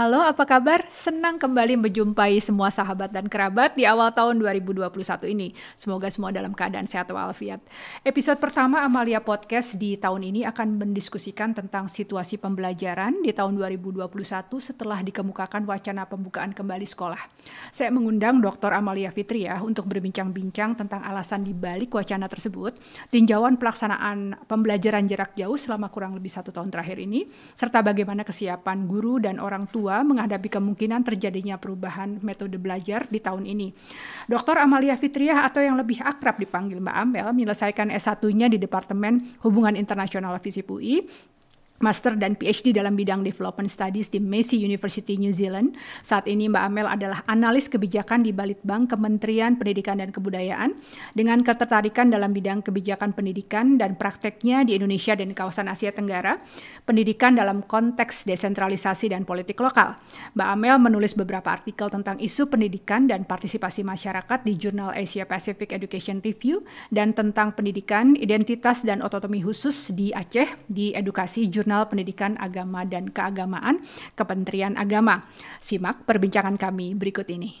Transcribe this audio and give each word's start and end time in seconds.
Halo, 0.00 0.16
apa 0.16 0.48
kabar? 0.48 0.88
Senang 0.88 1.36
kembali 1.36 1.76
menjumpai 1.76 2.40
semua 2.40 2.72
sahabat 2.72 3.12
dan 3.12 3.28
kerabat 3.28 3.76
di 3.76 3.84
awal 3.84 4.08
tahun 4.08 4.40
2021 4.40 4.88
ini. 5.28 5.52
Semoga 5.76 6.08
semua 6.08 6.32
dalam 6.32 6.56
keadaan 6.56 6.88
sehat 6.88 7.12
walafiat. 7.12 7.60
Episode 8.00 8.40
pertama 8.40 8.80
Amalia 8.80 9.20
Podcast 9.20 9.76
di 9.76 10.00
tahun 10.00 10.24
ini 10.24 10.48
akan 10.48 10.80
mendiskusikan 10.80 11.52
tentang 11.52 11.84
situasi 11.84 12.40
pembelajaran 12.40 13.20
di 13.20 13.28
tahun 13.28 13.60
2021 13.60 14.08
setelah 14.56 15.04
dikemukakan 15.04 15.68
wacana 15.68 16.08
pembukaan 16.08 16.56
kembali 16.56 16.88
sekolah. 16.88 17.20
Saya 17.68 17.92
mengundang 17.92 18.40
Dr. 18.40 18.72
Amalia 18.72 19.12
Fitria 19.12 19.60
untuk 19.60 19.84
berbincang-bincang 19.84 20.80
tentang 20.80 21.04
alasan 21.04 21.44
di 21.44 21.52
balik 21.52 21.92
wacana 21.92 22.24
tersebut, 22.24 22.72
tinjauan 23.12 23.60
pelaksanaan 23.60 24.48
pembelajaran 24.48 25.04
jarak 25.04 25.36
jauh 25.36 25.60
selama 25.60 25.92
kurang 25.92 26.16
lebih 26.16 26.32
satu 26.32 26.48
tahun 26.48 26.72
terakhir 26.72 26.96
ini, 26.96 27.28
serta 27.52 27.84
bagaimana 27.84 28.24
kesiapan 28.24 28.88
guru 28.88 29.20
dan 29.20 29.36
orang 29.36 29.68
tua 29.68 29.89
tua 29.90 30.06
menghadapi 30.06 30.46
kemungkinan 30.46 31.02
terjadinya 31.02 31.58
perubahan 31.58 32.22
metode 32.22 32.54
belajar 32.62 33.10
di 33.10 33.18
tahun 33.18 33.42
ini. 33.42 33.74
Dr. 34.30 34.62
Amalia 34.62 34.94
Fitriah 34.94 35.42
atau 35.42 35.58
yang 35.58 35.74
lebih 35.74 35.98
akrab 35.98 36.38
dipanggil 36.38 36.78
Mbak 36.78 36.94
Amel 36.94 37.26
menyelesaikan 37.34 37.90
S1-nya 37.90 38.46
di 38.46 38.62
Departemen 38.62 39.42
Hubungan 39.42 39.74
Internasional 39.74 40.38
FISIP 40.38 40.70
UI 40.70 41.02
Master 41.80 42.12
dan 42.12 42.36
PhD 42.36 42.76
dalam 42.76 42.92
bidang 42.92 43.24
Development 43.24 43.64
Studies 43.64 44.12
di 44.12 44.20
Massey 44.20 44.60
University 44.60 45.16
New 45.16 45.32
Zealand. 45.32 45.72
Saat 46.04 46.28
ini 46.28 46.44
Mbak 46.44 46.64
Amel 46.68 46.84
adalah 46.84 47.24
analis 47.24 47.72
kebijakan 47.72 48.20
di 48.20 48.36
Balitbank 48.36 48.92
Kementerian 48.92 49.56
Pendidikan 49.56 49.96
dan 49.96 50.12
Kebudayaan 50.12 50.76
dengan 51.16 51.40
ketertarikan 51.40 52.12
dalam 52.12 52.36
bidang 52.36 52.60
kebijakan 52.60 53.16
pendidikan 53.16 53.80
dan 53.80 53.96
prakteknya 53.96 54.68
di 54.68 54.76
Indonesia 54.76 55.16
dan 55.16 55.32
kawasan 55.32 55.72
Asia 55.72 55.88
Tenggara, 55.88 56.36
pendidikan 56.84 57.32
dalam 57.32 57.64
konteks 57.64 58.28
desentralisasi 58.28 59.16
dan 59.16 59.24
politik 59.24 59.56
lokal. 59.64 59.96
Mbak 60.36 60.48
Amel 60.52 60.76
menulis 60.76 61.16
beberapa 61.16 61.48
artikel 61.48 61.88
tentang 61.88 62.20
isu 62.20 62.52
pendidikan 62.52 63.08
dan 63.08 63.24
partisipasi 63.24 63.88
masyarakat 63.88 64.44
di 64.44 64.52
jurnal 64.60 64.92
Asia 64.92 65.24
Pacific 65.24 65.72
Education 65.72 66.20
Review 66.20 66.60
dan 66.92 67.16
tentang 67.16 67.56
pendidikan, 67.56 68.20
identitas 68.20 68.84
dan 68.84 69.00
otonomi 69.00 69.40
khusus 69.40 69.96
di 69.96 70.12
Aceh 70.12 70.60
di 70.68 70.92
edukasi 70.92 71.48
jurnal 71.48 71.69
Jurnal 71.70 71.86
Pendidikan 71.86 72.34
Agama 72.34 72.82
dan 72.82 73.14
Keagamaan 73.14 73.78
Kementerian 74.18 74.74
Agama. 74.74 75.22
Simak 75.62 76.02
perbincangan 76.02 76.58
kami 76.58 76.98
berikut 76.98 77.30
ini. 77.30 77.54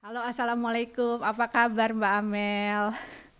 Halo, 0.00 0.24
Assalamualaikum. 0.24 1.20
Apa 1.20 1.52
kabar 1.52 1.92
Mbak 1.92 2.12
Amel? 2.16 2.96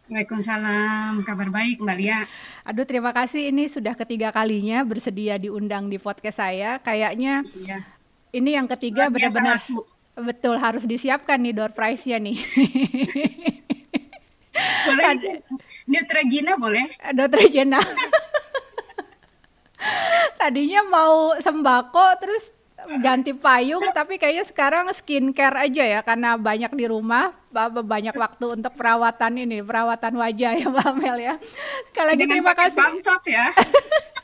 Waalaikumsalam, 0.09 1.21
kabar 1.21 1.53
baik 1.53 1.85
Mbak 1.85 1.97
Lia. 2.01 2.25
Aduh 2.65 2.89
terima 2.89 3.13
kasih 3.13 3.53
ini 3.53 3.69
sudah 3.69 3.93
ketiga 3.93 4.33
kalinya 4.33 4.81
bersedia 4.81 5.37
diundang 5.37 5.93
di 5.93 6.01
podcast 6.01 6.41
saya. 6.41 6.81
Kayaknya 6.81 7.45
iya. 7.53 7.85
ini 8.33 8.57
yang 8.57 8.65
ketiga 8.65 9.13
benar-benar 9.13 9.61
betul 10.17 10.57
harus 10.57 10.89
disiapkan 10.89 11.37
nih 11.37 11.53
door 11.53 11.77
prize-nya 11.77 12.17
nih. 12.25 12.41
boleh 14.89 15.45
Neutrogena 15.85 16.57
boleh? 16.57 16.89
Neutrogena. 17.13 17.81
Tadinya 20.41 20.89
mau 20.89 21.37
sembako 21.37 22.17
terus 22.17 22.57
ganti 23.03 23.35
payung 23.35 23.91
tapi 23.91 24.17
kayaknya 24.17 24.47
sekarang 24.47 24.87
skincare 24.95 25.67
aja 25.67 25.85
ya 25.85 26.01
karena 26.07 26.39
banyak 26.39 26.73
di 26.79 26.87
rumah 26.87 27.35
banyak 27.83 28.15
waktu 28.15 28.61
untuk 28.61 28.73
perawatan 28.77 29.33
ini 29.43 29.65
perawatan 29.65 30.15
wajah 30.15 30.53
ya 30.55 30.67
Mbak 30.69 30.93
Mel 30.95 31.17
ya. 31.19 31.35
Sekali 31.91 32.07
lagi 32.15 32.25
terima 32.29 32.53
kasih. 32.55 32.81
ya. 33.33 33.51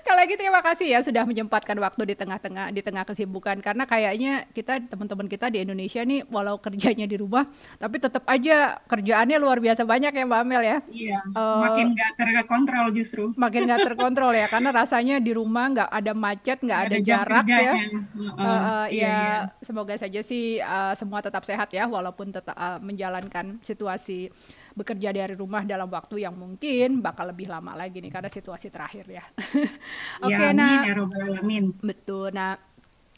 Sekali 0.00 0.16
lagi 0.16 0.34
terima 0.34 0.60
kasih 0.64 0.86
ya 0.88 1.00
sudah 1.04 1.24
menyempatkan 1.28 1.76
waktu 1.78 2.02
di 2.12 2.14
tengah-tengah 2.16 2.72
di 2.72 2.80
tengah 2.80 3.04
kesibukan 3.04 3.60
karena 3.60 3.84
kayaknya 3.84 4.48
kita 4.50 4.80
teman-teman 4.88 5.28
kita 5.28 5.52
di 5.52 5.62
Indonesia 5.62 6.02
nih 6.02 6.24
walau 6.32 6.56
kerjanya 6.58 7.04
di 7.04 7.16
rumah 7.20 7.46
tapi 7.76 8.00
tetap 8.00 8.24
aja 8.26 8.80
kerjaannya 8.88 9.36
luar 9.38 9.58
biasa 9.60 9.84
banyak 9.84 10.12
ya 10.12 10.24
Mbak 10.24 10.40
Amel 10.42 10.62
ya. 10.62 10.78
Iya. 10.88 11.18
Uh, 11.36 11.60
makin 11.68 11.86
nggak 11.94 12.12
terkontrol 12.16 12.86
justru. 12.96 13.24
Makin 13.36 13.60
nggak 13.68 13.80
terkontrol 13.92 14.32
ya 14.32 14.46
karena 14.48 14.70
rasanya 14.72 15.16
di 15.20 15.32
rumah 15.36 15.64
nggak 15.70 15.90
ada 15.90 16.12
macet 16.16 16.58
nggak 16.60 16.80
ada 16.88 16.96
jarak 17.02 17.44
ya. 17.48 17.72
Uh, 17.72 18.22
uh, 18.22 18.42
uh, 18.42 18.84
iya, 18.88 19.02
ya 19.02 19.12
iya. 19.12 19.30
semoga 19.60 19.94
saja 19.96 20.20
sih 20.24 20.58
uh, 20.58 20.96
semua 20.96 21.20
tetap 21.20 21.44
sehat 21.44 21.68
ya 21.70 21.84
walaupun 21.86 22.32
tetap 22.32 22.56
uh, 22.56 22.80
menjalankan 22.80 23.60
situasi 23.60 24.32
bekerja 24.72 25.12
dari 25.12 25.34
rumah 25.36 25.62
dalam 25.62 25.88
waktu 25.88 26.24
yang 26.24 26.32
mungkin 26.32 27.04
bakal 27.04 27.28
lebih 27.28 27.48
lama 27.48 27.76
lagi 27.76 28.00
nih 28.00 28.12
karena 28.12 28.30
situasi 28.32 28.72
terakhir 28.72 29.04
ya. 29.08 29.24
Oke, 30.24 30.32
okay, 30.32 30.48
ya, 30.48 30.56
nah, 30.56 30.84
ya 30.88 30.94
betul. 31.82 32.32
Nah, 32.32 32.56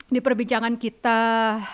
di 0.04 0.20
perbincangan 0.20 0.76
kita 0.76 1.20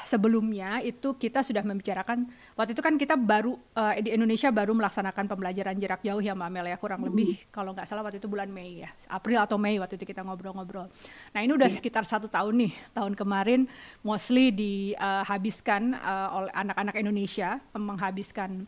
sebelumnya 0.06 0.78
itu 0.86 1.18
kita 1.18 1.42
sudah 1.42 1.66
membicarakan 1.66 2.30
waktu 2.54 2.78
itu 2.78 2.82
kan 2.82 2.94
kita 2.94 3.18
baru 3.18 3.58
uh, 3.74 3.92
di 3.98 4.14
Indonesia 4.14 4.54
baru 4.54 4.70
melaksanakan 4.70 5.26
pembelajaran 5.26 5.74
jarak 5.82 5.98
jauh 6.06 6.22
ya 6.22 6.38
Mbak 6.38 6.50
Mel 6.54 6.66
ya 6.70 6.78
kurang 6.78 7.02
lebih 7.10 7.34
mm. 7.34 7.50
kalau 7.50 7.74
nggak 7.74 7.91
salah 7.91 8.06
waktu 8.06 8.22
itu 8.22 8.30
bulan 8.30 8.47
Mei 8.47 8.86
ya 8.86 8.91
April 9.10 9.42
atau 9.42 9.58
Mei 9.58 9.82
waktu 9.82 9.98
itu 9.98 10.06
kita 10.06 10.22
ngobrol-ngobrol. 10.22 10.86
Nah 11.34 11.41
ini 11.42 11.52
udah 11.58 11.66
yeah. 11.66 11.74
sekitar 11.74 12.06
satu 12.06 12.30
tahun 12.30 12.70
nih 12.70 12.72
tahun 12.94 13.18
kemarin 13.18 13.66
mostly 14.06 14.54
dihabiskan 14.54 15.98
uh, 15.98 16.38
oleh 16.41 16.52
anak-anak 16.54 16.94
Indonesia 17.02 17.58
menghabiskan 17.74 18.62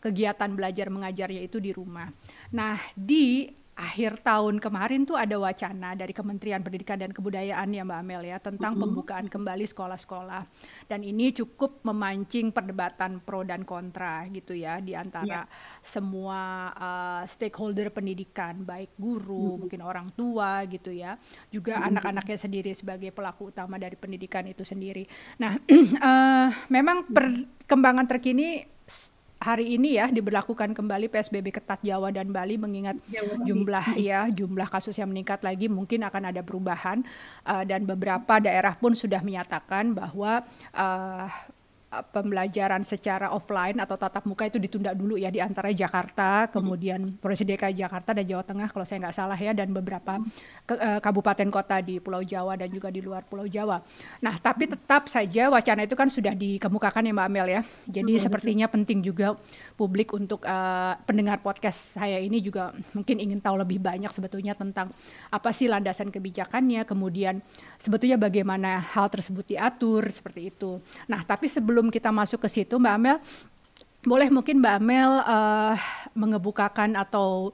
kegiatan 0.00 0.50
belajar 0.56 0.88
mengajarnya 0.88 1.44
itu 1.44 1.60
di 1.60 1.70
rumah. 1.74 2.08
Nah, 2.52 2.80
di 2.96 3.48
akhir 3.74 4.22
tahun 4.22 4.62
kemarin 4.62 5.02
tuh 5.02 5.18
ada 5.18 5.34
wacana 5.34 5.98
dari 5.98 6.14
Kementerian 6.14 6.62
Pendidikan 6.62 6.94
dan 6.94 7.10
Kebudayaan 7.10 7.74
ya 7.74 7.82
Mbak 7.82 7.98
Amel 8.06 8.22
ya 8.22 8.38
tentang 8.38 8.78
pembukaan 8.78 9.26
kembali 9.26 9.66
sekolah-sekolah 9.66 10.46
dan 10.86 11.02
ini 11.02 11.34
cukup 11.34 11.82
memancing 11.82 12.54
perdebatan 12.54 13.18
pro 13.18 13.42
dan 13.42 13.66
kontra 13.66 14.22
gitu 14.30 14.54
ya 14.54 14.78
di 14.78 14.94
antara 14.94 15.42
yeah. 15.42 15.46
semua 15.82 16.70
uh, 16.70 17.22
stakeholder 17.26 17.90
pendidikan 17.90 18.62
baik 18.62 18.94
guru 18.94 19.58
mm-hmm. 19.58 19.60
mungkin 19.66 19.80
orang 19.82 20.08
tua 20.14 20.62
gitu 20.70 20.94
ya 20.94 21.18
juga 21.50 21.74
mm-hmm. 21.74 21.90
anak-anaknya 21.98 22.38
sendiri 22.38 22.70
sebagai 22.78 23.10
pelaku 23.10 23.50
utama 23.50 23.74
dari 23.74 23.98
pendidikan 23.98 24.46
itu 24.46 24.62
sendiri. 24.62 25.02
Nah 25.42 25.58
uh, 25.98 26.48
memang 26.74 27.10
perkembangan 27.10 28.06
terkini 28.06 28.70
hari 29.44 29.76
ini 29.76 30.00
ya 30.00 30.08
diberlakukan 30.08 30.72
kembali 30.72 31.12
PSBB 31.12 31.52
ketat 31.52 31.84
Jawa 31.84 32.08
dan 32.08 32.32
Bali 32.32 32.56
mengingat 32.56 32.96
Jawa 33.12 33.44
jumlah 33.44 33.86
ya 34.00 34.24
jumlah 34.32 34.64
kasus 34.72 34.96
yang 34.96 35.12
meningkat 35.12 35.44
lagi 35.44 35.68
mungkin 35.68 36.00
akan 36.08 36.32
ada 36.32 36.40
perubahan. 36.40 37.04
Uh, 37.44 37.60
dan 37.68 37.84
beberapa 37.84 38.40
daerah 38.40 38.72
pun 38.72 38.96
sudah 38.96 39.20
menyatakan 39.20 39.92
bahwa 39.92 40.40
uh, 40.72 41.28
pembelajaran 42.02 42.82
secara 42.82 43.30
offline 43.30 43.78
atau 43.78 43.94
tatap 43.94 44.26
muka 44.26 44.48
itu 44.48 44.58
ditunda 44.58 44.90
dulu 44.96 45.14
ya 45.14 45.30
di 45.30 45.38
antara 45.38 45.70
Jakarta, 45.70 46.48
kemudian 46.50 47.20
Provinsi 47.20 47.44
DKI 47.44 47.84
Jakarta 47.84 48.16
dan 48.16 48.24
Jawa 48.24 48.42
Tengah 48.42 48.68
kalau 48.72 48.82
saya 48.82 49.04
nggak 49.04 49.16
salah 49.16 49.38
ya 49.38 49.52
dan 49.52 49.70
beberapa 49.70 50.18
ke, 50.64 50.74
uh, 50.74 50.98
kabupaten 50.98 51.48
kota 51.52 51.78
di 51.84 52.00
Pulau 52.00 52.24
Jawa 52.24 52.56
dan 52.58 52.72
juga 52.72 52.88
di 52.88 53.04
luar 53.04 53.22
Pulau 53.28 53.44
Jawa. 53.44 53.84
Nah, 54.24 54.34
tapi 54.40 54.66
tetap 54.66 55.06
saja 55.06 55.52
wacana 55.52 55.84
itu 55.84 55.94
kan 55.94 56.08
sudah 56.08 56.32
dikemukakan 56.32 57.06
ya 57.06 57.12
Mbak 57.12 57.26
Amel 57.28 57.46
ya. 57.50 57.60
Jadi 57.86 58.12
betul, 58.16 58.24
sepertinya 58.24 58.66
betul. 58.66 58.74
penting 58.80 58.98
juga 59.04 59.28
publik 59.76 60.14
untuk 60.16 60.40
uh, 60.46 60.96
pendengar 61.04 61.42
podcast 61.44 61.98
saya 62.00 62.16
ini 62.22 62.40
juga 62.40 62.72
mungkin 62.96 63.20
ingin 63.20 63.38
tahu 63.42 63.60
lebih 63.60 63.82
banyak 63.82 64.08
sebetulnya 64.08 64.56
tentang 64.56 64.90
apa 65.28 65.50
sih 65.52 65.68
landasan 65.68 66.08
kebijakannya, 66.08 66.86
kemudian 66.88 67.44
sebetulnya 67.76 68.16
bagaimana 68.16 68.80
hal 68.80 69.10
tersebut 69.10 69.44
diatur 69.56 70.06
seperti 70.08 70.54
itu. 70.54 70.78
Nah, 71.10 71.26
tapi 71.26 71.50
sebelum 71.50 71.83
sebelum 71.84 72.00
kita 72.00 72.08
masuk 72.16 72.40
ke 72.40 72.48
situ 72.48 72.80
Mbak 72.80 72.94
Amel, 72.96 73.16
boleh 74.08 74.32
mungkin 74.32 74.56
Mbak 74.56 74.74
Amel 74.80 75.10
uh, 75.20 75.76
mengebukakan 76.16 76.96
atau 76.96 77.52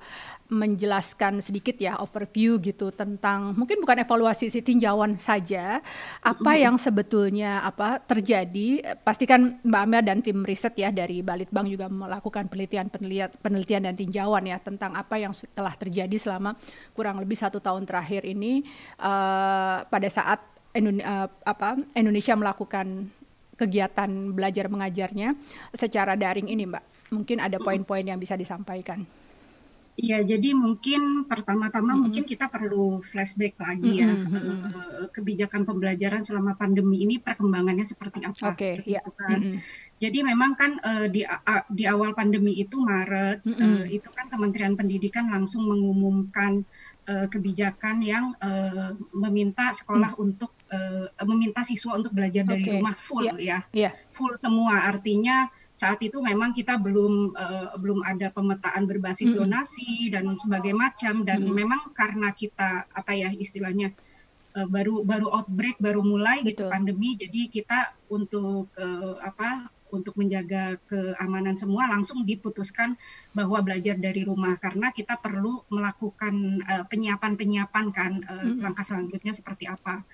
menjelaskan 0.51 1.43
sedikit 1.43 1.79
ya 1.79 1.99
overview 1.99 2.59
gitu 2.63 2.91
tentang 2.95 3.55
mungkin 3.55 3.79
bukan 3.83 4.03
evaluasi 4.03 4.51
sih 4.51 4.63
tinjauan 4.63 5.15
saja 5.15 5.79
apa 6.23 6.59
yang 6.59 6.79
sebetulnya 6.79 7.59
apa 7.67 7.99
terjadi. 7.99 8.99
Pastikan 9.03 9.59
Mbak 9.67 9.83
Amel 9.83 10.03
dan 10.07 10.19
tim 10.23 10.47
riset 10.47 10.79
ya 10.79 10.95
dari 10.95 11.27
Balitbank 11.27 11.67
juga 11.67 11.91
melakukan 11.91 12.47
penelitian 12.47 12.87
penelitian 12.87 13.35
penelitian 13.43 13.83
dan 13.91 13.95
tinjauan 13.99 14.47
ya 14.47 14.63
tentang 14.63 14.95
apa 14.95 15.19
yang 15.19 15.35
telah 15.51 15.75
terjadi 15.75 16.15
selama 16.15 16.55
kurang 16.95 17.19
lebih 17.19 17.35
satu 17.35 17.59
tahun 17.59 17.83
terakhir 17.83 18.23
ini 18.23 18.63
uh, 19.03 19.83
pada 19.91 20.07
saat 20.07 20.39
uh, 20.79 21.27
apa 21.43 21.79
Indonesia 21.99 22.35
melakukan 22.39 23.11
kegiatan 23.61 24.09
belajar 24.33 24.73
mengajarnya 24.73 25.37
secara 25.77 26.17
daring 26.17 26.49
ini, 26.49 26.65
Mbak? 26.65 27.13
Mungkin 27.13 27.39
ada 27.45 27.61
poin-poin 27.61 28.07
yang 28.09 28.17
bisa 28.17 28.41
disampaikan. 28.41 29.05
Iya, 30.01 30.25
jadi 30.25 30.57
mungkin 30.57 31.29
pertama-tama 31.29 31.93
Mhm. 31.93 32.01
mungkin 32.09 32.25
kita 32.25 32.49
perlu 32.49 33.05
flashback 33.05 33.53
lagi 33.61 34.01
ya, 34.01 34.17
mhm. 34.17 34.41
eee, 34.65 35.05
kebijakan 35.13 35.69
pembelajaran 35.69 36.25
selama 36.25 36.57
pandemi 36.57 37.05
ini 37.05 37.21
perkembangannya 37.21 37.85
seperti 37.85 38.25
apa, 38.25 38.49
Oke, 38.49 38.57
seperti 38.57 38.97
iya, 38.97 39.01
itu 39.03 39.11
kan. 39.13 39.39
mhm. 39.45 39.61
Jadi 40.01 40.19
memang 40.25 40.53
kan, 40.57 40.73
eee, 40.81 41.07
di 41.13 41.21
di 41.77 41.85
awal 41.85 42.17
pandemi 42.17 42.57
itu 42.65 42.81
Maret, 42.81 43.45
eee, 43.61 43.85
itu 44.01 44.09
kan 44.17 44.27
Kementerian 44.33 44.73
Pendidikan 44.81 45.29
langsung 45.29 45.69
mengumumkan, 45.69 46.65
kebijakan 47.11 48.07
yang, 48.07 48.31
meminta 49.19 49.75
sekolah 49.75 50.15
untuk, 50.23 50.55
eee, 50.71 51.11
meminta 51.27 51.61
siswa 51.67 51.99
untuk 51.99 52.15
belajar 52.15 52.47
dari 52.47 52.63
rumah 52.71 52.95
full 52.95 53.27
iya, 53.27 53.59
ya, 53.59 53.59
iya. 53.75 53.91
full 54.15 54.31
semua. 54.39 54.87
Artinya 54.87 55.51
saat 55.81 56.01
itu 56.05 56.19
memang 56.21 56.53
kita 56.59 56.77
belum, 56.87 57.15
eee, 57.43 57.69
belum 57.83 58.01
ada 58.05 58.29
pemetaan 58.37 58.85
berbasis 58.91 59.33
zonasi 59.39 60.13
dan 60.15 60.29
sebagai 60.37 60.75
macam 60.77 61.25
dan 61.29 61.41
Mhm. 61.41 61.61
memang 61.61 61.81
karena 61.97 62.29
kita, 62.37 62.85
apa 62.93 63.13
ya 63.17 63.31
istilahnya, 63.33 63.89
eee, 64.57 64.69
baru 64.75 65.05
baru 65.07 65.29
outbreak, 65.33 65.77
baru 65.83 66.03
mulai 66.07 66.43
gitu 66.49 66.63
Betul. 66.63 66.73
pandemi, 66.73 67.17
jadi 67.21 67.43
kita 67.53 67.81
untuk, 68.13 68.73
eee, 68.79 69.15
apa, 69.25 69.71
untuk 69.95 70.15
menjaga 70.21 70.79
keamanan 70.91 71.57
semua 71.59 71.91
langsung 71.91 72.23
diputuskan 72.29 72.95
bahwa 73.35 73.59
belajar 73.67 73.97
dari 73.99 74.23
rumah 74.27 74.55
karena 74.63 74.91
kita 74.95 75.19
perlu 75.23 75.67
melakukan, 75.73 76.63
penyiapan-penyiapan 76.91 77.87
kan, 77.95 78.13
eee, 78.23 78.49
Mhm. 78.49 78.63
langkah 78.63 78.85
selanjutnya 78.87 79.33
seperti 79.37 79.67
apa. 79.71 80.05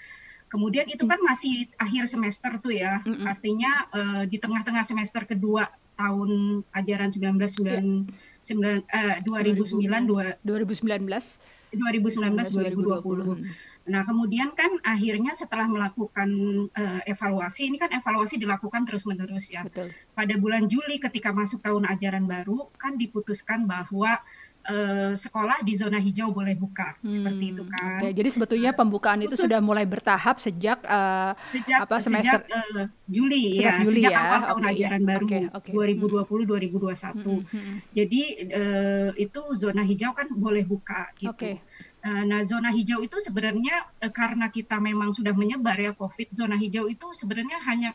Kemudian 0.46 0.87
itu 0.87 1.02
kan 1.10 1.19
masih 1.26 1.66
akhir 1.75 2.06
semester 2.06 2.62
tuh 2.62 2.70
ya, 2.70 3.02
artinya, 3.26 3.90
eee, 3.90 4.22
di 4.31 4.38
tengah-tengah 4.38 4.87
semester 4.87 5.26
kedua 5.26 5.66
tahun 5.96 6.62
ajaran 6.76 7.08
1999 7.10 8.06
sembilan 8.44 8.78
eh, 8.84 9.16
2009 9.25 10.04
dua 10.06 10.37
2019, 10.44 11.40
2019 11.72 12.52
2020. 12.52 13.26
Mhm. 13.26 13.44
Nah, 13.90 14.02
kemudian 14.06 14.54
kan 14.54 14.70
akhirnya 14.87 15.34
setelah 15.34 15.66
melakukan, 15.66 16.28
eee, 16.70 17.00
evaluasi, 17.10 17.66
ini 17.70 17.78
kan 17.81 17.90
evaluasi 17.90 18.38
dilakukan 18.38 18.87
terus-menerus 18.87 19.50
ya. 19.50 19.66
Betul. 19.66 19.90
Pada 20.14 20.34
bulan 20.38 20.70
Juli 20.70 21.02
ketika 21.02 21.34
masuk 21.34 21.62
tahun 21.62 21.90
ajaran 21.90 22.26
baru, 22.28 22.70
kan 22.78 22.94
diputuskan 22.99 23.66
bahwa, 23.66 24.14
eee, 24.70 25.12
sekolah 25.24 25.58
di 25.66 25.72
zona 25.80 25.98
hijau 26.02 26.28
boleh 26.36 26.54
buka, 26.62 26.88
seperti 27.06 27.44
itu 27.54 27.62
Hmm, 27.62 27.68
kan. 27.68 28.02
oke. 28.02 28.06
Jadi 28.16 28.28
sebetulnya 28.32 28.72
pembukaan 28.72 29.20
itu 29.20 29.36
Khusus 29.36 29.36
sudah 29.36 29.60
mulai 29.60 29.84
bertahap 29.84 30.40
sejak, 30.40 30.80
eee, 30.80 31.30
Sejak 31.44 31.84
apa, 31.84 31.96
semester 32.00 32.40
sejak, 32.40 32.40
eee, 32.48 32.88
Juli 33.06 33.42
Sejak 33.54 33.76
ya, 33.76 33.84
Juli 33.84 34.02
sejak 34.02 34.10
ya, 34.10 34.22
awal 34.22 34.42
tahun 34.48 34.64
oke, 34.66 34.66
iya. 34.72 34.90
ajaran 34.90 35.02
baru 35.06 35.46
oke, 35.54 35.72
mhm. 35.94 36.10
2020-2021. 36.10 37.14
Mhm 37.14 37.48
mhm. 37.52 37.76
Jadi, 37.94 38.22
eee, 38.50 39.10
itu 39.20 39.40
zona 39.60 39.82
hijau 39.86 40.10
kan 40.16 40.26
boleh 40.34 40.64
buka 40.66 41.12
gitu. 41.20 41.60
Eee, 42.02 42.22
nah 42.26 42.42
zona 42.42 42.74
hijau 42.74 42.98
itu 43.04 43.16
sebenarnya, 43.22 43.84
karena 44.10 44.50
kita 44.50 44.80
memang 44.82 45.14
sudah 45.14 45.34
menyebar 45.36 45.78
ya 45.78 45.92
Covid, 45.94 46.34
zona 46.34 46.56
hijau 46.58 46.90
itu 46.90 47.06
sebenarnya 47.14 47.58
hanya 47.68 47.90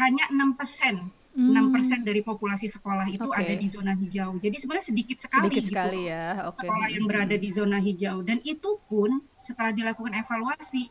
hanya 0.00 0.24
6%, 0.34 1.15
6% 1.36 2.00
Mmm. 2.00 2.00
dari 2.08 2.24
populasi 2.24 2.72
sekolah 2.72 3.12
itu 3.12 3.28
ada 3.28 3.52
Oke. 3.52 3.60
di 3.60 3.68
zona 3.68 3.92
hijau. 3.92 4.40
Jadi 4.40 4.56
sebenarnya 4.56 4.86
sedikit 4.88 5.18
sekali 5.20 5.52
Sedikit 5.52 5.64
gitu 5.68 5.72
sekali 5.76 6.00
ya, 6.08 6.48
oke, 6.48 6.56
sekolah 6.64 6.88
yang 6.88 7.04
berada 7.04 7.36
di 7.36 7.48
zona 7.52 7.76
hijau 7.76 8.24
dan 8.24 8.40
itu 8.40 8.80
pun 8.88 9.20
setelah 9.36 9.76
dilakukan 9.76 10.16
evaluasi 10.16 10.88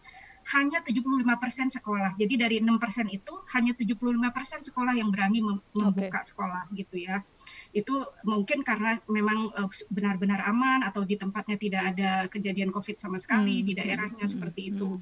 hanya 0.53 0.85
75% 0.85 1.73
sekolah. 1.73 2.13
Jadi 2.21 2.33
dari 2.37 2.55
6% 2.61 3.09
itu 3.09 3.33
hanya 3.57 3.73
75% 3.73 4.61
sekolah 4.69 4.93
yang 4.93 5.09
berani 5.09 5.41
mem 5.41 5.57
membuka 5.73 6.21
sekolah 6.21 6.69
gitu 6.77 7.01
ya. 7.01 7.25
Itu 7.73 8.05
mungkin 8.21 8.61
karena 8.61 9.01
memang, 9.09 9.49
eee, 9.57 9.69
benar-benar 9.89 10.45
aman 10.45 10.85
atau 10.85 11.01
di 11.01 11.17
tempatnya 11.17 11.57
tidak 11.57 11.81
ada 11.97 12.11
kejadian 12.29 12.69
Covid 12.69 13.01
sama 13.01 13.17
sekali, 13.17 13.65
Mmm, 13.65 13.65
di 13.65 13.73
daerahnya 13.73 14.25
mhm 14.29 14.33
seperti 14.37 14.61
itu. 14.69 15.01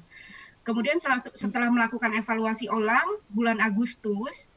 Kemudian 0.64 0.96
selatu 0.96 1.28
setelah 1.36 1.68
melakukan 1.68 2.16
evaluasi 2.16 2.72
ulang 2.72 3.20
bulan 3.28 3.60
Agustus, 3.60 4.48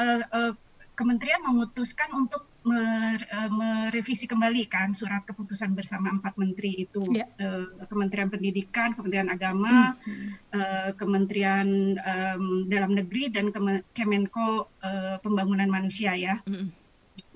eee 0.00 0.22
eee, 0.26 0.52
kementerian 0.98 1.42
memutuskan 1.46 2.10
untuk 2.16 2.54
mer 2.66 3.20
eee, 3.24 3.50
merevisi 3.52 4.26
kembali 4.30 4.66
kan 4.70 4.92
surat 4.96 5.22
keputusan 5.28 5.74
bersama 5.78 6.10
4 6.14 6.34
menteri 6.40 6.86
itu, 6.88 7.04
Iya. 7.08 7.34
eee, 7.40 7.86
Kementerian 7.90 8.30
Pendidikan, 8.32 8.94
Kementerian 8.96 9.30
Agama, 9.32 9.94
mhm. 10.06 10.38
eee, 10.54 10.90
Kementerian, 11.00 11.68
mmm, 11.98 12.68
Dalam 12.72 12.92
Negeri 12.98 13.30
dan 13.34 13.50
Keme 13.54 13.86
Kemenko, 13.94 14.76
eee, 14.82 15.16
Pembangunan 15.24 15.68
Manusia 15.70 16.14
ya. 16.18 16.36
Mhm. 16.46 16.76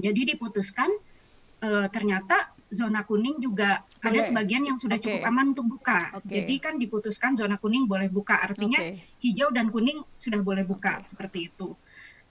Jadi 0.02 0.22
diputuskan, 0.36 0.90
eee, 1.64 1.86
ternyata 1.94 2.54
zona 2.72 3.04
kuning 3.08 3.38
juga 3.42 3.82
ada 4.04 4.20
Boleh. 4.20 4.24
sebagian 4.24 4.64
yang 4.66 4.78
sudah 4.80 4.96
Oke. 4.96 5.02
cukup 5.02 5.22
aman 5.28 5.52
untuk 5.56 5.66
buka. 5.70 6.12
Oke. 6.12 6.20
Jadi 6.26 6.58
kan 6.62 6.76
diputuskan 6.80 7.34
zona 7.38 7.56
kuning 7.62 7.86
boleh 7.90 8.08
buka, 8.12 8.38
artinya 8.42 8.78
Oke. 8.78 9.08
hijau 9.24 9.50
dan 9.54 9.70
kuning 9.74 10.00
sudah 10.18 10.40
boleh 10.44 10.64
buka, 10.68 11.00
Oke. 11.00 11.06
seperti 11.06 11.52
itu. 11.54 11.76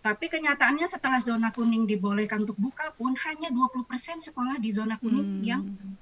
Tapi 0.05 0.29
kenyataannya 0.29 0.85
setelah 0.85 1.17
zona 1.17 1.49
kuning 1.49 1.89
dibolehkan 1.89 2.45
untuk 2.45 2.57
buka 2.61 2.93
pun 2.93 3.17
hanya 3.25 3.49
20% 3.49 4.21
sekolah 4.21 4.61
di 4.61 4.69
zona 4.69 5.01
kuning 5.01 5.25
yang 5.41 5.61
Mmm. 5.61 5.97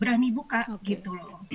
berani 0.00 0.32
buka 0.32 0.66
Oke. 0.66 0.84
gitu 0.84 1.12
loh. 1.14 1.46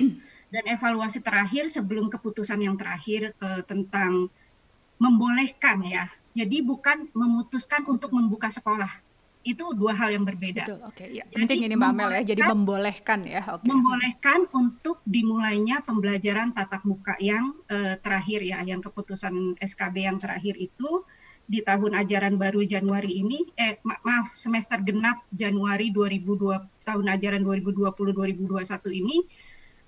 Dan 0.52 0.64
evaluasi 0.70 1.20
terakhir 1.24 1.68
sebelum 1.72 2.08
keputusan 2.12 2.60
yang 2.62 2.76
terakhir, 2.80 3.34
eee, 3.40 3.62
tentang 3.68 4.30
membolehkan 5.02 5.82
ya, 5.86 6.06
jadi 6.36 6.62
bukan 6.64 7.10
memutuskan 7.16 7.84
untuk 7.90 8.12
membuka 8.14 8.48
sekolah, 8.52 8.90
itu 9.46 9.64
dua 9.76 9.94
hal 9.98 10.14
yang 10.14 10.24
berbeda. 10.28 10.66
Betul, 10.66 10.80
oke, 10.88 11.04
iya. 11.04 11.24
Jadi 11.30 11.36
Penting 11.36 11.60
ini 11.66 11.74
Mbak 11.76 11.90
Amel 11.92 12.08
ya, 12.16 12.22
jadi 12.32 12.42
membolehkan 12.46 13.20
ya, 13.28 13.42
oke. 13.52 13.68
membolehkan 13.68 14.46
untuk 14.54 15.02
dimulainya 15.02 15.82
pembelajaran 15.82 16.54
tatap 16.54 16.86
muka 16.86 17.18
yang, 17.18 17.58
eee, 17.66 17.98
terakhir 17.98 18.40
ya, 18.46 18.62
yang 18.62 18.78
keputusan 18.78 19.58
SKB 19.58 20.06
yang 20.06 20.18
terakhir 20.22 20.54
itu 20.54 21.02
di 21.48 21.64
tahun 21.64 21.96
ajaran 21.96 22.36
baru 22.36 22.60
Januari 22.60 23.24
ini 23.24 23.40
eh, 23.56 23.80
ma 23.80 23.96
maaf 24.04 24.36
semester 24.36 24.84
genap 24.84 25.24
Januari 25.32 25.88
2002 25.88 26.84
tahun 26.84 27.06
ajaran 27.08 27.40
2020-2021 27.40 29.00
ini 29.00 29.24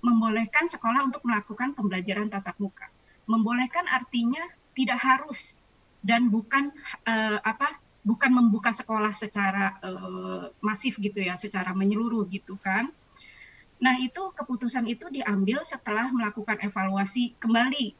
membolehkan 0.01 0.65
sekolah 0.65 1.05
untuk 1.05 1.21
melakukan 1.21 1.77
pembelajaran 1.77 2.33
tatap 2.33 2.57
muka. 2.57 2.89
Membolehkan 3.29 3.85
artinya 3.85 4.41
tidak 4.73 4.97
harus 4.97 5.61
dan 6.01 6.33
bukan, 6.33 6.73
eee, 7.05 7.37
apa, 7.45 7.77
bukan 8.01 8.33
membuka 8.33 8.73
sekolah 8.73 9.13
secara, 9.13 9.77
eee, 9.85 10.49
masif 10.65 10.97
gitu 10.97 11.21
ya, 11.21 11.37
secara 11.37 11.77
menyeluruh 11.77 12.25
gitu 12.33 12.57
kan. 12.57 12.89
Nah 13.81 13.97
itu 14.01 14.33
keputusan 14.33 14.89
itu 14.89 15.09
diambil 15.13 15.61
setelah 15.61 16.09
melakukan 16.09 16.57
evaluasi 16.65 17.37
kembali, 17.37 17.93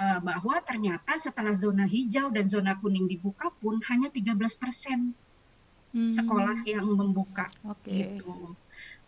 eee, 0.00 0.18
bahwa 0.24 0.56
ternyata 0.64 1.18
setelah 1.20 1.54
zona 1.58 1.84
hijau 1.90 2.30
dan 2.34 2.46
zona 2.48 2.78
kuning 2.82 3.06
dibuka 3.10 3.50
pun 3.62 3.78
hanya 3.90 4.08
13% 4.14 5.14
sekolah 6.08 6.56
Mmm. 6.56 6.68
yang 6.68 6.86
membuka, 6.88 7.52
Oke. 7.64 7.98
gitu. 7.98 8.56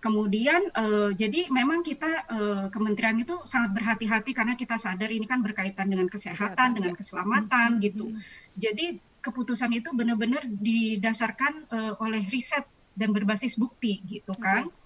Kemudian, 0.03 0.63
eee, 0.75 1.11
jadi 1.19 1.41
memang 1.53 1.81
kita, 1.87 2.27
eee, 2.31 2.65
kementerian 2.75 3.19
itu 3.21 3.37
sangat 3.49 3.73
berhati-hati 3.77 4.33
karena 4.37 4.55
kita 4.59 4.77
sadar 4.81 5.11
ini 5.13 5.27
kan 5.29 5.41
berkaitan 5.45 5.89
dengan 5.93 6.09
kesehatan, 6.13 6.71
Kesehatan, 6.71 6.79
dengan 6.79 6.93
ya. 6.93 6.97
keselamatan 6.99 7.79
Mhm 7.81 7.81
gitu. 7.83 8.11
mhm. 8.11 8.25
Jadi 8.57 9.01
keputusan 9.25 9.73
itu 9.77 9.91
benar-benar 9.97 10.45
didasarkan, 10.49 11.55
eee, 11.73 11.93
oleh 12.05 12.23
riset 12.33 12.65
dan 12.97 13.13
berbasis 13.17 13.57
bukti 13.61 14.03
gitu 14.09 14.37
kan. 14.41 14.65
Oke. 14.65 14.80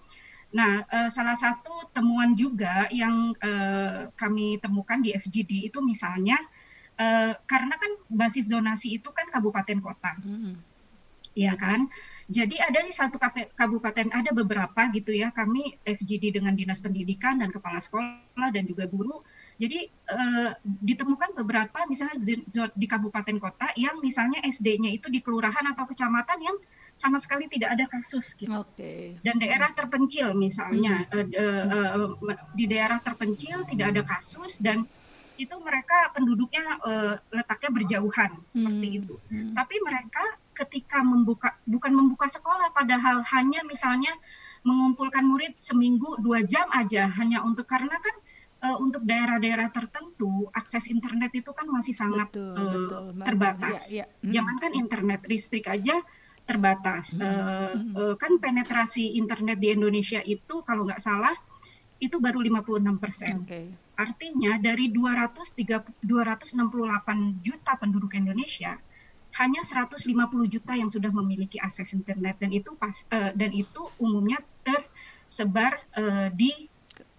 Nah, 0.55 0.83
eee, 0.87 1.09
salah 1.11 1.35
satu 1.35 1.91
temuan 1.95 2.31
juga 2.39 2.87
yang, 2.93 3.35
eee, 3.43 4.07
kami 4.15 4.57
temukan 4.63 4.99
di 5.03 5.11
FGD 5.11 5.67
itu 5.67 5.79
misalnya, 5.83 6.37
eee, 6.99 7.35
karena 7.49 7.75
kan 7.81 7.91
basis 8.11 8.47
zonasi 8.51 8.97
itu 8.99 9.09
kan 9.11 9.27
kabupaten 9.33 9.79
kota. 9.83 10.13
Mhm. 10.23 10.53
Iya 11.35 11.51
kan? 11.59 11.91
Jadi 12.31 12.55
ada 12.63 12.79
di 12.79 12.95
satu 12.95 13.19
kabupaten 13.59 14.07
ada 14.15 14.31
beberapa 14.31 14.87
gitu 14.95 15.11
ya, 15.11 15.35
kami 15.35 15.75
FGD 15.83 16.31
dengan 16.31 16.55
Dinas 16.55 16.79
Pendidikan 16.79 17.35
dan 17.43 17.51
kepala 17.51 17.83
sekolah 17.83 18.49
dan 18.55 18.63
juga 18.63 18.87
guru. 18.87 19.19
Jadi, 19.59 19.83
eee, 19.91 20.49
ditemukan 20.63 21.35
beberapa 21.43 21.83
misalnya 21.91 22.15
di 22.71 22.87
kabupaten 22.87 23.35
kota 23.43 23.67
yang 23.75 23.99
misalnya 23.99 24.39
SD-nya 24.47 24.87
itu 24.95 25.11
di 25.11 25.19
kelurahan 25.19 25.67
atau 25.75 25.83
kecamatan 25.83 26.39
yang 26.39 26.57
sama 26.95 27.17
sekali 27.21 27.45
tidak 27.51 27.75
ada 27.79 27.85
kasus 27.91 28.33
gitu. 28.39 28.59
Oke. 28.59 29.25
Dan 29.25 29.41
daerah 29.41 29.71
terpencil 29.73 30.33
misalnya, 30.37 31.05
eee, 31.13 31.27
eee, 31.33 31.63
eee, 31.71 32.07
me 32.25 32.33
di 32.55 32.65
daerah 32.69 32.99
terpencil 33.01 33.65
tidak 33.69 33.87
ada 33.95 34.01
kasus 34.05 34.59
dan 34.61 34.85
itu 35.35 35.55
mereka 35.59 36.11
penduduknya, 36.15 36.65
eee, 36.87 37.13
letaknya 37.35 37.71
berjauhan 37.75 38.31
seperti 38.47 38.87
Mmm, 38.87 39.03
itu. 39.03 39.19
mhm. 39.29 39.59
Tapi 39.59 39.75
mereka 39.83 40.23
ketika 40.55 41.03
membuka 41.03 41.51
bukan 41.67 41.91
membuka 41.95 42.27
sekolah 42.31 42.71
padahal 42.71 43.19
hanya 43.35 43.61
misalnya 43.67 44.13
mengumpulkan 44.67 45.23
murid 45.27 45.55
seminggu 45.59 46.19
2 46.23 46.43
jam 46.47 46.67
aja 46.71 47.11
hanya 47.19 47.43
untuk 47.43 47.67
karena 47.67 47.95
kan, 47.99 48.15
eee, 48.67 48.77
untuk 48.79 49.03
daerah-daerah 49.09 49.69
tertentu 49.75 50.47
akses 50.55 50.87
internet 50.91 51.31
itu 51.35 51.51
kan 51.55 51.67
masih 51.71 51.93
sangat, 51.97 52.29
Betul 52.33 52.59
eee, 52.59 53.03
betul, 53.15 53.15
terbatas. 53.25 53.83
iya, 53.91 54.05
mhm. 54.23 54.55
Jangankan 54.61 54.71
internet, 54.77 55.21
listrik 55.29 55.65
aja 55.69 55.95
terbatas. 56.45 57.17
Hmm. 57.17 57.25
Uh, 57.25 57.73
uh, 57.97 58.13
kan 58.15 58.37
penetrasi 58.37 59.17
internet 59.17 59.57
di 59.57 59.73
Indonesia 59.73 60.21
itu 60.21 60.61
kalau 60.61 60.85
nggak 60.85 61.01
salah 61.01 61.33
itu 61.97 62.21
baru 62.21 62.39
56 62.43 63.01
persen. 63.01 63.35
Okay. 63.43 63.65
Artinya 63.95 64.59
dari 64.61 64.91
268 64.91 66.05
juta 67.41 67.71
penduduk 67.79 68.11
Indonesia 68.13 68.77
hanya 69.35 69.61
150 69.67 70.07
juta 70.47 70.73
yang 70.79 70.87
sudah 70.87 71.11
memiliki 71.11 71.59
akses 71.59 71.91
internet 71.91 72.39
dan 72.39 72.55
itu 72.55 72.71
pas 72.79 72.95
uh, 73.11 73.35
dan 73.35 73.51
itu 73.51 73.83
umumnya 73.99 74.39
tersebar 74.63 75.75
uh, 75.99 76.31
di 76.31 76.71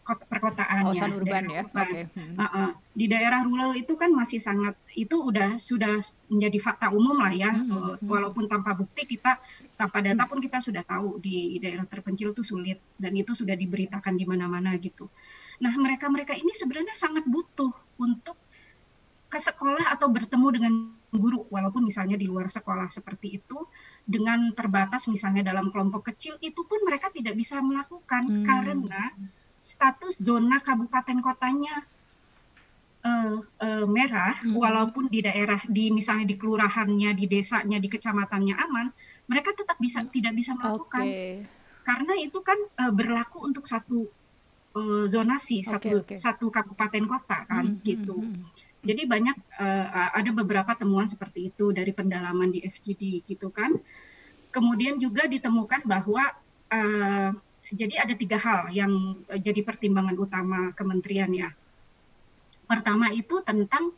perkotaan 0.07 0.95
ya, 0.95 1.11
urban 1.11 1.45
ya. 1.51 1.63
Okay. 1.67 2.07
Hmm. 2.15 2.39
Uh 2.39 2.45
-uh. 2.47 2.69
Di 2.95 3.11
daerah 3.11 3.43
rural 3.43 3.75
itu 3.75 3.99
kan 3.99 4.15
masih 4.15 4.39
sangat 4.39 4.79
itu 4.95 5.19
udah 5.19 5.59
sudah 5.59 5.99
menjadi 6.31 6.59
fakta 6.63 6.95
umum 6.95 7.19
lah 7.19 7.35
ya. 7.35 7.51
Hmm. 7.51 7.71
Uh, 7.75 7.95
walaupun 8.07 8.47
tanpa 8.47 8.79
bukti 8.79 9.05
kita 9.05 9.43
tanpa 9.75 9.99
data 10.01 10.23
pun 10.31 10.39
kita 10.39 10.63
sudah 10.63 10.87
tahu 10.87 11.19
di 11.19 11.59
daerah 11.59 11.85
terpencil 11.85 12.31
itu 12.31 12.47
sulit 12.47 12.79
dan 12.97 13.13
itu 13.19 13.35
sudah 13.35 13.59
diberitakan 13.59 14.15
di 14.15 14.25
mana-mana 14.25 14.79
gitu. 14.79 15.11
Nah, 15.59 15.73
mereka-mereka 15.73 16.37
ini 16.37 16.53
sebenarnya 16.53 16.95
sangat 16.95 17.25
butuh 17.25 17.73
untuk 17.97 18.37
ke 19.27 19.39
sekolah 19.43 19.91
atau 19.91 20.07
bertemu 20.07 20.49
dengan 20.55 20.73
guru 21.11 21.49
walaupun 21.51 21.83
misalnya 21.83 22.15
di 22.15 22.29
luar 22.29 22.47
sekolah 22.47 22.87
seperti 22.93 23.43
itu 23.43 23.59
dengan 24.07 24.53
terbatas 24.55 25.11
misalnya 25.11 25.43
dalam 25.51 25.73
kelompok 25.75 26.15
kecil 26.15 26.39
itu 26.45 26.63
pun 26.63 26.79
mereka 26.87 27.11
tidak 27.11 27.35
bisa 27.35 27.59
melakukan 27.59 28.23
hmm. 28.27 28.45
karena 28.47 29.03
status 29.67 30.23
zona 30.23 30.63
kabupaten 30.63 31.19
kotanya 31.19 31.83
uh, 33.03 33.43
uh, 33.43 33.87
merah, 33.91 34.39
hmm. 34.39 34.55
walaupun 34.55 35.11
di 35.11 35.27
daerah 35.27 35.59
di 35.67 35.91
misalnya 35.91 36.31
di 36.31 36.39
kelurahannya, 36.39 37.11
di 37.19 37.27
desanya, 37.27 37.83
di 37.83 37.91
kecamatannya 37.91 38.55
aman, 38.55 38.87
mereka 39.27 39.51
tetap 39.59 39.75
bisa 39.83 40.07
tidak 40.07 40.39
bisa 40.39 40.55
melakukan 40.55 41.03
okay. 41.03 41.43
karena 41.83 42.15
itu 42.19 42.39
kan 42.47 42.59
uh, 42.79 42.95
berlaku 42.95 43.43
untuk 43.43 43.67
satu 43.67 44.07
uh, 44.79 45.05
zonasi 45.11 45.67
okay, 45.67 45.71
satu 45.71 45.89
okay. 46.03 46.17
satu 46.19 46.47
kabupaten 46.51 47.05
kota 47.11 47.39
kan 47.51 47.67
hmm, 47.67 47.83
gitu. 47.83 48.17
Hmm, 48.23 48.47
hmm. 48.47 48.65
Jadi 48.87 49.03
banyak 49.03 49.35
uh, 49.59 50.15
ada 50.15 50.31
beberapa 50.31 50.71
temuan 50.79 51.11
seperti 51.11 51.51
itu 51.51 51.75
dari 51.75 51.91
pendalaman 51.91 52.55
di 52.55 52.63
FGD 52.63 53.27
gitu 53.27 53.51
kan. 53.51 53.75
Kemudian 54.55 55.03
juga 55.03 55.27
ditemukan 55.27 55.83
bahwa 55.91 56.23
uh, 56.71 57.35
jadi 57.73 58.07
ada 58.07 58.15
tiga 58.15 58.39
hal 58.39 58.71
yang 58.71 59.23
uh, 59.27 59.41
jadi 59.41 59.63
pertimbangan 59.67 60.17
utama 60.19 60.71
kementerian 60.77 61.31
ya. 61.35 61.51
Pertama 62.67 63.11
itu 63.15 63.43
tentang 63.43 63.95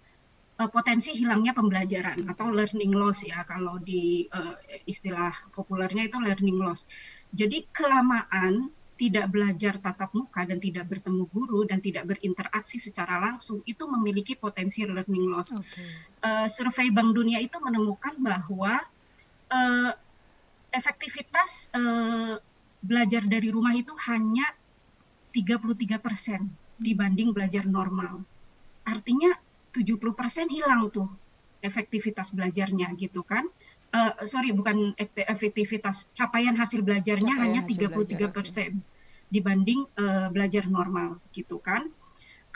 uh, 0.61 0.71
potensi 0.71 1.13
hilangnya 1.17 1.53
pembelajaran 1.57 2.25
atau 2.29 2.53
learning 2.53 2.93
loss 2.93 3.25
ya 3.25 3.45
kalau 3.45 3.81
di 3.81 4.29
uh, 4.29 4.57
istilah 4.85 5.33
populernya 5.53 6.09
itu 6.09 6.19
learning 6.21 6.59
loss. 6.61 6.85
Jadi 7.33 7.69
kelamaan 7.73 8.73
tidak 8.99 9.31
belajar 9.31 9.79
tatap 9.79 10.11
muka 10.11 10.43
dan 10.43 10.59
tidak 10.59 10.91
bertemu 10.91 11.31
guru 11.31 11.63
dan 11.63 11.79
tidak 11.79 12.03
berinteraksi 12.11 12.83
secara 12.83 13.23
langsung 13.23 13.63
itu 13.63 13.87
memiliki 13.87 14.35
potensi 14.35 14.83
learning 14.83 15.27
loss. 15.31 15.55
Okay. 15.55 15.87
Uh, 16.19 16.47
survei 16.51 16.91
Bank 16.91 17.15
Dunia 17.15 17.39
itu 17.39 17.63
menemukan 17.63 18.19
bahwa 18.19 18.83
uh, 19.55 19.91
efektivitas 20.75 21.71
uh, 21.73 22.43
belajar 22.83 23.27
dari 23.27 23.51
rumah 23.51 23.75
itu 23.75 23.93
hanya 24.07 24.47
33 25.35 25.99
persen 25.99 26.49
dibanding 26.79 27.35
belajar 27.35 27.67
normal. 27.67 28.23
Artinya 28.87 29.35
70 29.75 29.99
persen 30.15 30.47
hilang 30.49 30.89
tuh 30.89 31.11
efektivitas 31.61 32.33
belajarnya 32.33 32.95
gitu 32.97 33.27
kan. 33.27 33.47
Uh, 33.89 34.13
sorry 34.29 34.53
bukan 34.53 34.93
efektivitas 35.17 36.13
capaian 36.13 36.53
hasil 36.53 36.85
belajarnya 36.85 37.41
capaian 37.41 37.65
hanya 37.65 37.65
33 37.65 38.37
persen 38.37 38.85
dibanding 39.33 39.89
uh, 39.97 40.29
belajar 40.33 40.69
normal 40.69 41.21
gitu 41.33 41.61
kan. 41.61 41.89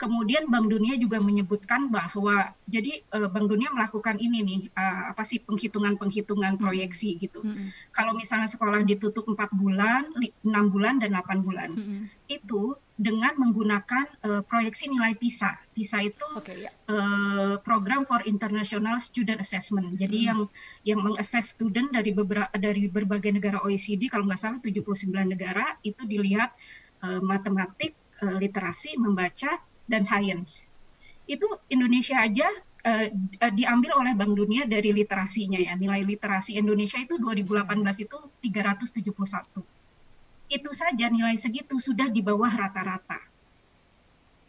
Kemudian 0.03 0.51
Bank 0.51 0.67
Dunia 0.67 0.99
juga 0.99 1.23
menyebutkan 1.23 1.87
bahwa 1.87 2.51
jadi 2.67 2.99
uh, 3.15 3.31
Bank 3.31 3.47
Dunia 3.47 3.71
melakukan 3.71 4.19
ini 4.19 4.43
nih 4.43 4.61
uh, 4.75 5.15
apa 5.15 5.23
sih 5.23 5.39
penghitungan-penghitungan 5.39 6.59
proyeksi 6.59 7.15
gitu. 7.23 7.39
Mm 7.39 7.55
-hmm. 7.55 7.67
Kalau 7.95 8.11
misalnya 8.11 8.51
sekolah 8.51 8.83
ditutup 8.83 9.23
empat 9.31 9.55
bulan, 9.55 10.11
enam 10.43 10.65
bulan 10.67 10.99
dan 10.99 11.15
8 11.15 11.39
bulan, 11.39 11.71
mm 11.71 11.83
-hmm. 11.87 12.03
itu 12.27 12.75
dengan 12.99 13.31
menggunakan 13.39 14.05
uh, 14.27 14.41
proyeksi 14.43 14.91
nilai 14.91 15.15
PISA. 15.15 15.55
PISA 15.71 16.03
itu 16.03 16.27
okay, 16.35 16.67
yeah. 16.67 16.75
uh, 16.91 17.55
program 17.63 18.03
for 18.03 18.19
international 18.27 18.99
student 18.99 19.39
assessment. 19.39 19.95
Jadi 19.95 20.19
mm 20.19 20.27
-hmm. 20.27 20.29
yang 20.29 20.39
yang 20.83 20.99
mengakses 20.99 21.55
student 21.55 21.95
dari 21.95 22.11
beberapa 22.11 22.51
dari 22.59 22.91
berbagai 22.91 23.31
negara 23.39 23.63
OECD 23.63 24.11
kalau 24.11 24.27
nggak 24.27 24.41
salah 24.43 24.59
79 24.59 25.07
negara 25.23 25.79
itu 25.87 26.03
dilihat 26.03 26.51
uh, 27.07 27.23
matematik, 27.23 27.95
uh, 28.19 28.35
literasi, 28.35 28.99
membaca 28.99 29.63
dan 29.87 30.03
sains. 30.07 30.63
Itu 31.23 31.47
Indonesia 31.71 32.19
aja 32.19 32.47
uh, 32.83 33.07
diambil 33.55 33.95
oleh 33.99 34.13
Bank 34.15 34.35
Dunia 34.35 34.67
dari 34.67 34.91
literasinya 34.91 35.59
ya. 35.59 35.73
Nilai 35.75 36.03
literasi 36.03 36.59
Indonesia 36.59 36.99
itu 36.99 37.15
2018 37.19 37.63
itu 38.03 38.17
371. 38.43 39.63
Itu 40.51 40.69
saja 40.75 41.05
nilai 41.07 41.33
segitu 41.39 41.79
sudah 41.79 42.11
di 42.11 42.19
bawah 42.19 42.51
rata-rata 42.51 43.19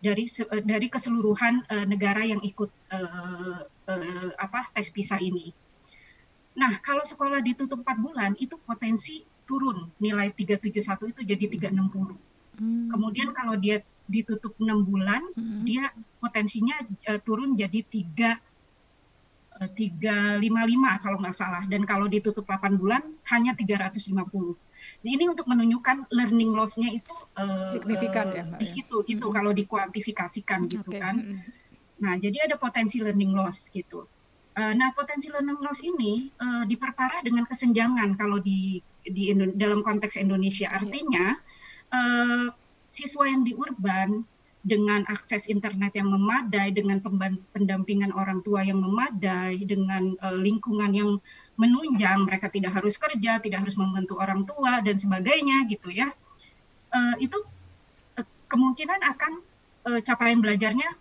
dari 0.04 0.28
uh, 0.28 0.60
dari 0.60 0.86
keseluruhan 0.92 1.64
uh, 1.70 1.86
negara 1.88 2.20
yang 2.26 2.44
ikut 2.44 2.68
uh, 2.92 3.64
uh, 3.64 4.30
apa 4.36 4.68
tes 4.76 4.92
PISA 4.92 5.16
ini. 5.22 5.54
Nah, 6.54 6.70
kalau 6.78 7.02
sekolah 7.02 7.42
ditutup 7.42 7.82
4 7.82 7.98
bulan 7.98 8.32
itu 8.38 8.54
potensi 8.62 9.26
turun 9.42 9.90
nilai 9.98 10.30
371 10.30 11.10
itu 11.10 11.20
jadi 11.26 11.44
360. 11.50 11.74
Hmm. 11.74 12.86
Kemudian 12.86 13.34
kalau 13.34 13.58
dia 13.58 13.82
ditutup 14.04 14.54
enam 14.60 14.84
bulan, 14.84 15.22
hmm. 15.32 15.64
dia 15.64 15.88
potensinya 16.20 16.76
uh, 17.08 17.20
turun 17.24 17.56
jadi 17.56 17.80
tiga 17.84 18.36
eh, 19.60 19.70
tiga 19.72 20.36
lima 20.36 20.68
lima 20.68 21.00
kalau 21.00 21.20
nggak 21.20 21.36
salah 21.36 21.64
dan 21.64 21.88
kalau 21.88 22.04
ditutup 22.10 22.44
8 22.44 22.76
bulan 22.76 23.00
hanya 23.32 23.56
350. 23.56 24.12
Nah, 24.12 25.08
ini 25.08 25.24
untuk 25.30 25.48
menunjukkan 25.48 26.12
learning 26.12 26.52
loss-nya 26.52 26.90
itu 26.92 27.14
uh, 27.40 27.72
signifikan 27.72 28.28
uh, 28.28 28.36
ya, 28.36 28.42
Mbak, 28.44 28.58
di 28.60 28.66
ya? 28.68 28.72
situ 28.72 28.96
ya? 29.00 29.08
gitu 29.16 29.26
hmm. 29.30 29.34
kalau 29.34 29.50
dikuantifikasikan 29.56 30.60
gitu 30.68 30.90
okay. 30.90 31.00
kan. 31.00 31.16
Hmm. 31.22 31.40
Nah, 32.04 32.14
jadi 32.20 32.50
ada 32.50 32.60
potensi 32.60 33.00
learning 33.00 33.32
loss 33.32 33.72
gitu. 33.72 34.04
Uh, 34.54 34.70
nah, 34.76 34.92
potensi 34.92 35.32
learning 35.32 35.58
loss 35.64 35.80
ini 35.82 36.30
uh, 36.38 36.62
diperparah 36.68 37.24
dengan 37.24 37.42
kesenjangan 37.48 38.14
kalau 38.14 38.38
di 38.38 38.78
di 39.04 39.32
dalam 39.56 39.84
konteks 39.84 40.16
Indonesia. 40.16 40.68
Iya. 40.68 40.76
Artinya 40.80 41.26
yeah. 41.36 41.96
uh, 41.96 42.46
siswa 42.94 43.26
yang 43.26 43.42
di 43.42 43.58
urban 43.58 44.22
dengan 44.64 45.04
akses 45.12 45.50
internet 45.52 45.92
yang 45.92 46.08
memadai, 46.08 46.72
dengan 46.72 46.96
pendampingan 47.52 48.16
orang 48.16 48.40
tua 48.40 48.64
yang 48.64 48.80
memadai, 48.80 49.60
dengan 49.68 50.16
uh, 50.24 50.38
lingkungan 50.40 50.88
yang 50.96 51.10
menunjang, 51.60 52.24
mereka 52.24 52.48
tidak 52.48 52.72
harus 52.72 52.96
kerja, 52.96 53.44
tidak 53.44 53.60
harus 53.60 53.76
membantu 53.76 54.16
orang 54.16 54.48
tua 54.48 54.80
dan 54.80 54.96
sebagainya 54.96 55.68
gitu 55.68 55.92
ya. 55.92 56.08
Uh, 56.88 57.12
itu 57.20 57.36
uh, 58.16 58.26
kemungkinan 58.48 59.04
akan 59.04 59.32
uh, 59.84 60.00
capaian 60.00 60.40
belajarnya 60.40 60.96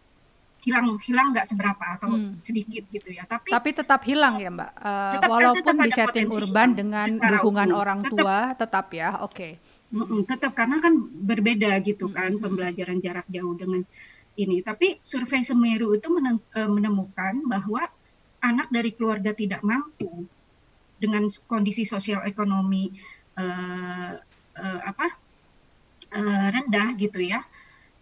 hilang 0.63 0.95
hilang 1.03 1.35
nggak 1.35 1.43
seberapa 1.43 1.85
atau 1.99 2.15
hmm. 2.15 2.39
sedikit 2.39 2.87
gitu 2.87 3.11
ya 3.11 3.27
tapi 3.27 3.51
tapi 3.51 3.69
tetap 3.75 3.99
hilang 4.07 4.39
ya 4.39 4.47
mbak 4.47 4.71
uh, 4.79 5.19
tetap, 5.19 5.27
walaupun 5.27 5.75
tetap 5.75 5.83
di 5.83 5.91
setting 5.91 6.29
urban 6.31 6.69
dengan 6.71 7.07
dukungan 7.11 7.69
orang 7.75 7.99
tetap, 7.99 8.15
tua 8.15 8.37
tetap 8.55 8.85
ya 8.95 9.19
oke 9.19 9.35
okay. 9.35 9.51
Tetap 10.25 10.57
karena 10.57 10.81
kan 10.81 10.97
berbeda 11.01 11.77
gitu 11.85 12.09
kan 12.09 12.41
pembelajaran 12.41 12.97
jarak 12.97 13.29
jauh 13.29 13.53
dengan 13.53 13.85
ini. 14.33 14.65
Tapi 14.65 14.97
survei 15.05 15.45
Semeru 15.45 15.93
itu 15.93 16.09
e, 16.17 16.61
menemukan 16.65 17.45
bahwa 17.45 17.85
anak 18.41 18.67
dari 18.73 18.91
keluarga 18.97 19.31
tidak 19.31 19.61
mampu 19.61 20.25
dengan 20.99 21.29
kondisi 21.47 21.83
sosial 21.83 22.23
ekonomi 22.23 22.91
uh, 23.35 24.15
uh, 24.55 24.81
apa 24.87 25.07
uh, 26.15 26.47
rendah 26.51 26.95
gitu 26.95 27.19
ya 27.23 27.43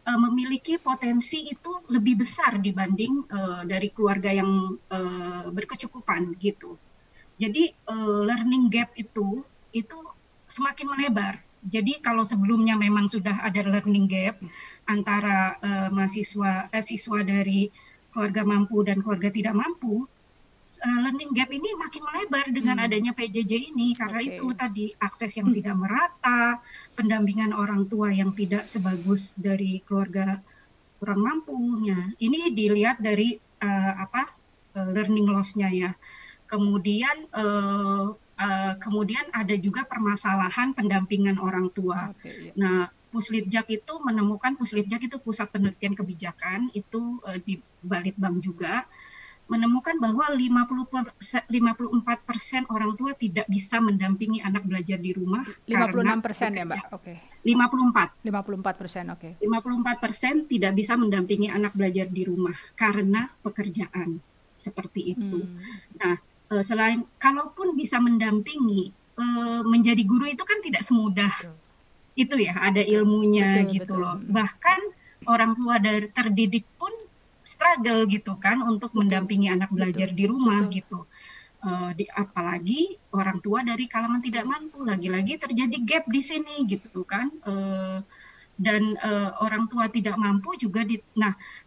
uh, 0.06 0.20
memiliki 0.30 0.78
potensi 0.78 1.50
itu 1.50 1.72
lebih 1.90 2.22
besar 2.22 2.58
dibanding 2.58 3.26
uh, 3.30 3.62
dari 3.66 3.90
keluarga 3.94 4.30
yang 4.34 4.78
uh, 4.90 5.46
berkecukupan 5.50 6.38
gitu. 6.38 6.78
Jadi 7.42 7.74
uh, 7.90 8.22
learning 8.26 8.70
gap 8.70 8.94
itu 8.94 9.42
itu 9.74 9.98
semakin 10.46 10.88
melebar 10.94 11.42
jadi 11.62 12.02
kalau 12.02 12.26
sebelumnya 12.26 12.74
memang 12.74 13.06
sudah 13.06 13.46
ada 13.46 13.62
learning 13.62 14.10
gap 14.10 14.42
antara 14.90 15.62
uh, 15.62 15.90
mahasiswa 15.94 16.74
eh, 16.74 16.82
siswa 16.82 17.22
dari 17.22 17.70
keluarga 18.10 18.42
mampu 18.42 18.82
dan 18.82 19.00
keluarga 19.06 19.30
tidak 19.30 19.54
mampu, 19.54 20.04
uh, 20.06 21.00
learning 21.06 21.32
gap 21.38 21.54
ini 21.54 21.70
makin 21.78 22.02
melebar 22.02 22.46
dengan 22.50 22.82
hmm. 22.82 22.86
adanya 22.90 23.12
PJJ 23.14 23.72
ini 23.72 23.94
karena 23.94 24.20
okay. 24.20 24.30
itu 24.36 24.48
tadi 24.58 24.86
akses 24.98 25.38
yang 25.38 25.54
hmm. 25.54 25.58
tidak 25.62 25.76
merata, 25.78 26.42
pendampingan 26.98 27.54
orang 27.54 27.86
tua 27.86 28.10
yang 28.10 28.34
tidak 28.34 28.66
sebagus 28.66 29.38
dari 29.38 29.86
keluarga 29.86 30.42
kurang 30.98 31.22
mampunya. 31.22 32.14
Ini 32.18 32.54
dilihat 32.58 33.02
dari 33.02 33.38
uh, 33.62 33.94
apa 34.02 34.34
uh, 34.78 34.90
learning 34.90 35.30
loss-nya 35.30 35.70
ya. 35.70 35.92
Kemudian 36.50 37.32
uh, 37.32 38.12
uh, 38.42 38.74
kemudian 38.82 39.30
ada 39.30 39.54
juga 39.62 39.86
permasalahan 39.86 40.74
pendampingan 40.74 41.38
orang 41.38 41.70
tua. 41.70 42.10
Okay, 42.18 42.50
iya. 42.50 42.54
Nah, 42.58 42.80
Puslitjak 43.12 43.68
itu 43.70 43.94
menemukan 44.02 44.56
Puslitjak 44.58 45.04
itu 45.06 45.20
pusat 45.22 45.52
penelitian 45.54 45.94
kebijakan 45.94 46.74
itu 46.74 47.22
uh, 47.28 47.38
di 47.38 47.62
Balitbang 47.86 48.42
juga 48.42 48.90
menemukan 49.52 50.00
bahwa 50.00 50.32
50 50.32 51.20
54 51.20 51.52
persen 52.24 52.64
orang 52.72 52.96
tua 52.96 53.12
tidak 53.12 53.44
bisa 53.52 53.84
mendampingi 53.84 54.40
anak 54.40 54.64
belajar 54.64 54.96
di 54.96 55.12
rumah 55.12 55.44
56 55.68 56.24
persen 56.24 56.50
ya 56.56 56.64
mbak 56.64 56.88
oke 56.96 57.12
okay. 57.12 57.20
54 57.44 58.24
54 58.24 58.80
persen 58.80 59.06
oke 59.12 59.36
okay. 59.36 59.44
54 59.44 60.04
persen 60.08 60.34
tidak 60.48 60.72
bisa 60.72 60.96
mendampingi 60.96 61.52
anak 61.52 61.76
belajar 61.76 62.08
di 62.08 62.24
rumah 62.24 62.56
karena 62.80 63.28
pekerjaan 63.44 64.24
seperti 64.56 65.20
itu 65.20 65.44
hmm. 65.44 66.00
nah 66.00 66.16
eh, 66.52 66.64
selain 66.64 67.08
kalaupun 67.18 67.74
bisa 67.80 67.98
mendampingi 67.98 68.92
eh, 69.18 69.62
menjadi 69.64 70.04
guru 70.04 70.28
itu 70.28 70.44
kan 70.44 70.60
tidak 70.60 70.84
semudah 70.84 71.32
betul. 71.32 71.56
itu 72.20 72.36
ya 72.44 72.54
ada 72.60 72.84
ilmunya 72.84 73.64
betul, 73.64 73.72
gitu 73.74 73.94
betul. 73.96 74.04
loh 74.04 74.16
bahkan 74.28 74.80
orang 75.30 75.54
tua 75.54 75.78
dari 75.78 76.10
terdidik 76.10 76.66
pun 76.78 76.92
struggle 77.42 78.06
gitu 78.06 78.38
kan 78.38 78.62
untuk 78.62 78.94
mendampingi 78.94 79.50
anak 79.50 79.74
belajar 79.74 80.14
Betul. 80.14 80.18
di 80.18 80.26
rumah 80.30 80.62
Betul. 80.66 80.76
gitu. 80.82 81.00
Uh, 81.62 81.94
di, 81.94 82.10
apalagi 82.10 82.98
orang 83.14 83.38
tua 83.38 83.62
dari 83.62 83.86
kalangan 83.86 84.18
tidak 84.18 84.50
mampu 84.50 84.82
lagi-lagi 84.82 85.38
terjadi 85.38 85.78
gap 85.86 86.10
di 86.10 86.22
sini 86.26 86.66
gitu 86.66 87.06
kan 87.06 87.30
uh, 87.46 88.02
dan 88.58 88.98
uh, 88.98 89.38
orang 89.46 89.70
tua 89.70 89.86
tidak 89.94 90.18
mampu 90.18 90.58
juga 90.58 90.82
di 90.82 90.98
nah 91.14 91.30
uh, 91.30 91.61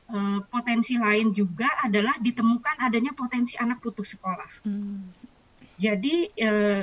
potensi 0.52 1.00
lain 1.00 1.32
juga 1.32 1.66
adalah 1.80 2.12
ditemukan 2.20 2.76
adanya 2.76 3.16
potensi 3.16 3.56
anak 3.56 3.80
putus 3.80 4.12
sekolah 4.12 4.68
hmm. 4.68 5.00
jadi 5.80 6.14
uh, 6.44 6.82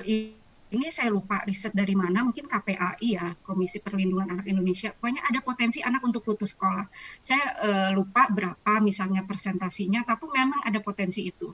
ini 0.71 0.87
saya 0.87 1.11
lupa 1.11 1.43
riset 1.43 1.75
dari 1.75 1.91
mana, 1.99 2.23
mungkin 2.23 2.47
KPAI 2.47 3.07
ya, 3.11 3.35
Komisi 3.43 3.83
Perlindungan 3.83 4.31
Anak 4.31 4.47
Indonesia. 4.47 4.95
Pokoknya 4.95 5.27
ada 5.27 5.43
potensi 5.43 5.83
anak 5.83 5.99
untuk 5.99 6.23
putus 6.23 6.55
sekolah. 6.55 6.87
Saya 7.19 7.43
uh, 7.59 7.89
lupa 7.91 8.31
berapa 8.31 8.79
misalnya 8.79 9.27
persentasinya, 9.27 10.07
tapi 10.07 10.31
memang 10.31 10.63
ada 10.63 10.79
potensi 10.79 11.27
itu. 11.27 11.51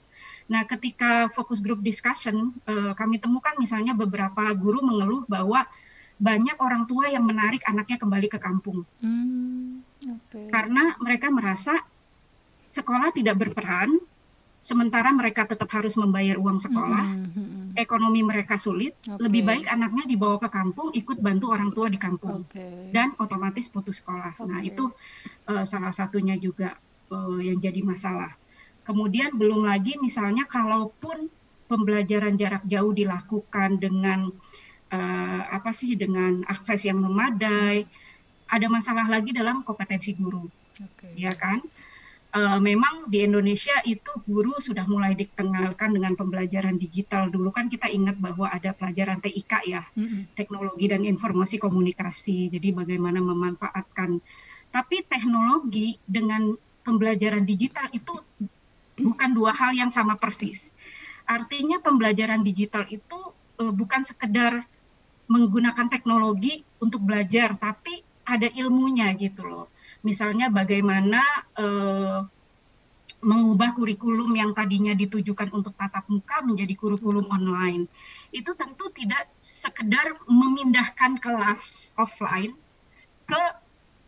Nah, 0.53 0.69
ketika 0.69 1.33
fokus 1.33 1.65
group 1.65 1.81
discussion, 1.81 2.53
kami 2.93 3.17
temukan 3.17 3.57
misalnya 3.57 3.97
beberapa 3.97 4.53
guru 4.53 4.85
mengeluh 4.85 5.25
bahwa 5.25 5.65
banyak 6.17 6.57
orang 6.61 6.85
tua 6.89 7.09
yang 7.09 7.25
menarik 7.25 7.61
anaknya 7.65 7.97
kembali 7.97 8.27
ke 8.29 8.39
kampung. 8.41 8.85
Hmm, 9.01 9.81
okay. 10.07 10.47
Karena 10.47 10.95
mereka 11.03 11.27
merasa 11.27 11.75
sekolah 12.67 13.11
tidak 13.11 13.35
berperan, 13.39 13.99
sementara 14.57 15.13
mereka 15.13 15.47
tetap 15.47 15.69
harus 15.71 15.95
membayar 15.95 16.35
uang 16.35 16.59
sekolah, 16.59 17.05
mm 17.07 17.27
-hmm. 17.31 17.65
ekonomi 17.79 18.25
mereka 18.25 18.59
sulit, 18.59 18.97
okay. 19.05 19.19
lebih 19.21 19.47
baik 19.47 19.65
anaknya 19.69 20.03
dibawa 20.09 20.41
ke 20.41 20.49
kampung, 20.51 20.91
ikut 20.91 21.17
bantu 21.21 21.53
orang 21.53 21.71
tua 21.71 21.87
di 21.87 21.99
kampung, 22.01 22.43
okay. 22.43 22.91
dan 22.91 23.15
otomatis 23.21 23.71
putus 23.71 24.03
sekolah. 24.03 24.35
Okay. 24.35 24.47
Nah 24.49 24.59
itu 24.65 24.91
uh, 25.47 25.63
salah 25.63 25.93
satunya 25.95 26.35
juga 26.35 26.75
uh, 27.13 27.39
yang 27.39 27.61
jadi 27.61 27.79
masalah. 27.85 28.35
Kemudian 28.83 29.35
belum 29.35 29.67
lagi 29.67 29.99
misalnya 29.99 30.47
kalaupun 30.47 31.27
pembelajaran 31.67 32.39
jarak 32.39 32.63
jauh 32.63 32.95
dilakukan 32.95 33.79
dengan 33.79 34.31
uh, 34.91 35.41
apa 35.51 35.75
sih 35.75 35.99
dengan 35.99 36.47
akses 36.47 36.87
yang 36.87 37.03
memadai, 37.03 37.83
ada 38.47 38.67
masalah 38.71 39.07
lagi 39.11 39.35
dalam 39.35 39.61
kompetensi 39.61 40.15
guru, 40.15 40.47
okay. 40.79 41.13
ya 41.15 41.35
kan? 41.35 41.59
uh, 42.37 42.59
memang 42.59 43.07
di 43.07 43.23
Indonesia 43.23 43.73
itu 43.87 44.11
guru 44.27 44.57
sudah 44.61 44.83
mulai 44.85 45.15
dikenalkan 45.15 45.95
dengan 45.95 46.13
pembelajaran 46.13 46.75
digital. 46.75 47.31
Dulu 47.31 47.49
kan 47.53 47.71
kita 47.71 47.87
ingat 47.87 48.19
bahwa 48.19 48.49
ada 48.51 48.73
pelajaran 48.75 49.23
TIK 49.23 49.53
ya, 49.67 49.83
mm-hmm. 49.95 50.37
teknologi 50.37 50.85
dan 50.89 51.01
informasi 51.07 51.61
komunikasi. 51.61 52.51
Jadi 52.51 52.75
bagaimana 52.75 53.23
memanfaatkan. 53.23 54.19
Tapi 54.69 54.97
teknologi 55.07 55.95
dengan 56.03 56.53
pembelajaran 56.83 57.43
digital 57.47 57.87
itu 57.95 58.13
bukan 58.97 59.29
dua 59.31 59.55
hal 59.55 59.71
yang 59.75 59.91
sama 59.93 60.19
persis. 60.19 60.69
Artinya 61.27 61.83
pembelajaran 61.83 62.43
digital 62.43 62.87
itu 62.87 63.19
uh, 63.59 63.73
bukan 63.73 64.03
sekedar 64.03 64.63
menggunakan 65.27 65.91
teknologi 65.91 66.63
untuk 66.79 67.03
belajar, 67.03 67.51
tapi 67.59 68.06
ada 68.27 68.47
ilmunya 68.51 69.15
gitu 69.15 69.47
loh 69.47 69.71
misalnya 70.03 70.51
bagaimana 70.51 71.23
uh, 71.57 72.27
mengubah 73.17 73.73
kurikulum 73.73 74.29
yang 74.37 74.53
tadinya 74.53 74.93
ditujukan 74.93 75.49
untuk 75.49 75.73
tatap 75.73 76.05
muka 76.05 76.45
menjadi 76.45 76.77
kurikulum 76.77 77.25
online. 77.33 77.89
Itu 78.29 78.53
tentu 78.53 78.93
tidak 78.93 79.25
sekedar 79.41 80.21
memindahkan 80.29 81.17
kelas 81.17 81.97
offline 81.97 82.53
ke 83.25 83.43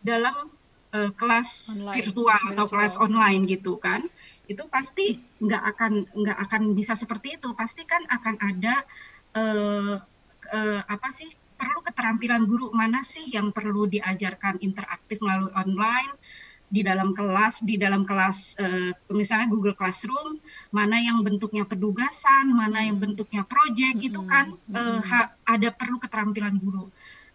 dalam 0.06 0.54
uh, 0.94 1.10
kelas 1.18 1.74
online. 1.74 1.96
virtual 1.98 2.40
atau 2.54 2.66
kelas 2.70 2.94
online 3.02 3.50
gitu 3.50 3.82
kan. 3.82 4.06
Itu 4.46 4.70
pasti 4.70 5.18
nggak 5.42 5.62
akan 5.74 5.92
nggak 6.14 6.38
akan 6.46 6.62
bisa 6.78 6.94
seperti 6.94 7.34
itu. 7.34 7.50
Pasti 7.58 7.82
kan 7.82 8.06
akan 8.06 8.34
ada 8.38 8.74
uh, 9.34 9.94
uh, 10.54 10.80
apa 10.86 11.08
sih 11.10 11.34
perlu 11.60 11.84
keterampilan 11.84 12.48
guru? 12.48 12.72
Mana 12.72 13.04
sih 13.04 13.28
yang 13.28 13.52
perlu 13.52 13.84
diajarkan 13.84 14.64
interaktif 14.64 15.20
melalui 15.20 15.52
online 15.52 16.16
di 16.70 16.86
dalam 16.86 17.10
kelas 17.12 17.66
di 17.66 17.74
dalam 17.74 18.06
kelas 18.08 18.56
uh, 18.56 18.90
misalnya 19.12 19.52
Google 19.52 19.76
Classroom? 19.76 20.40
Mana 20.72 20.96
yang 20.96 21.20
bentuknya 21.20 21.68
pedugasan 21.68 22.48
mana 22.48 22.80
yang 22.88 22.96
bentuknya 22.96 23.44
project? 23.44 24.00
Mm 24.00 24.00
-hmm. 24.00 24.08
itu 24.08 24.20
kan 24.24 24.46
uh, 24.72 25.04
ha, 25.04 25.36
ada 25.44 25.68
perlu 25.68 26.00
keterampilan 26.00 26.56
guru. 26.56 26.88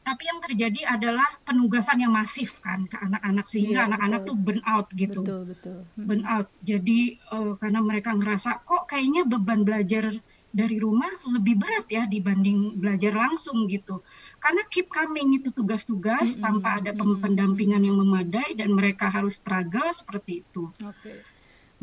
Tapi 0.05 0.21
yang 0.21 0.37
terjadi 0.37 0.85
adalah 0.85 1.25
penugasan 1.41 1.97
yang 1.97 2.13
masif 2.13 2.61
kan 2.61 2.85
ke 2.85 2.93
anak-anak 2.93 3.49
sehingga 3.49 3.79
iya, 3.81 3.87
anak-anak 3.89 4.21
iya, 4.21 4.27
tuh 4.29 4.37
burn 4.37 4.61
out 4.61 4.87
gitu. 4.93 5.21
Betul, 5.25 5.41
betul. 5.49 5.77
burn 5.97 6.23
out. 6.29 6.47
Jadi 6.61 7.17
uh, 7.33 7.57
karena 7.57 7.81
mereka 7.81 8.13
ngerasa 8.13 8.61
kok 8.69 8.85
kayaknya 8.85 9.25
beban 9.25 9.65
belajar 9.65 10.13
dari 10.55 10.79
rumah 10.79 11.11
lebih 11.27 11.59
berat 11.59 11.85
ya 11.91 12.07
dibanding 12.07 12.79
belajar 12.79 13.11
langsung 13.11 13.67
gitu. 13.67 13.99
Karena 14.39 14.63
keep 14.71 14.87
coming 14.87 15.35
itu 15.35 15.51
tugas-tugas 15.51 16.33
mm 16.33 16.35
-hmm. 16.39 16.45
tanpa 16.47 16.69
ada 16.79 16.91
pendampingan 16.95 17.83
yang 17.83 17.99
memadai 17.99 18.55
dan 18.55 18.71
mereka 18.71 19.11
harus 19.11 19.35
struggle 19.35 19.91
seperti 19.91 20.47
itu. 20.47 20.71
Okay. 20.79 21.19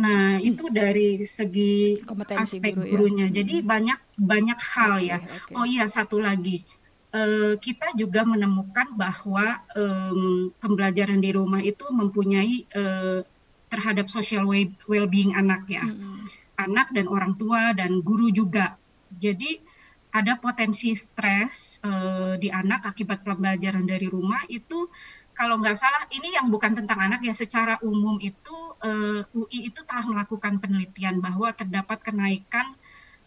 Nah, 0.01 0.41
itu 0.41 0.73
dari 0.73 1.21
segi 1.29 2.01
Kompetensi 2.01 2.57
aspek 2.57 2.73
guru, 2.73 2.81
ya. 2.81 2.91
gurunya. 2.97 3.27
Ya? 3.29 3.45
Jadi 3.45 3.55
banyak 3.61 3.99
banyak 4.17 4.59
hal 4.73 4.93
okay, 4.97 5.09
ya. 5.13 5.19
Okay. 5.21 5.53
Oh 5.53 5.67
iya, 5.69 5.85
satu 5.85 6.17
lagi. 6.17 6.65
Uh, 7.13 7.61
kita 7.61 7.93
juga 7.93 8.25
menemukan 8.25 8.89
bahwa 8.97 9.61
um, 9.77 10.49
pembelajaran 10.65 11.21
di 11.21 11.37
rumah 11.37 11.61
itu 11.61 11.85
mempunyai 11.93 12.65
uh, 12.73 13.21
terhadap 13.69 14.09
social 14.09 14.49
well-being 14.89 15.37
anak 15.37 15.69
ya. 15.69 15.85
Mm 15.85 15.93
-hmm 15.93 16.12
anak 16.67 16.95
dan 16.95 17.07
orang 17.11 17.35
tua 17.35 17.75
dan 17.75 18.01
guru 18.01 18.31
juga. 18.31 18.79
Jadi 19.13 19.61
ada 20.13 20.37
potensi 20.37 20.93
stres 20.93 21.81
uh, 21.81 22.37
di 22.37 22.53
anak 22.53 22.85
akibat 22.93 23.25
pembelajaran 23.25 23.89
dari 23.89 24.07
rumah 24.13 24.45
itu 24.53 24.93
kalau 25.33 25.57
nggak 25.57 25.77
salah 25.81 26.05
ini 26.13 26.37
yang 26.37 26.53
bukan 26.53 26.77
tentang 26.77 27.01
anak 27.01 27.25
ya 27.25 27.33
secara 27.33 27.81
umum 27.81 28.21
itu 28.21 28.53
eh, 28.85 29.25
UI 29.33 29.73
itu 29.73 29.81
telah 29.89 30.05
melakukan 30.05 30.61
penelitian 30.61 31.25
bahwa 31.25 31.49
terdapat 31.57 32.05
kenaikan 32.05 32.77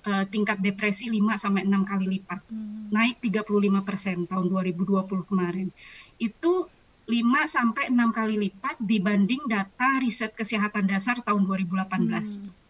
uh, 0.05 0.21
tingkat 0.29 0.61
depresi 0.61 1.09
5 1.09 1.17
sampai 1.33 1.65
6 1.65 1.81
kali 1.81 2.05
lipat. 2.05 2.45
Hmm. 2.45 2.93
Naik 2.93 3.25
35% 3.25 4.29
tahun 4.29 4.45
2020 4.53 5.25
kemarin. 5.25 5.73
Itu 6.21 6.69
5 7.09 7.09
sampai 7.49 7.89
6 7.89 7.97
kali 8.13 8.35
lipat 8.37 8.77
dibanding 8.85 9.49
data 9.49 9.97
riset 9.97 10.37
kesehatan 10.37 10.85
dasar 10.85 11.25
tahun 11.25 11.49
2018. 11.49 11.89
Hmm 11.89 12.64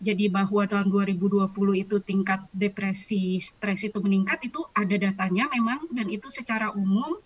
jadi 0.00 0.32
bahwa 0.32 0.64
tahun 0.64 0.88
2020 0.88 1.52
itu 1.76 1.96
tingkat 2.00 2.40
depresi 2.56 3.36
stres 3.36 3.84
itu 3.84 4.00
meningkat 4.00 4.40
itu 4.48 4.64
ada 4.72 4.96
datanya 4.96 5.44
memang 5.52 5.92
dan 5.92 6.08
itu 6.08 6.32
secara 6.32 6.72
umum. 6.72 7.20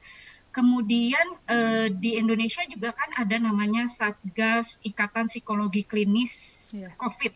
Kemudian 0.50 1.38
eh, 1.46 1.86
di 1.94 2.18
Indonesia 2.18 2.66
juga 2.66 2.90
kan 2.94 3.14
ada 3.14 3.38
namanya 3.38 3.86
Satgas 3.86 4.82
Ikatan 4.82 5.30
Psikologi 5.30 5.86
Klinis 5.86 6.34
yeah. 6.74 6.90
COVID 6.98 7.34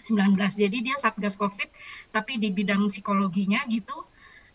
19 0.00 0.36
jadi 0.56 0.76
dia 0.84 0.96
Satgas 0.96 1.36
COVID 1.36 1.68
tapi 2.12 2.40
di 2.40 2.48
bidang 2.48 2.88
psikologinya 2.88 3.60
gitu. 3.68 4.08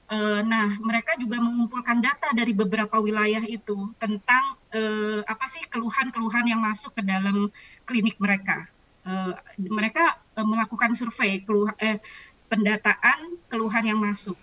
Eh, 0.09 0.41
nah 0.41 0.81
mereka 0.81 1.13
juga 1.21 1.37
mengumpulkan 1.41 2.01
data 2.01 2.33
dari 2.33 2.57
beberapa 2.57 2.97
wilayah 2.97 3.45
itu 3.45 3.93
tentang 4.01 4.57
eh, 4.73 5.21
apa 5.25 5.45
sih 5.45 5.61
keluhan-keluhan 5.69 6.49
yang 6.49 6.61
masuk 6.61 6.97
ke 6.97 7.05
dalam 7.05 7.53
klinik 7.85 8.17
mereka 8.17 8.65
uh, 9.05 9.33
mereka 9.57 10.19
uh, 10.37 10.45
melakukan 10.45 10.93
survei 10.97 11.41
keluh 11.41 11.71
eh, 11.81 12.01
pendataan 12.51 13.39
keluhan 13.47 13.85
yang 13.87 13.99
masuk 14.01 14.37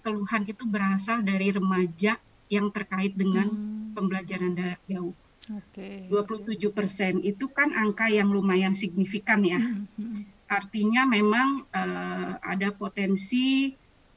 keluhan 0.00 0.42
itu 0.46 0.64
berasal 0.64 1.20
dari 1.20 1.52
remaja 1.52 2.16
yang 2.46 2.70
terkait 2.70 3.12
dengan 3.18 3.50
hmm. 3.50 3.92
pembelajaran 3.98 4.54
jarak 4.54 4.82
jauh. 4.86 5.12
Okay. 5.46 6.10
27 6.10 6.58
persen 6.74 7.22
itu 7.22 7.46
kan 7.50 7.70
angka 7.70 8.10
yang 8.10 8.34
lumayan 8.34 8.74
signifikan 8.74 9.46
ya. 9.46 9.62
Mm 9.62 9.86
-hmm. 9.94 10.22
Artinya 10.50 11.06
memang 11.06 11.62
uh, 11.70 12.34
ada 12.42 12.74
potensi 12.74 13.70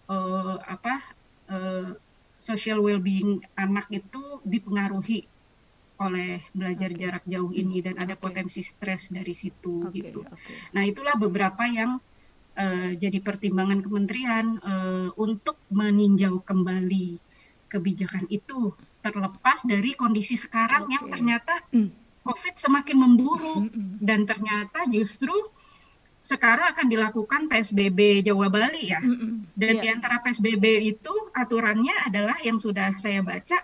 uh, 0.09 0.57
apa 0.57 1.05
uh, 1.53 1.93
social 2.33 2.81
well-being 2.81 3.45
anak 3.53 3.85
itu 3.93 4.41
dipengaruhi 4.41 5.29
oleh 5.99 6.39
belajar 6.55 6.89
okay. 6.95 6.99
jarak 6.99 7.23
jauh 7.27 7.51
ini 7.51 7.83
dan 7.83 7.99
ada 7.99 8.15
okay. 8.15 8.23
potensi 8.23 8.63
stres 8.63 9.11
dari 9.11 9.35
situ 9.35 9.87
okay. 9.87 9.99
gitu. 9.99 10.23
Okay. 10.23 10.55
Nah 10.71 10.83
itulah 10.87 11.19
beberapa 11.19 11.67
yang 11.67 11.99
uh, 12.55 12.91
jadi 12.95 13.19
pertimbangan 13.19 13.83
kementerian 13.83 14.45
uh, 14.63 15.09
untuk 15.19 15.59
meninjau 15.67 16.39
kembali 16.43 17.19
kebijakan 17.69 18.25
itu 18.31 18.73
terlepas 19.03 19.63
dari 19.67 19.93
kondisi 19.93 20.39
sekarang 20.39 20.87
okay. 20.87 20.93
yang 20.95 21.05
ternyata 21.11 21.53
mm. 21.75 21.89
COVID 22.23 22.55
semakin 22.55 22.97
memburuk 22.99 23.63
mm 23.63 23.71
-mm. 23.71 23.89
dan 24.03 24.23
ternyata 24.27 24.87
justru 24.91 25.31
sekarang 26.19 26.75
akan 26.75 26.87
dilakukan 26.91 27.47
PSBB 27.47 28.27
Jawa 28.27 28.51
Bali 28.51 28.91
ya. 28.91 28.99
Mm 28.99 29.15
-mm. 29.15 29.31
Dan 29.55 29.73
yeah. 29.79 29.83
di 29.83 29.87
antara 29.87 30.19
PSBB 30.19 30.95
itu 30.95 31.13
aturannya 31.31 31.95
adalah 32.07 32.35
yang 32.43 32.59
sudah 32.59 32.91
saya 32.99 33.23
baca 33.23 33.63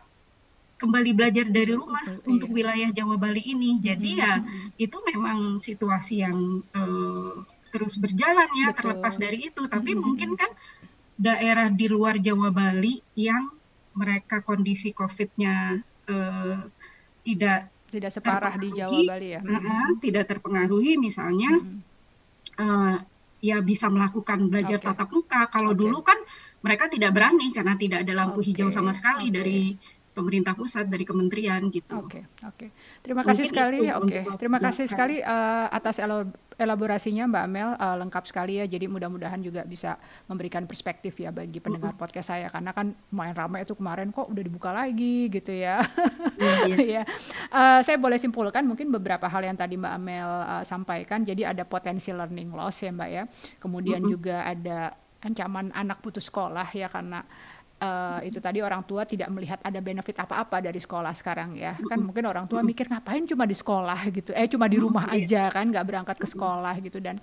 kembali 0.76 1.12
belajar 1.16 1.48
dari 1.48 1.72
rumah 1.72 2.04
mm 2.04 2.28
untuk 2.28 2.50
iya. 2.52 2.56
wilayah 2.56 2.90
Jawa 2.92 3.16
Bali 3.16 3.44
ini. 3.44 3.80
Jadi 3.80 4.12
mm 4.16 4.20
ya 4.20 4.34
itu 4.76 4.98
memang 5.08 5.58
situasi 5.58 6.24
yang 6.24 6.64
uh, 6.76 7.44
terus 7.72 8.00
berjalan 8.00 8.48
ya 8.56 8.72
Betul. 8.72 8.78
terlepas 8.80 9.16
dari 9.16 9.40
itu. 9.52 9.62
Tapi 9.68 9.92
mm 9.96 10.00
mungkin 10.00 10.32
kan 10.36 10.52
daerah 11.16 11.72
di 11.72 11.88
luar 11.88 12.20
Jawa 12.20 12.52
Bali 12.52 13.00
yang 13.16 13.52
mereka 13.96 14.44
kondisi 14.44 14.92
COVID-nya 14.92 15.80
uh, 16.12 16.60
tidak 17.24 17.72
tidak 17.88 18.12
separah 18.12 18.60
di 18.60 18.70
Jawa 18.76 19.00
Bali 19.16 19.30
ya. 19.32 19.40
Uh, 19.40 19.96
tidak 20.04 20.28
terpengaruhi 20.28 21.00
misalnya 21.00 21.56
hmm. 21.56 21.80
uh, 22.60 23.00
ya 23.40 23.64
bisa 23.64 23.88
melakukan 23.88 24.52
belajar 24.52 24.84
okay. 24.84 24.88
tatap 24.92 25.10
muka. 25.16 25.48
Kalau 25.48 25.72
okay. 25.72 25.80
dulu 25.80 25.98
kan 26.04 26.20
mereka 26.60 26.92
tidak 26.92 27.16
berani 27.16 27.54
karena 27.56 27.80
tidak 27.80 28.04
ada 28.04 28.14
lampu 28.18 28.44
okay. 28.44 28.52
hijau 28.52 28.68
sama 28.68 28.92
sekali 28.92 29.32
okay. 29.32 29.36
dari 29.36 29.62
pemerintah 30.16 30.56
pusat 30.56 30.88
dari 30.88 31.04
kementerian 31.04 31.68
gitu. 31.68 32.00
Oke, 32.00 32.24
okay, 32.24 32.48
oke. 32.48 32.56
Okay. 32.56 32.70
Terima 33.04 33.22
Mungkin 33.22 33.36
kasih 33.36 33.46
sekali. 33.52 33.78
Oke, 33.84 34.00
okay. 34.00 34.24
terima 34.40 34.60
kasih 34.64 34.86
sekali 34.88 35.20
uh, 35.20 35.68
atas 35.68 36.00
elaborasinya 36.56 37.28
Mbak 37.28 37.44
Amel 37.44 37.70
uh, 37.76 37.96
lengkap 38.00 38.24
sekali 38.24 38.64
ya. 38.64 38.66
Jadi 38.66 38.88
mudah-mudahan 38.88 39.44
juga 39.44 39.68
bisa 39.68 40.00
memberikan 40.32 40.64
perspektif 40.64 41.20
ya 41.20 41.36
bagi 41.36 41.60
pendengar 41.60 41.92
uh 41.92 41.96
-uh. 42.00 42.00
podcast 42.00 42.32
saya 42.32 42.48
karena 42.48 42.72
kan 42.72 42.96
main 43.12 43.36
ramai 43.36 43.68
itu 43.68 43.76
kemarin 43.76 44.16
kok 44.16 44.32
udah 44.32 44.44
dibuka 44.48 44.72
lagi 44.72 45.28
gitu 45.28 45.52
ya. 45.52 45.84
ya. 46.80 47.04
uh, 47.52 47.80
saya 47.86 48.00
boleh 48.00 48.16
simpulkan 48.16 48.64
mungkin 48.64 48.88
beberapa 48.96 49.28
hal 49.28 49.44
yang 49.44 49.60
tadi 49.60 49.76
Mbak 49.76 49.94
Amel 50.00 50.32
uh, 50.32 50.64
sampaikan. 50.64 51.28
Jadi 51.28 51.44
ada 51.44 51.68
potensi 51.68 52.16
learning 52.16 52.56
loss 52.56 52.80
ya 52.80 52.96
Mbak 52.96 53.10
ya. 53.12 53.24
Kemudian 53.60 54.00
uh 54.00 54.08
-uh. 54.08 54.12
juga 54.16 54.48
ada 54.48 54.96
ancaman 55.26 55.74
anak 55.74 56.06
putus 56.06 56.30
sekolah 56.30 56.70
ya 56.70 56.86
karena 56.86 57.26
uh, 57.86 58.20
itu 58.26 58.42
tadi 58.42 58.60
orang 58.66 58.82
tua 58.82 59.06
tidak 59.06 59.30
melihat 59.30 59.62
ada 59.62 59.78
benefit 59.78 60.18
apa-apa 60.18 60.66
dari 60.66 60.82
sekolah 60.82 61.14
sekarang 61.14 61.54
ya. 61.54 61.78
Kan 61.86 62.02
mungkin 62.02 62.26
orang 62.26 62.50
tua 62.50 62.66
mikir 62.66 62.90
ngapain 62.90 63.24
cuma 63.30 63.46
di 63.46 63.56
sekolah? 63.56 64.00
gitu. 64.10 64.32
Eh 64.34 64.50
cuma 64.50 64.66
di 64.66 64.78
rumah 64.82 65.14
iya. 65.14 65.50
aja 65.50 65.62
kan 65.62 65.70
nggak 65.70 65.86
berangkat 65.86 66.18
ke 66.18 66.28
sekolah 66.28 66.76
gitu. 66.82 66.98
Dan 66.98 67.22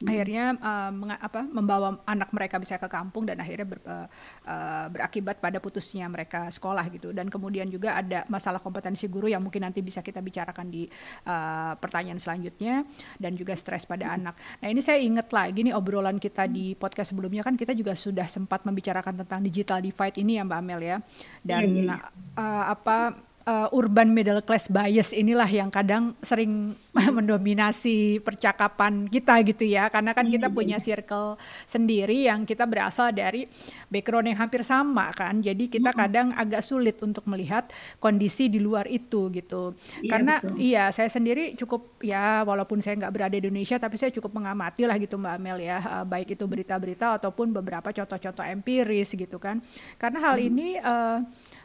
akhirnya 0.00 0.56
uh, 0.56 0.92
apa, 1.20 1.44
membawa 1.44 2.00
anak 2.08 2.32
mereka 2.32 2.56
bisa 2.56 2.80
ke 2.80 2.88
kampung 2.88 3.28
dan 3.28 3.36
akhirnya 3.36 3.66
ber, 3.68 3.80
uh, 3.84 4.06
uh, 4.48 4.86
berakibat 4.88 5.44
pada 5.44 5.60
putusnya 5.60 6.08
mereka 6.08 6.48
sekolah 6.48 6.88
gitu. 6.88 7.12
Dan 7.12 7.28
kemudian 7.28 7.68
juga 7.68 8.00
ada 8.00 8.24
masalah 8.32 8.64
kompetensi 8.64 9.04
guru 9.12 9.28
yang 9.28 9.44
mungkin 9.44 9.68
nanti 9.68 9.84
bisa 9.84 10.00
kita 10.00 10.24
bicarakan 10.24 10.72
di 10.72 10.88
uh, 11.28 11.76
pertanyaan 11.76 12.16
selanjutnya 12.16 12.88
dan 13.20 13.36
juga 13.36 13.52
stres 13.52 13.84
pada 13.84 14.08
hmm. 14.08 14.16
anak. 14.16 14.34
Nah 14.64 14.68
ini 14.72 14.80
saya 14.80 14.98
ingat 15.04 15.28
lagi 15.36 15.60
nih 15.68 15.76
obrolan 15.76 16.16
kita 16.16 16.48
di 16.48 16.72
podcast 16.72 17.12
sebelumnya. 17.12 17.44
Kan 17.44 17.60
kita 17.60 17.76
juga 17.76 17.92
sudah 17.92 18.24
sempat 18.24 18.64
membicarakan 18.64 19.20
tentang 19.24 19.44
digital 19.44 19.84
divide 19.84 20.16
ini 20.16 20.40
ya 20.40 20.48
Mbak 20.48 20.58
Amel 20.64 20.80
ya. 20.80 20.96
Dan 21.44 21.92
uh, 22.40 22.64
apa 22.72 23.28
uh, 23.50 23.68
urban 23.74 24.14
middle 24.14 24.38
class 24.46 24.70
bias 24.70 25.10
inilah 25.10 25.48
yang 25.50 25.68
kadang 25.74 26.14
sering 26.22 26.78
mendominasi 27.18 28.22
percakapan 28.22 29.10
kita 29.10 29.42
gitu 29.42 29.66
ya. 29.66 29.90
Karena 29.90 30.14
kan 30.14 30.26
kita 30.26 30.48
iya, 30.50 30.54
punya 30.54 30.78
circle 30.78 31.34
sendiri 31.66 32.30
yang 32.30 32.46
kita 32.46 32.66
berasal 32.66 33.10
dari 33.10 33.46
background 33.90 34.30
yang 34.30 34.38
hampir 34.38 34.62
sama 34.62 35.10
kan. 35.10 35.42
Jadi 35.42 35.66
kita 35.66 35.90
kadang 35.90 36.30
agak 36.34 36.62
sulit 36.62 36.98
untuk 37.02 37.26
melihat 37.26 37.66
kondisi 37.98 38.46
di 38.46 38.62
luar 38.62 38.86
itu 38.86 39.30
gitu. 39.34 39.74
Iya, 40.02 40.10
karena 40.10 40.34
betul. 40.38 40.56
iya 40.58 40.84
saya 40.94 41.10
sendiri 41.10 41.58
cukup 41.58 41.98
ya 42.02 42.46
walaupun 42.46 42.78
saya 42.78 42.98
nggak 42.98 43.12
berada 43.14 43.36
di 43.36 43.50
Indonesia 43.50 43.76
tapi 43.80 43.98
saya 43.98 44.14
cukup 44.14 44.30
mengamati 44.38 44.86
lah 44.86 44.96
gitu 45.00 45.18
Mbak 45.18 45.34
Amel 45.40 45.58
ya 45.62 45.78
uh, 45.82 46.04
baik 46.06 46.38
itu 46.38 46.44
berita-berita 46.46 47.18
ataupun 47.18 47.50
beberapa 47.50 47.90
contoh-contoh 47.90 48.44
empiris 48.46 49.14
gitu 49.14 49.38
kan. 49.42 49.58
Karena 49.98 50.18
hal 50.30 50.36
hmm. 50.38 50.48
ini 50.50 50.68
uh, 50.78 51.18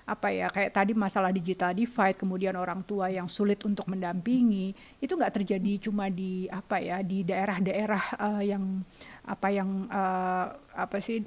apa 0.05 0.29
ya 0.29 0.45
kayak 0.53 0.69
tadi 0.69 0.93
masalah 0.93 1.33
digital 1.33 1.73
divide 1.73 2.13
kemudian 2.13 2.53
orang 2.53 2.85
tua 2.85 3.09
yang 3.09 3.25
sulit 3.25 3.57
untuk 3.65 3.89
mendampingi 3.89 4.69
itu 5.01 5.13
nggak 5.17 5.41
terjadi 5.41 5.89
cuma 5.89 6.13
di 6.13 6.45
apa 6.45 6.77
ya 6.77 7.01
di 7.01 7.25
daerah-daerah 7.25 8.03
uh, 8.21 8.43
yang 8.45 8.85
apa 9.25 9.47
yang 9.49 9.89
uh, 9.89 10.53
apa 10.77 11.01
sih 11.01 11.25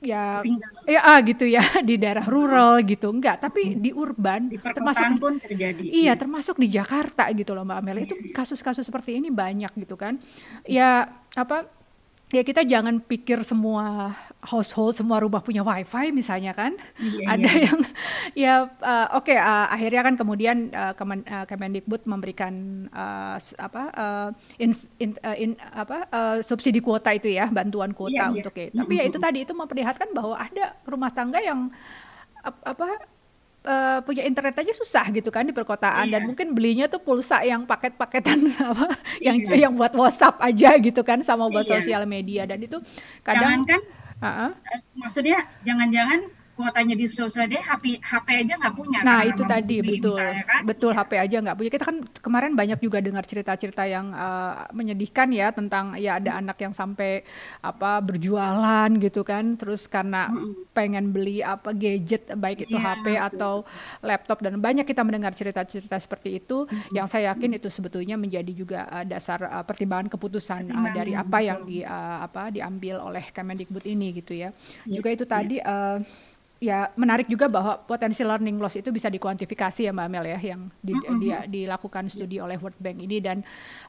ya 0.00 0.40
Tinggal. 0.40 0.70
ya 0.88 1.00
ah 1.02 1.18
gitu 1.26 1.44
ya 1.44 1.60
di 1.88 1.98
daerah 2.00 2.24
rural 2.24 2.80
gitu 2.86 3.10
enggak 3.12 3.42
tapi 3.42 3.74
hmm. 3.74 3.82
di 3.82 3.90
urban 3.92 4.46
di 4.46 4.56
termasuk 4.62 5.20
pun 5.20 5.36
terjadi 5.36 5.84
iya 5.90 6.14
ya. 6.14 6.18
termasuk 6.18 6.56
di 6.56 6.70
Jakarta 6.72 7.28
gitu 7.36 7.52
loh 7.52 7.66
Mbak 7.66 7.78
Amel 7.82 7.98
itu 8.08 8.14
iya. 8.16 8.32
kasus-kasus 8.32 8.86
seperti 8.86 9.20
ini 9.20 9.28
banyak 9.28 9.74
gitu 9.74 9.98
kan 9.98 10.16
ya 10.64 11.04
apa 11.36 11.79
ya 12.30 12.42
kita 12.46 12.62
jangan 12.62 13.02
pikir 13.02 13.42
semua 13.42 14.14
household 14.38 14.94
semua 14.94 15.18
rumah 15.18 15.42
punya 15.42 15.66
wifi 15.66 16.14
misalnya 16.14 16.54
kan 16.54 16.78
iya, 17.02 17.26
ada 17.26 17.50
iya. 17.50 17.62
yang 17.66 17.78
ya 18.46 18.54
uh, 18.80 19.18
oke 19.18 19.26
okay, 19.26 19.36
uh, 19.36 19.66
eh, 19.66 19.66
akhirnya 19.74 20.02
kan 20.06 20.14
kemudian 20.14 20.56
uh, 20.70 20.94
Kemen, 20.94 21.26
uh, 21.26 21.44
Kemendikbud 21.44 22.06
memberikan 22.06 22.86
uh, 22.94 23.34
apa 23.58 23.82
uh, 23.92 24.28
in, 24.62 24.70
in, 25.02 25.10
uh, 25.26 25.36
in 25.36 25.58
apa 25.74 26.06
uh, 26.08 26.36
subsidi 26.40 26.78
kuota 26.78 27.10
itu 27.10 27.34
ya 27.34 27.50
bantuan 27.50 27.90
kuota 27.90 28.14
iya, 28.14 28.24
iya. 28.30 28.36
untuk 28.46 28.54
itu 28.54 28.78
tapi 28.78 28.92
ya 28.94 29.04
itu 29.10 29.18
tadi 29.18 29.38
itu 29.42 29.52
memperlihatkan 29.52 30.08
bahwa 30.14 30.38
ada 30.38 30.78
rumah 30.86 31.10
tangga 31.10 31.42
yang 31.42 31.68
apa 32.40 32.88
uh, 33.64 33.98
punya 34.04 34.24
internet 34.24 34.56
aja 34.56 34.72
susah 34.72 35.08
gitu 35.12 35.28
kan 35.28 35.44
di 35.44 35.52
perkotaan 35.52 36.08
iya. 36.08 36.18
dan 36.18 36.28
mungkin 36.28 36.52
belinya 36.56 36.86
tuh 36.88 37.00
pulsa 37.02 37.42
yang 37.44 37.64
paket-paketan 37.68 38.48
sama 38.56 38.88
iya. 39.20 39.32
yang 39.32 39.36
yang 39.68 39.72
buat 39.76 39.92
WhatsApp 39.92 40.40
aja 40.40 40.76
gitu 40.80 41.00
kan 41.04 41.20
sama 41.20 41.48
buat 41.52 41.66
iya. 41.66 41.80
sosial 41.80 42.02
media 42.08 42.48
dan 42.48 42.60
itu 42.60 42.80
kadang 43.20 43.60
jangan 43.60 43.60
kan 43.68 43.80
uh 44.20 44.26
-uh. 44.26 44.50
maksudnya 44.96 45.38
jangan-jangan 45.64 46.39
kuotanya 46.60 46.92
di 46.92 47.08
sosial 47.08 47.48
deh 47.48 47.56
HP 47.56 48.04
HP 48.04 48.28
aja 48.44 48.52
nggak 48.60 48.74
punya 48.76 49.00
nah 49.00 49.24
kan, 49.24 49.32
itu 49.32 49.42
tadi 49.48 49.76
betul 49.80 50.20
kan? 50.20 50.62
betul 50.68 50.92
HP 50.92 51.12
aja 51.16 51.36
nggak 51.40 51.56
punya 51.56 51.70
kita 51.72 51.84
kan 51.88 51.96
kemarin 52.20 52.52
banyak 52.52 52.76
juga 52.84 53.00
dengar 53.00 53.24
cerita-cerita 53.24 53.88
yang 53.88 54.12
uh, 54.12 54.68
menyedihkan 54.76 55.32
ya 55.32 55.48
tentang 55.56 55.96
ya 55.96 56.20
ada 56.20 56.36
hmm. 56.36 56.40
anak 56.44 56.58
yang 56.60 56.74
sampai 56.76 57.24
apa 57.64 58.04
berjualan 58.04 58.90
gitu 59.00 59.24
kan 59.24 59.56
terus 59.56 59.88
karena 59.88 60.28
hmm. 60.28 60.76
pengen 60.76 61.08
beli 61.08 61.40
apa 61.40 61.72
gadget 61.72 62.28
baik 62.36 62.68
itu 62.68 62.76
yeah, 62.76 62.92
HP 62.92 63.06
betul. 63.16 63.28
atau 63.32 63.54
laptop 64.04 64.38
dan 64.44 64.60
banyak 64.60 64.84
kita 64.84 65.00
mendengar 65.00 65.32
cerita-cerita 65.32 65.96
seperti 65.96 66.36
itu 66.36 66.68
hmm. 66.68 66.92
yang 66.92 67.08
saya 67.08 67.32
yakin 67.32 67.56
itu 67.56 67.72
sebetulnya 67.72 68.20
menjadi 68.20 68.52
juga 68.52 68.84
uh, 68.92 69.06
dasar 69.08 69.40
uh, 69.48 69.64
pertimbangan 69.64 70.12
keputusan 70.12 70.68
uh, 70.68 70.92
dari 70.92 71.16
apa 71.16 71.40
betul. 71.40 71.48
yang 71.48 71.60
di 71.64 71.78
uh, 71.80 72.18
apa 72.28 72.52
diambil 72.52 73.00
oleh 73.00 73.24
Kemendikbud 73.32 73.88
ini 73.88 74.12
gitu 74.20 74.36
ya 74.36 74.52
yeah, 74.84 75.00
juga 75.00 75.08
itu 75.08 75.24
tadi 75.24 75.56
yeah. 75.62 75.96
uh, 75.96 76.28
ya 76.60 76.92
menarik 76.92 77.24
juga 77.24 77.48
bahwa 77.48 77.80
potensi 77.88 78.20
learning 78.20 78.60
loss 78.60 78.76
itu 78.76 78.92
bisa 78.92 79.08
dikuantifikasi 79.08 79.88
ya 79.88 79.92
Mbak 79.96 80.06
Amel 80.12 80.24
ya 80.28 80.38
yang 80.52 80.68
di, 80.84 80.92
mm 80.92 81.00
-hmm. 81.00 81.18
dia 81.18 81.38
dilakukan 81.48 82.04
studi 82.12 82.36
oleh 82.36 82.60
World 82.60 82.76
Bank 82.76 83.00
ini 83.00 83.16
dan 83.18 83.40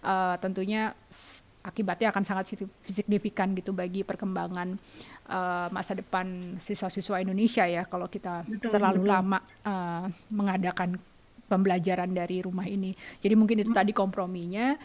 uh, 0.07 0.39
tentunya 0.39 0.95
akibatnya 1.61 2.09
akan 2.09 2.23
sangat 2.25 2.57
signifikan 2.81 3.53
gitu 3.53 3.75
bagi 3.75 4.01
perkembangan 4.01 4.79
uh, 5.29 5.67
masa 5.69 5.93
depan 5.93 6.57
siswa-siswa 6.57 7.21
Indonesia 7.21 7.67
ya 7.67 7.85
kalau 7.85 8.09
kita 8.09 8.47
betul, 8.47 8.71
terlalu 8.73 9.05
betul. 9.05 9.13
lama 9.13 9.39
uh, 9.67 10.05
mengadakan 10.31 10.97
pembelajaran 11.45 12.07
dari 12.07 12.39
rumah 12.39 12.63
ini. 12.65 12.95
Jadi 13.19 13.35
mungkin 13.35 13.59
itu 13.59 13.69
mm 13.69 13.75
-hmm. 13.75 13.83
tadi 13.83 13.91
komprominya 13.91 14.79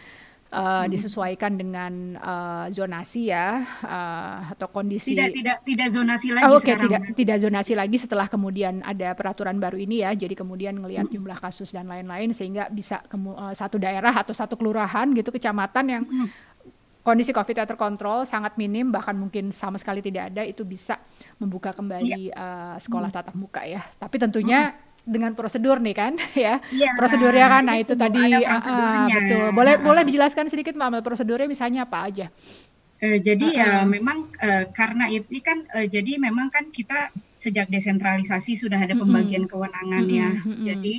uh, 0.57 0.83
hmm. 0.85 0.89
disesuaikan 0.89 1.53
dengan 1.61 2.17
uh, 2.17 2.67
zonasi 2.73 3.29
ya 3.29 3.63
uh, 3.85 4.57
atau 4.57 4.73
kondisi 4.73 5.13
tidak 5.13 5.37
tidak 5.37 5.57
tidak 5.63 5.89
zonasi 5.93 6.33
lagi 6.33 6.45
oh, 6.49 6.57
Oke 6.57 6.73
okay, 6.73 6.75
tidak 6.81 7.01
tidak 7.13 7.37
zonasi 7.45 7.73
lagi 7.77 7.97
setelah 8.01 8.27
kemudian 8.27 8.81
ada 8.81 9.13
peraturan 9.13 9.61
baru 9.61 9.77
ini 9.77 10.03
ya 10.03 10.17
jadi 10.17 10.33
kemudian 10.33 10.81
ngelihat 10.81 11.13
hmm. 11.13 11.15
jumlah 11.15 11.39
kasus 11.39 11.71
dan 11.77 11.87
lain-lain 11.87 12.33
sehingga 12.33 12.73
bisa 12.73 13.05
uh, 13.05 13.53
satu 13.53 13.77
daerah 13.77 14.13
atau 14.17 14.33
satu 14.33 14.57
kelurahan 14.57 15.13
gitu 15.13 15.29
kecamatan 15.29 15.85
yang 15.87 16.03
hmm. 16.03 16.29
kondisi 17.05 17.37
COVID-nya 17.37 17.69
terkontrol 17.69 18.25
sangat 18.25 18.57
minim 18.57 18.89
bahkan 18.89 19.15
mungkin 19.15 19.53
sama 19.53 19.77
sekali 19.77 20.01
tidak 20.01 20.33
ada 20.33 20.43
itu 20.43 20.65
bisa 20.65 20.97
membuka 21.37 21.77
kembali 21.77 22.33
ya. 22.33 22.35
uh, 22.35 22.77
sekolah 22.81 23.13
tatap 23.13 23.37
muka 23.37 23.63
ya 23.69 23.85
tapi 24.01 24.17
tentunya 24.17 24.73
hmm 24.73 24.85
dengan 25.07 25.33
prosedur 25.39 25.77
nih 25.85 25.95
kan 26.01 26.13
ya. 26.45 26.59
Iya, 26.75 26.89
Prosedurnya 26.99 27.47
kan 27.53 27.63
nah 27.69 27.77
itu 27.83 27.95
itu 27.95 27.95
tadi 28.03 28.19
ah, 28.43 28.43
prosedurnya. 28.49 29.15
betul. 29.17 29.47
Boleh 29.59 29.75
boleh 29.87 30.03
dijelaskan 30.09 30.47
sedikit 30.53 30.75
Mbak 30.77 30.89
Amel 30.91 31.03
prosedurnya 31.07 31.49
misalnya 31.55 31.81
apa 31.87 31.99
aja? 32.09 32.27
Eh, 33.05 33.19
jadi 33.27 33.47
ya 33.61 33.67
Heeh. 33.67 33.85
memang 33.95 34.19
eh, 34.47 34.65
karena 34.79 35.05
ini 35.17 35.39
kan 35.49 35.59
eh, 35.77 35.87
jadi 35.95 36.11
memang 36.27 36.49
kan 36.55 36.65
kita 36.79 36.95
sejak 37.43 37.67
desentralisasi 37.75 38.53
sudah 38.63 38.81
ada 38.85 38.97
pembagian 39.03 39.45
kewenangan 39.51 40.07
ya. 40.21 40.29
Mm-mm, 40.29 40.49
mm-mm. 40.49 40.67
Jadi 40.69 40.95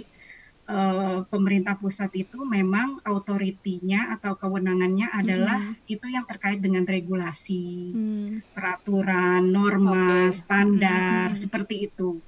eh, 0.74 1.20
pemerintah 1.32 1.76
pusat 1.82 2.12
itu 2.24 2.38
memang 2.58 2.88
autoritinya 3.12 4.00
atau 4.16 4.34
kewenangannya 4.42 5.08
adalah 5.22 5.58
itu 5.94 6.06
yang 6.16 6.26
terkait 6.30 6.60
dengan 6.66 6.84
regulasi, 6.96 7.66
Hmm, 7.92 8.40
peraturan, 8.56 9.42
norma, 9.56 10.30
Oke. 10.30 10.38
standar 10.42 11.28
Mm-mm. 11.30 11.42
seperti 11.44 11.76
itu. 11.88 12.22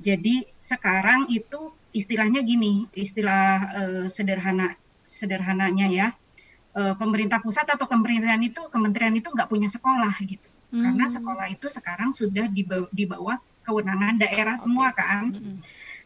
Jadi 0.00 0.48
sekarang 0.56 1.28
itu 1.28 1.76
istilahnya 1.92 2.40
gini, 2.40 2.88
istilah 2.96 3.46
eh, 3.76 4.04
sederhana 4.08 4.72
sederhananya 5.04 5.86
ya 5.90 6.08
eh, 6.78 6.94
pemerintah 6.96 7.42
pusat 7.42 7.66
atau 7.66 7.84
kementerian 7.84 8.40
itu 8.40 8.62
kementerian 8.70 9.12
itu 9.12 9.28
nggak 9.28 9.50
punya 9.50 9.68
sekolah 9.68 10.14
gitu 10.24 10.48
karena 10.70 11.10
Hmm. 11.10 11.14
sekolah 11.18 11.46
itu 11.50 11.66
sekarang 11.66 12.14
sudah 12.14 12.46
di 12.46 12.62
bawah, 12.62 12.86
di 12.94 13.02
bawah 13.02 13.36
kewenangan 13.66 14.22
daerah 14.22 14.54
Oke. 14.54 14.62
semua 14.70 14.94
kan. 14.94 15.34
Mm-mm. 15.34 15.58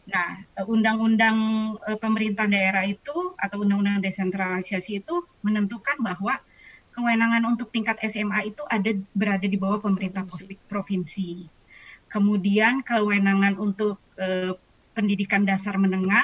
Nah, 0.09 0.41
eh, 0.41 0.65
undang-undang 0.65 1.37
eh, 1.85 1.97
pemerintah 2.01 2.49
daerah 2.49 2.81
itu 2.81 3.13
atau 3.37 3.61
undang-undang 3.61 4.01
desentralisasi 4.01 5.05
itu 5.05 5.21
menentukan 5.45 6.01
bahwa 6.01 6.41
kewenangan 6.97 7.45
untuk 7.45 7.69
tingkat 7.69 8.01
SMA 8.09 8.49
itu 8.49 8.65
ada 8.65 8.89
berada 9.13 9.45
di 9.45 9.53
bawah 9.53 9.77
pemerintah 9.77 10.25
Provinsi. 10.25 10.57
provinsi. 10.65 11.29
Kemudian 12.15 12.79
kewenangan 12.79 13.59
untuk 13.59 13.99
eh, 14.15 14.55
pendidikan 14.95 15.43
dasar 15.43 15.75
menengah 15.75 16.23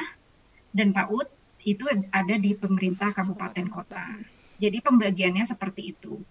dan 0.71 0.95
PAUD 0.95 1.27
itu 1.67 1.83
ada 2.15 2.35
di 2.39 2.55
pemerintah 2.55 3.11
kabupaten 3.11 3.67
kota. 3.67 4.07
Jadi 4.55 4.79
pembagiannya 4.79 5.43
seperti 5.43 5.91
itu. 5.91 6.23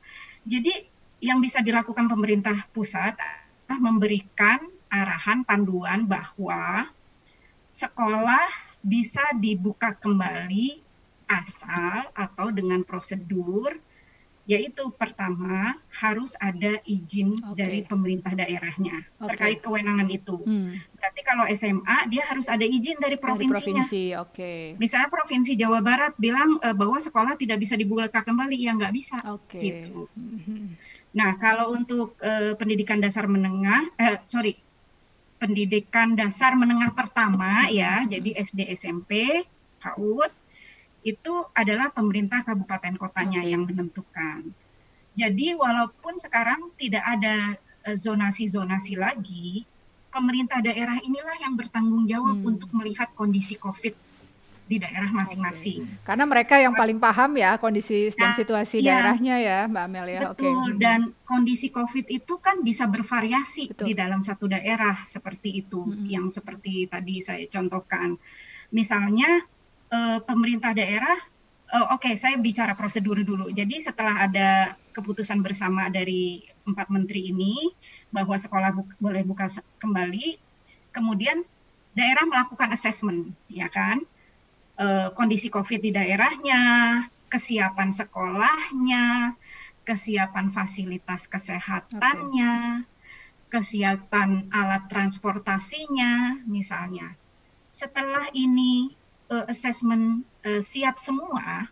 Jadi 0.48 0.72
yang 1.20 1.44
bisa 1.44 1.60
dilakukan 1.60 2.08
pemerintah 2.08 2.56
pusat 2.72 3.12
adalah 3.20 3.78
memberikan 3.78 4.64
arahan 4.88 5.44
panduan 5.44 6.08
bahwa 6.08 6.88
sekolah 7.68 8.48
bisa 8.80 9.22
dibuka 9.36 9.92
kembali 9.92 10.80
asal 11.30 12.10
atau 12.16 12.50
dengan 12.50 12.82
prosedur 12.82 13.78
yaitu 14.50 14.90
pertama 14.98 15.78
harus 15.94 16.34
ada 16.42 16.82
izin 16.82 17.38
Oke. 17.38 17.54
dari 17.54 17.86
pemerintah 17.86 18.34
daerahnya 18.34 19.06
Oke. 19.22 19.30
terkait 19.30 19.62
kewenangan 19.62 20.10
itu. 20.10 20.42
Hmm, 20.42 20.74
Berarti 20.98 21.20
kalau 21.22 21.46
SMA 21.54 21.98
dia 22.10 22.26
harus 22.26 22.50
ada 22.50 22.66
izin 22.66 22.98
dari 22.98 23.14
Dari 23.14 23.22
provinsinya. 23.22 23.86
provinsi, 23.86 24.02
oke. 24.18 24.52
Misalnya 24.82 25.06
provinsi 25.06 25.54
Jawa 25.54 25.78
Barat 25.78 26.18
bilang 26.18 26.58
eh, 26.66 26.74
bahwa 26.74 26.98
sekolah 26.98 27.38
tidak 27.38 27.62
bisa 27.62 27.78
dibuka 27.78 28.10
kembali, 28.10 28.58
ya 28.58 28.74
nggak 28.74 28.94
bisa. 28.94 29.22
Oke. 29.30 29.62
Gitu. 29.62 30.10
Mhm. 30.18 30.74
Nah, 31.14 31.38
kalau 31.38 31.70
untuk 31.70 32.18
eh, 32.18 32.58
pendidikan 32.58 32.98
dasar 32.98 33.30
menengah, 33.30 33.86
eh, 34.02 34.18
sorry, 34.26 34.58
pendidikan 35.38 36.18
dasar 36.18 36.58
menengah 36.58 36.90
pertama 36.90 37.70
ya, 37.70 38.02
jadi 38.04 38.34
SD, 38.34 38.66
SMP, 38.74 39.46
PAUD, 39.78 40.39
itu 41.00 41.32
adalah 41.52 41.88
pemerintah 41.88 42.44
kabupaten 42.44 42.94
kotanya 42.94 43.40
yang 43.40 43.64
menentukan. 43.64 44.44
Jadi 45.12 45.56
walaupun 45.56 46.14
sekarang 46.16 46.70
tidak 46.76 47.02
ada 47.02 47.56
eh, 47.80 47.96
zonasi-zonasi 47.96 48.94
lagi, 48.94 49.64
pemerintah 50.12 50.60
daerah 50.60 51.00
inilah 51.00 51.36
yang 51.40 51.56
bertanggung 51.56 52.04
jawab 52.04 52.36
Hmm. 52.36 52.50
untuk 52.52 52.68
melihat 52.76 53.08
kondisi 53.16 53.56
COVID 53.56 53.96
di 54.68 54.78
daerah 54.78 55.10
masing-masing. 55.10 55.82
Karena 56.06 56.22
mereka 56.22 56.54
yang 56.54 56.70
paling 56.70 57.02
paham 57.02 57.34
ya 57.34 57.58
kondisi 57.58 58.06
dan 58.14 58.30
Nah, 58.30 58.36
situasi 58.38 58.78
iya. 58.78 59.02
daerahnya 59.02 59.36
ya, 59.42 59.58
Mbak 59.66 59.82
Amel 59.82 60.06
ya. 60.06 60.20
Oke. 60.30 60.46
Betul, 60.46 60.62
Mhm. 60.62 60.78
dan 60.78 61.00
kondisi 61.26 61.74
COVID 61.74 62.06
itu 62.06 62.38
kan 62.38 62.62
bisa 62.62 62.86
bervariasi 62.86 63.74
Betul. 63.74 63.90
di 63.90 63.92
dalam 63.98 64.22
satu 64.22 64.46
daerah 64.46 64.94
seperti 65.10 65.66
itu, 65.66 65.82
Mm-mm. 65.82 66.06
yang 66.06 66.30
seperti 66.30 66.86
tadi 66.86 67.18
saya 67.18 67.42
contohkan. 67.50 68.14
Misalnya 68.70 69.26
eh, 69.90 70.18
pemerintah 70.22 70.72
daerah, 70.72 71.18
eh, 71.74 71.86
oke 71.94 72.14
saya 72.14 72.38
bicara 72.38 72.72
prosedur 72.78 73.22
dulu. 73.26 73.50
Jadi 73.50 73.82
setelah 73.82 74.26
ada 74.26 74.74
keputusan 74.94 75.42
bersama 75.42 75.86
dari 75.90 76.42
empat 76.66 76.90
menteri 76.90 77.30
ini 77.30 77.70
bahwa 78.10 78.34
sekolah 78.34 78.70
bu- 78.74 78.98
boleh 78.98 79.22
buka 79.26 79.46
kembali, 79.78 80.38
kemudian 80.94 81.42
daerah 81.94 82.26
melakukan 82.26 82.70
assessment, 82.74 83.34
ya 83.50 83.66
kan? 83.70 84.02
Eh, 84.80 85.08
kondisi 85.12 85.52
COVID 85.52 85.80
di 85.82 85.90
daerahnya, 85.92 86.62
kesiapan 87.28 87.90
sekolahnya, 87.92 89.36
kesiapan 89.84 90.48
fasilitas 90.50 91.28
kesehatannya, 91.28 92.86
kesiapan 93.50 94.48
alat 94.54 94.86
transportasinya, 94.88 96.42
misalnya. 96.46 97.12
Setelah 97.70 98.30
ini 98.34 98.94
eh, 99.30 99.44
assessment 99.48 100.26
eh, 100.42 100.60
siap 100.60 100.98
semua, 100.98 101.64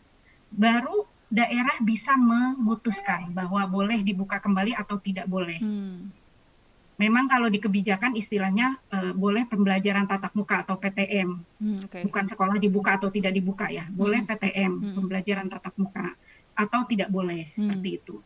baru 0.48 1.04
daerah 1.28 1.76
bisa 1.84 2.16
memutuskan 2.16 3.36
bahwa 3.36 3.68
boleh 3.68 4.00
dibuka 4.00 4.40
kembali 4.40 4.72
atau 4.72 4.96
tidak 4.96 5.28
boleh. 5.28 5.60
Hmm. 5.60 6.08
Memang 6.98 7.30
kalau 7.30 7.46
di 7.46 7.62
kebijakan 7.62 8.18
istilahnya 8.18 8.74
eh, 8.90 9.12
boleh 9.14 9.46
pembelajaran 9.46 10.08
tatap 10.10 10.32
muka 10.34 10.66
atau 10.66 10.80
PTM 10.82 11.30
Hmm, 11.58 11.82
Oke. 11.82 12.06
bukan 12.06 12.24
sekolah 12.26 12.56
dibuka 12.62 12.98
atau 12.98 13.10
tidak 13.10 13.34
dibuka 13.34 13.66
ya 13.70 13.86
boleh 13.90 14.22
Hmm. 14.22 14.30
PTM 14.30 14.72
Hmm. 14.78 14.94
pembelajaran 14.94 15.46
tatap 15.50 15.74
muka 15.78 16.06
atau 16.54 16.80
tidak 16.90 17.10
boleh 17.10 17.50
Hmm. 17.50 17.54
seperti 17.54 18.02
itu 18.02 18.22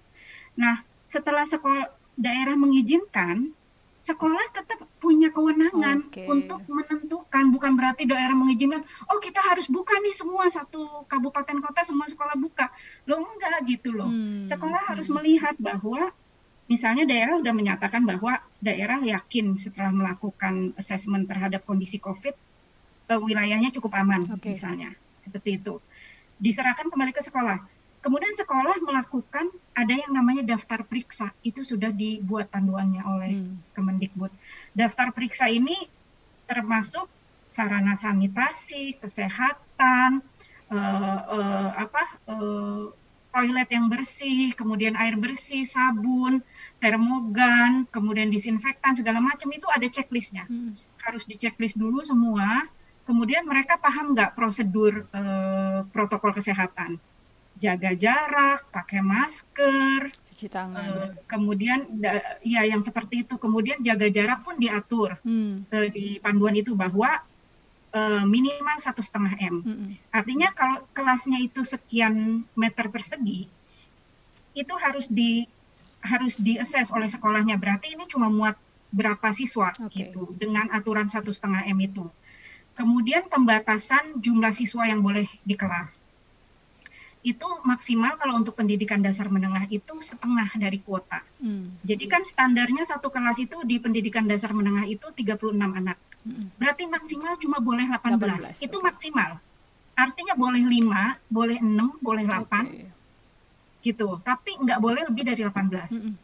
nah 0.57 0.77
setelah 1.05 1.49
sekolah 1.49 1.85
daerah 2.17 2.57
mengizinkan 2.61 3.57
sekolah 4.03 4.51
tetap 4.51 4.83
punya 4.99 5.31
kewenangan 5.31 6.11
Oke. 6.11 6.27
untuk 6.27 6.59
menentukan 6.67 7.55
bukan 7.55 7.79
berarti 7.79 8.03
daerah 8.03 8.35
mengizinkan 8.35 8.83
oh 9.07 9.19
kita 9.23 9.39
harus 9.39 9.71
buka 9.71 9.95
nih 10.03 10.11
semua 10.11 10.51
satu 10.51 11.07
kabupaten 11.07 11.63
kota 11.63 11.87
semua 11.87 12.11
sekolah 12.11 12.35
buka. 12.35 12.67
Lo 13.07 13.23
enggak 13.23 13.63
gitu 13.71 13.95
loh. 13.95 14.11
Hmm, 14.11 14.43
sekolah 14.43 14.91
harus 14.91 15.07
melihat 15.15 15.55
bahwa 15.63 16.11
misalnya 16.67 17.07
daerah 17.07 17.39
sudah 17.39 17.55
menyatakan 17.55 18.03
bahwa 18.03 18.43
daerah 18.59 18.99
yakin 18.99 19.55
setelah 19.55 19.95
melakukan 19.95 20.75
assessment 20.75 21.31
terhadap 21.31 21.63
kondisi 21.63 22.03
COVID 22.03 22.35
eh, 23.07 23.21
wilayahnya 23.23 23.71
cukup 23.71 23.95
aman 24.03 24.27
Oke. 24.35 24.51
misalnya. 24.51 24.99
Seperti 25.23 25.63
itu. 25.63 25.79
Diserahkan 26.43 26.91
kembali 26.91 27.15
ke 27.15 27.23
sekolah 27.23 27.63
kemudian 28.03 28.35
sekolah 28.35 28.83
melakukan 28.83 29.49
ada 29.73 29.95
yang 29.95 30.13
namanya 30.13 30.43
daftar 30.43 30.83
periksa 30.83 31.31
itu 31.47 31.63
sudah 31.63 31.95
dibuat 31.95 32.51
panduannya 32.51 33.03
oleh 33.07 33.31
Hmm. 33.33 33.57
Kemendikbud 33.73 34.29
daftar 34.77 35.15
periksa 35.15 35.49
ini 35.49 35.89
termasuk 36.45 37.09
sarana 37.49 37.97
sanitasi 37.97 38.99
kesehatan 39.01 40.21
eh, 40.69 41.21
eh, 41.33 41.71
apa 41.79 42.03
eh, 42.29 42.85
toilet 43.33 43.69
yang 43.73 43.89
bersih, 43.89 44.53
kemudian 44.53 44.93
air 45.01 45.17
bersih, 45.17 45.65
sabun, 45.65 46.45
termogan, 46.77 47.89
kemudian 47.89 48.29
disinfektan 48.29 48.93
segala 48.93 49.25
macam 49.25 49.49
itu 49.49 49.65
ada 49.73 49.89
checklistnya. 49.89 50.45
Hmm. 50.45 50.77
Harus 51.01 51.25
diceklis 51.25 51.73
dulu 51.73 52.05
semua. 52.05 52.69
Kemudian 53.03 53.49
mereka 53.49 53.81
paham 53.81 54.15
nggak 54.15 54.37
prosedur 54.37 55.09
eh, 55.11 55.81
protokol 55.91 56.31
kesehatan, 56.37 57.01
jaga 57.63 57.91
jarak, 57.95 58.67
pakai 58.75 58.99
masker, 59.01 60.11
Cuci 60.35 60.47
tangan. 60.51 60.83
eh, 60.83 61.09
kemudian 61.31 61.87
da- 62.03 62.43
ya 62.43 62.67
yang 62.67 62.83
seperti 62.83 63.23
itu. 63.23 63.39
Kemudian 63.39 63.79
jaga 63.81 64.11
jarak 64.11 64.43
pun 64.43 64.59
diatur 64.59 65.23
Hmm. 65.23 65.63
eh, 65.71 65.87
di 65.89 66.05
panduan 66.19 66.59
itu 66.59 66.75
bahwa 66.75 67.11
eh, 67.93 68.25
minimal 68.25 68.81
satu 68.81 69.05
setengah 69.05 69.37
m. 69.39 69.57
Hmm. 69.63 69.89
Artinya 70.11 70.49
kalau 70.51 70.89
kelasnya 70.91 71.37
itu 71.39 71.61
sekian 71.63 72.15
meter 72.57 72.89
persegi, 72.89 73.53
itu 74.57 74.75
harus 74.81 75.07
di 75.09 75.45
harus 76.03 76.35
diakses 76.37 76.89
oleh 76.91 77.07
sekolahnya. 77.07 77.61
Berarti 77.61 77.93
ini 77.93 78.09
cuma 78.09 78.33
muat 78.33 78.57
berapa 78.93 79.29
siswa 79.33 79.77
Oke. 79.79 80.09
gitu 80.09 80.33
dengan 80.37 80.73
aturan 80.73 81.09
satu 81.09 81.31
setengah 81.33 81.69
m 81.69 81.79
itu. 81.81 82.05
Kemudian 82.73 83.29
pembatasan 83.29 84.17
jumlah 84.19 84.57
siswa 84.57 84.89
yang 84.89 85.05
boleh 85.05 85.29
di 85.45 85.53
kelas. 85.53 86.12
Itu 87.23 87.47
maksimal 87.63 88.19
kalau 88.19 88.35
untuk 88.35 88.59
pendidikan 88.59 88.99
dasar 88.99 89.31
menengah 89.31 89.71
itu 89.71 89.95
setengah 90.03 90.51
dari 90.59 90.83
kuota. 90.83 91.23
Hmm. 91.39 91.79
Jadi 91.87 92.11
kan 92.11 92.27
standarnya 92.27 92.83
satu 92.83 93.15
kelas 93.15 93.39
itu 93.39 93.63
di 93.63 93.79
pendidikan 93.79 94.27
dasar 94.27 94.51
menengah 94.51 94.83
itu 94.91 95.07
36 95.15 95.55
anak. 95.55 95.99
Hmm. 96.27 96.51
Berarti 96.59 96.91
maksimal 96.91 97.39
cuma 97.39 97.63
boleh 97.63 97.87
18. 97.87 98.59
18, 98.59 98.67
Itu 98.67 98.83
oke. 98.83 98.87
maksimal. 98.91 99.39
Artinya 99.95 100.35
boleh 100.35 100.67
5, 100.67 101.19
boleh 101.31 101.59
6, 101.63 101.95
boleh 102.03 102.25
8 102.27 102.43
Oke. 102.67 102.87
gitu. 103.87 104.19
Tapi 104.19 104.51
nggak 104.59 104.79
boleh 104.83 105.03
lebih 105.07 105.23
dari 105.23 105.43
18. 105.47 106.11
Hmm. 106.11 106.15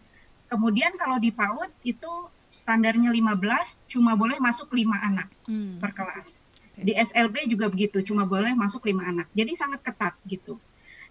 Kemudian 0.50 0.98
kalau 0.98 1.22
di 1.22 1.30
PAUD 1.30 1.70
itu 1.86 2.10
standarnya 2.48 3.12
15 3.12 3.76
cuma 3.86 4.16
boleh 4.16 4.40
masuk 4.40 4.72
lima 4.72 4.98
anak 4.98 5.28
Hmm. 5.46 5.78
per 5.78 5.94
kelas. 5.94 6.40
Oke. 6.74 6.90
Di 6.90 6.92
SLB 6.96 7.46
juga 7.46 7.68
begitu, 7.68 8.02
cuma 8.02 8.24
boleh 8.24 8.50
masuk 8.56 8.82
lima 8.88 9.06
anak. 9.06 9.30
Jadi 9.30 9.52
sangat 9.54 9.84
ketat 9.84 10.18
gitu. 10.26 10.58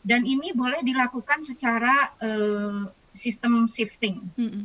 Dan 0.05 0.23
ini 0.23 0.53
boleh 0.55 0.81
dilakukan 0.85 1.43
secara 1.43 2.13
eh, 2.21 2.87
sistem 3.11 3.65
shifting. 3.65 4.21
Mm-mm. 4.37 4.63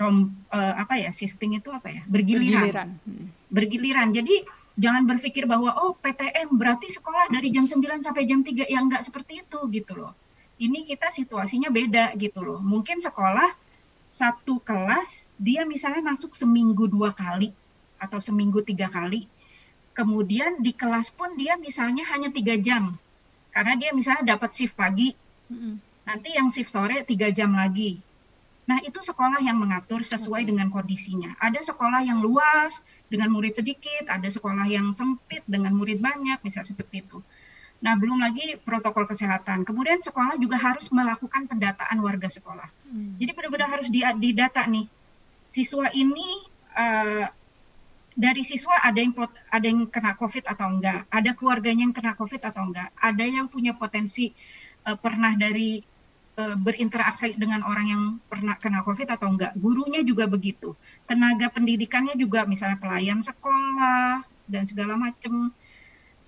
Rom, 0.00 0.32
eh, 0.52 0.74
apa 0.80 0.96
ya 0.96 1.12
shifting 1.12 1.56
itu 1.56 1.68
apa 1.72 1.88
ya? 1.92 2.02
Bergiliran. 2.08 2.60
Bergiliran. 2.64 2.88
Mm. 3.04 3.26
Bergiliran. 3.52 4.08
Jadi 4.16 4.36
jangan 4.80 5.04
berpikir 5.04 5.44
bahwa 5.44 5.76
oh 5.76 5.92
PTM 6.00 6.56
berarti 6.56 6.88
sekolah 6.88 7.28
dari 7.28 7.52
jam 7.52 7.68
9 7.68 8.00
sampai 8.00 8.24
jam 8.24 8.40
3 8.40 8.68
yang 8.68 8.88
enggak 8.88 9.04
seperti 9.04 9.44
itu 9.44 9.58
gitu 9.68 9.92
loh. 9.96 10.16
Ini 10.60 10.84
kita 10.84 11.08
situasinya 11.08 11.72
beda 11.72 12.16
gitu 12.20 12.44
loh. 12.44 12.60
Mungkin 12.60 13.00
sekolah 13.00 13.48
satu 14.04 14.60
kelas 14.60 15.32
dia 15.36 15.64
misalnya 15.64 16.04
masuk 16.04 16.32
seminggu 16.36 16.88
dua 16.88 17.12
kali 17.12 17.52
atau 18.00 18.20
seminggu 18.20 18.64
tiga 18.64 18.88
kali. 18.88 19.28
Kemudian 19.92 20.64
di 20.64 20.72
kelas 20.72 21.12
pun 21.12 21.36
dia 21.36 21.60
misalnya 21.60 22.08
hanya 22.08 22.32
tiga 22.32 22.56
jam 22.56 22.96
karena 23.50 23.74
dia 23.76 23.90
misalnya 23.92 24.34
dapat 24.36 24.50
shift 24.54 24.74
pagi, 24.78 25.14
nanti 26.06 26.28
yang 26.34 26.48
shift 26.50 26.70
sore 26.70 27.02
tiga 27.06 27.30
jam 27.30 27.54
lagi. 27.54 27.98
Nah 28.70 28.78
itu 28.86 29.02
sekolah 29.02 29.42
yang 29.42 29.58
mengatur 29.58 30.06
sesuai 30.06 30.46
dengan 30.46 30.70
kondisinya. 30.70 31.34
Ada 31.42 31.74
sekolah 31.74 32.06
yang 32.06 32.22
luas 32.22 32.86
dengan 33.10 33.34
murid 33.34 33.58
sedikit, 33.58 34.06
ada 34.06 34.30
sekolah 34.30 34.70
yang 34.70 34.94
sempit 34.94 35.42
dengan 35.50 35.74
murid 35.74 35.98
banyak, 35.98 36.38
misalnya 36.46 36.70
seperti 36.70 37.02
itu. 37.02 37.18
Nah 37.82 37.98
belum 37.98 38.22
lagi 38.22 38.60
protokol 38.62 39.10
kesehatan. 39.10 39.66
Kemudian 39.66 39.98
sekolah 39.98 40.38
juga 40.38 40.54
harus 40.60 40.86
melakukan 40.94 41.50
pendataan 41.50 41.98
warga 41.98 42.30
sekolah. 42.30 42.70
Mm. 42.86 43.18
Jadi 43.18 43.30
benar-benar 43.34 43.68
harus 43.74 43.88
di, 43.90 44.06
didata 44.06 44.62
nih. 44.70 44.86
Siswa 45.42 45.90
ini 45.90 46.46
eh, 46.78 47.26
dari 48.14 48.42
siswa 48.42 48.74
ada 48.82 48.98
yang 48.98 49.14
pot- 49.14 49.38
ada 49.50 49.66
yang 49.66 49.86
kena 49.86 50.18
COVID 50.18 50.44
atau 50.50 50.66
enggak, 50.66 51.06
ada 51.08 51.30
keluarganya 51.38 51.86
yang 51.86 51.94
kena 51.94 52.18
COVID 52.18 52.42
atau 52.42 52.62
enggak, 52.66 52.90
ada 52.98 53.24
yang 53.24 53.46
punya 53.46 53.72
potensi 53.78 54.34
eh, 54.86 54.98
pernah 54.98 55.32
dari 55.38 55.78
eh, 56.36 56.56
berinteraksi 56.58 57.38
dengan 57.38 57.62
orang 57.62 57.86
yang 57.86 58.02
pernah 58.26 58.58
kena 58.58 58.82
COVID 58.82 59.08
atau 59.14 59.28
enggak. 59.30 59.52
Gurunya 59.54 60.02
juga 60.02 60.26
begitu. 60.26 60.74
Tenaga 61.06 61.50
pendidikannya 61.54 62.18
juga 62.18 62.44
misalnya 62.46 62.78
pelayan 62.82 63.22
sekolah 63.22 64.26
dan 64.50 64.62
segala 64.66 64.98
macam. 64.98 65.54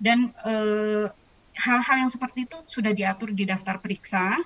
Dan 0.02 0.34
eh, 0.46 1.06
hal-hal 1.52 1.96
yang 2.06 2.10
seperti 2.10 2.46
itu 2.46 2.58
sudah 2.66 2.90
diatur 2.94 3.34
di 3.34 3.44
daftar 3.44 3.78
periksa 3.78 4.40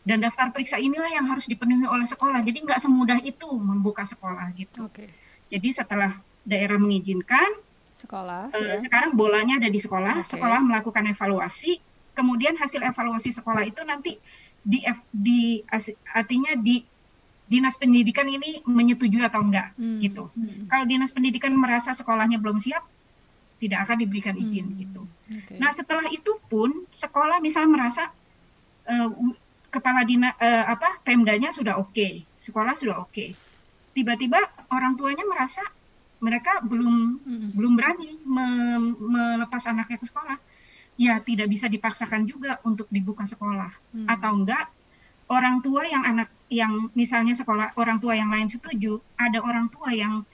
dan 0.00 0.18
daftar 0.24 0.48
periksa 0.50 0.80
inilah 0.80 1.12
yang 1.12 1.28
harus 1.28 1.46
dipenuhi 1.46 1.86
oleh 1.86 2.08
sekolah. 2.08 2.40
Jadi 2.42 2.66
nggak 2.66 2.80
semudah 2.80 3.18
itu 3.22 3.48
membuka 3.56 4.02
sekolah 4.02 4.48
gitu. 4.56 4.88
Oke. 4.88 5.06
Jadi 5.50 5.68
setelah 5.74 6.14
daerah 6.42 6.76
mengizinkan, 6.76 7.48
Sekolah. 7.94 8.48
eh, 8.50 8.74
ya. 8.74 8.76
sekarang 8.78 9.12
bolanya 9.12 9.56
ada 9.56 9.66
di 9.66 9.76
sekolah. 9.76 10.20
Oke. 10.20 10.28
Sekolah 10.28 10.60
melakukan 10.60 11.04
evaluasi, 11.06 11.76
kemudian 12.12 12.54
hasil 12.54 12.80
evaluasi 12.80 13.30
sekolah 13.30 13.62
itu 13.62 13.80
nanti 13.82 14.16
di, 14.60 14.84
di 15.10 15.60
artinya 16.06 16.52
di 16.54 16.84
dinas 17.44 17.74
pendidikan 17.74 18.24
ini 18.24 18.62
menyetujui 18.62 19.20
atau 19.20 19.42
enggak 19.42 19.74
Mm. 19.74 19.98
gitu. 20.00 20.30
Mm. 20.32 20.66
Kalau 20.66 20.84
dinas 20.84 21.10
pendidikan 21.10 21.50
merasa 21.52 21.90
sekolahnya 21.90 22.38
belum 22.38 22.56
siap, 22.56 22.86
tidak 23.58 23.84
akan 23.84 23.96
diberikan 23.98 24.32
izin 24.34 24.66
Hmm. 24.66 24.78
gitu. 24.78 25.02
Oke. 25.28 25.54
Nah 25.56 25.68
setelah 25.68 26.08
itu 26.08 26.40
pun 26.42 26.88
sekolah 26.88 27.38
misal 27.38 27.66
merasa 27.66 28.08
w- 28.88 29.36
kepala 29.68 30.00
dina 30.00 30.32
eh, 30.34 30.64
apa 30.64 30.96
pemdanya 31.00 31.50
sudah 31.50 31.76
oke, 31.76 32.24
sekolah 32.34 32.72
sudah 32.72 32.96
oke. 32.98 33.36
Tiba-tiba 33.92 34.40
orang 34.70 34.94
tuanya 34.94 35.22
merasa 35.24 35.60
mereka 36.20 36.60
belum 36.62 36.94
Mm. 37.20 37.48
belum 37.56 37.72
berani 37.74 38.08
me- 38.22 38.96
melepas 38.96 39.64
anaknya 39.66 39.96
ke 39.96 40.06
sekolah. 40.06 40.36
Ya 41.00 41.16
tidak 41.18 41.48
bisa 41.48 41.64
dipaksakan 41.66 42.28
juga 42.28 42.60
untuk 42.62 42.86
dibuka 42.88 43.24
sekolah 43.24 43.72
Mm. 43.96 44.06
atau 44.06 44.32
enggak 44.36 44.68
orang 45.26 45.60
tua 45.60 45.86
yang 45.86 46.04
anak 46.04 46.28
yang 46.50 46.90
misalnya 46.92 47.32
sekolah 47.32 47.72
orang 47.74 47.98
tua 47.98 48.18
yang 48.18 48.28
lain 48.28 48.46
setuju, 48.46 48.98
ada 49.14 49.38
orang 49.40 49.70
tua 49.70 49.90
yang 49.90 50.26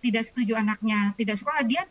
tidak 0.00 0.24
setuju 0.24 0.54
anaknya 0.54 1.12
tidak 1.14 1.36
sekolah 1.36 1.62
dia 1.62 1.82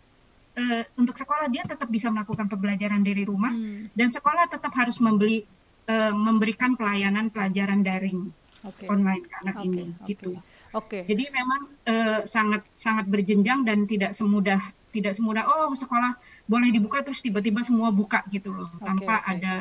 eh, 0.57 0.89
untuk 0.97 1.13
sekolah 1.13 1.47
dia 1.47 1.61
tetap 1.63 1.85
bisa 1.85 2.09
melakukan 2.09 2.49
pembelajaran 2.49 2.99
dari 2.99 3.21
rumah 3.23 3.53
Mm. 3.53 3.93
dan 3.93 4.09
sekolah 4.09 4.49
tetap 4.49 4.73
harus 4.73 4.97
membeli 4.97 5.45
eh, 5.85 6.11
memberikan 6.11 6.75
pelayanan 6.75 7.29
pelajaran 7.29 7.79
daring 7.79 8.27
Oke. 8.65 8.89
online 8.89 9.23
ke 9.23 9.35
anak 9.39 9.55
Oke, 9.55 9.63
ini 9.63 9.83
oke. 9.93 10.03
gitu. 10.03 10.29
Oke. 10.75 11.03
Jadi 11.07 11.23
memang 11.31 11.61
eh, 11.87 12.21
sangat 12.27 12.65
sangat 12.75 13.05
berjenjang 13.07 13.63
dan 13.63 13.87
tidak 13.87 14.11
semudah 14.11 14.59
tidak 14.91 15.13
semudah 15.13 15.45
oh 15.45 15.69
sekolah 15.77 16.15
boleh 16.49 16.73
dibuka 16.73 17.03
terus 17.05 17.21
tiba-tiba 17.21 17.61
semua 17.61 17.93
buka 17.93 18.23
gitu 18.33 18.49
loh 18.49 18.71
tanpa 18.81 19.21
oke. 19.21 19.29
ada 19.29 19.53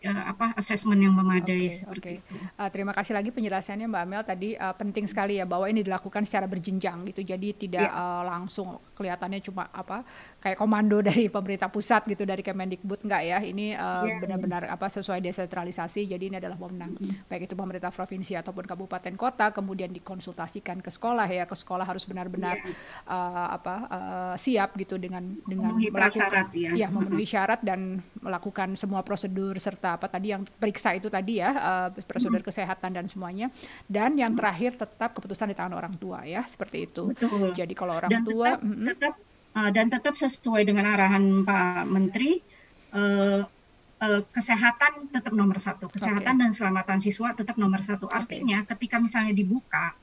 eh, 0.00 0.22
apa 0.26 0.52
asesmen 0.54 0.98
yang 0.98 1.12
memadai 1.12 1.68
Oke, 1.68 1.76
seperti 1.76 2.08
oke. 2.08 2.18
itu. 2.24 2.34
Uh, 2.56 2.68
terima 2.68 2.92
kasih 2.92 3.12
lagi 3.12 3.30
penjelasannya 3.30 3.86
Mbak 3.86 4.02
Amel 4.02 4.22
tadi 4.24 4.48
uh, 4.54 4.72
penting 4.72 5.04
sekali 5.04 5.36
ya 5.36 5.44
bahwa 5.44 5.66
ini 5.66 5.80
dilakukan 5.80 6.24
secara 6.24 6.44
berjenjang 6.44 7.04
gitu. 7.08 7.20
Jadi 7.22 7.48
tidak 7.56 7.86
Iya. 7.86 7.96
uh, 7.96 8.22
langsung 8.24 8.68
kelihatannya 8.94 9.40
cuma 9.40 9.68
apa 9.70 10.04
kayak 10.38 10.56
komando 10.56 11.00
dari 11.08 11.28
pemerintah 11.28 11.68
pusat 11.68 12.04
gitu 12.06 12.24
dari 12.24 12.40
Kemendikbud 12.40 13.04
enggak 13.04 13.22
ya. 13.24 13.38
Ini 13.40 13.66
uh, 13.76 14.04
Iya, 14.04 14.16
benar-benar 14.20 14.62
apa 14.68 14.86
sesuai 14.88 15.20
desentralisasi. 15.20 16.08
Jadi 16.08 16.24
ini 16.28 16.36
adalah 16.40 16.56
wewenang 16.56 16.92
baik 17.26 17.46
itu 17.46 17.54
pemerintah 17.54 17.92
provinsi 17.92 18.36
ataupun 18.36 18.64
kabupaten 18.64 19.14
kota 19.14 19.52
kemudian 19.52 19.92
dikonsultasikan 19.92 20.80
ke 20.80 20.88
sekolah 20.88 21.26
ya. 21.26 21.44
Ke 21.44 21.56
sekolah 21.56 21.84
harus 21.84 22.04
benar-benar 22.04 22.60
Iya. 22.60 22.72
uh, 23.06 23.48
apa 23.54 23.74
uh, 23.88 24.34
siap 24.36 24.76
gitu 24.76 24.96
dengan 24.96 25.22
dengan 25.44 25.72
Memenuhi 25.72 25.90
prasyarat 25.90 26.48
ya. 26.52 26.70
ya 26.74 26.88
memenuhi 26.90 27.24
syarat 27.24 27.60
dan 27.62 28.00
melakukan 28.20 28.74
semua 28.76 29.00
prosedur 29.00 29.56
serta 29.56 29.89
apa 29.96 30.06
tadi 30.06 30.30
yang 30.34 30.42
periksa 30.44 30.94
itu 30.94 31.08
tadi 31.10 31.40
ya 31.40 31.50
eh, 31.50 31.88
prosedur 32.04 32.42
kesehatan 32.44 32.94
dan 32.94 33.06
semuanya. 33.10 33.48
Dan 33.88 34.14
yang 34.14 34.36
terakhir 34.36 34.76
tetap 34.76 35.16
keputusan 35.16 35.50
di 35.50 35.56
tangan 35.56 35.74
orang 35.78 35.94
tua 35.96 36.22
ya 36.26 36.44
seperti 36.46 36.86
itu. 36.86 37.10
Betul. 37.10 37.52
jadi 37.56 37.74
kalau 37.74 37.98
orang 37.98 38.10
dan 38.10 38.22
tua 38.22 38.54
tetap 38.54 38.60
mm-mm, 38.62 38.86
tetap 38.86 39.14
uh, 39.56 39.70
dan 39.70 39.86
tetap 39.90 40.14
sesuai 40.14 40.62
dengan 40.62 40.86
arahan 40.90 41.42
Pak 41.42 41.84
Menteri 41.88 42.38
uh, 42.94 43.42
uh, 44.00 44.20
kesehatan 44.30 45.10
tetap 45.10 45.32
nomor 45.34 45.58
satu. 45.58 45.90
Kesehatan 45.90 46.40
dan 46.40 46.50
keselamatan 46.54 46.98
siswa 47.02 47.34
tetap 47.34 47.58
nomor 47.58 47.82
satu. 47.82 48.06
Artinya 48.10 48.62
ketika 48.66 48.98
misalnya 48.98 49.34
dibuka 49.34 49.94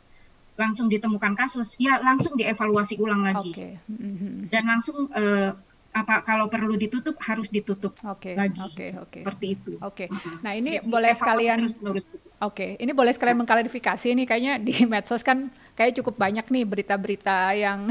langsung 0.58 0.90
ditemukan 0.90 1.38
kasus 1.38 1.78
ya 1.78 2.02
langsung 2.02 2.34
dievaluasi 2.34 2.98
ulang 2.98 3.22
lagi. 3.22 3.54
Oke. 3.54 3.70
Mhm. 3.88 4.50
dan 4.50 4.64
langsung 4.66 5.06
uh, 5.14 5.54
apa 5.98 6.22
kalau 6.22 6.46
perlu 6.46 6.78
ditutup 6.78 7.18
harus 7.26 7.50
ditutup 7.50 7.98
oke 8.06 8.38
lagi 8.38 8.62
oke 8.62 8.86
oke 9.02 9.20
seperti 9.26 9.46
itu 9.58 9.72
oke 9.82 10.06
Uh-uh. 10.06 10.38
nah 10.46 10.54
ini 10.54 10.78
Jadi 10.78 10.90
boleh 10.90 11.14
sekalian 11.18 11.58
gitu. 11.66 12.20
Oke, 12.38 12.78
ini 12.78 12.94
boleh 12.94 13.10
sekalian 13.18 13.42
mengklarifikasi 13.42 14.14
nih 14.14 14.26
kayaknya 14.30 14.54
di 14.62 14.86
medsos 14.86 15.26
kan 15.26 15.50
kayak 15.78 16.02
cukup 16.02 16.18
banyak 16.18 16.46
nih 16.50 16.66
berita-berita 16.66 17.54
yang 17.54 17.86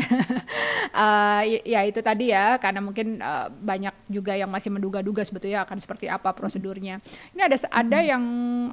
eh, 1.07 1.42
y- 1.46 1.64
ya 1.70 1.81
itu 1.87 2.03
tadi 2.03 2.35
ya 2.35 2.59
karena 2.59 2.83
mungkin 2.83 3.22
eh, 3.22 3.46
banyak 3.49 3.94
juga 4.11 4.35
yang 4.35 4.51
masih 4.51 4.75
menduga-duga 4.75 5.22
sebetulnya 5.22 5.62
akan 5.62 5.79
seperti 5.79 6.11
apa 6.11 6.35
prosedurnya. 6.35 6.99
Ini 7.33 7.40
ada 7.46 7.57
ada 7.70 7.99
yang 8.03 8.25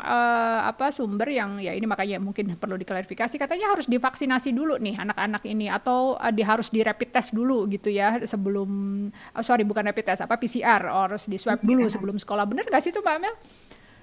eh, 0.01 0.59
apa 0.73 0.89
sumber 0.89 1.29
yang 1.29 1.61
ya 1.61 1.77
ini 1.77 1.85
makanya 1.85 2.17
mungkin 2.17 2.57
perlu 2.57 2.75
diklarifikasi 2.81 3.37
katanya 3.37 3.77
harus 3.77 3.85
divaksinasi 3.85 4.49
dulu 4.49 4.81
nih 4.81 4.97
anak-anak 4.97 5.45
ini 5.45 5.69
atau 5.69 6.17
eh, 6.17 6.33
di 6.33 6.41
harus 6.41 6.73
di 6.73 6.81
rapid 6.81 7.09
test 7.13 7.37
dulu 7.37 7.69
gitu 7.69 7.93
ya 7.93 8.17
sebelum 8.25 8.69
oh, 9.13 9.43
sorry 9.45 9.61
bukan 9.63 9.85
rapid 9.85 10.05
test 10.09 10.21
apa 10.25 10.35
PCR 10.41 10.81
harus 10.89 11.29
di 11.29 11.37
swab 11.37 11.61
dulu 11.61 11.85
sebelum 11.85 12.17
sekolah. 12.17 12.49
Bener 12.49 12.65
nggak 12.65 12.81
sih 12.81 12.89
itu 12.89 12.99
Mbak 12.99 13.15
Amel? 13.21 13.35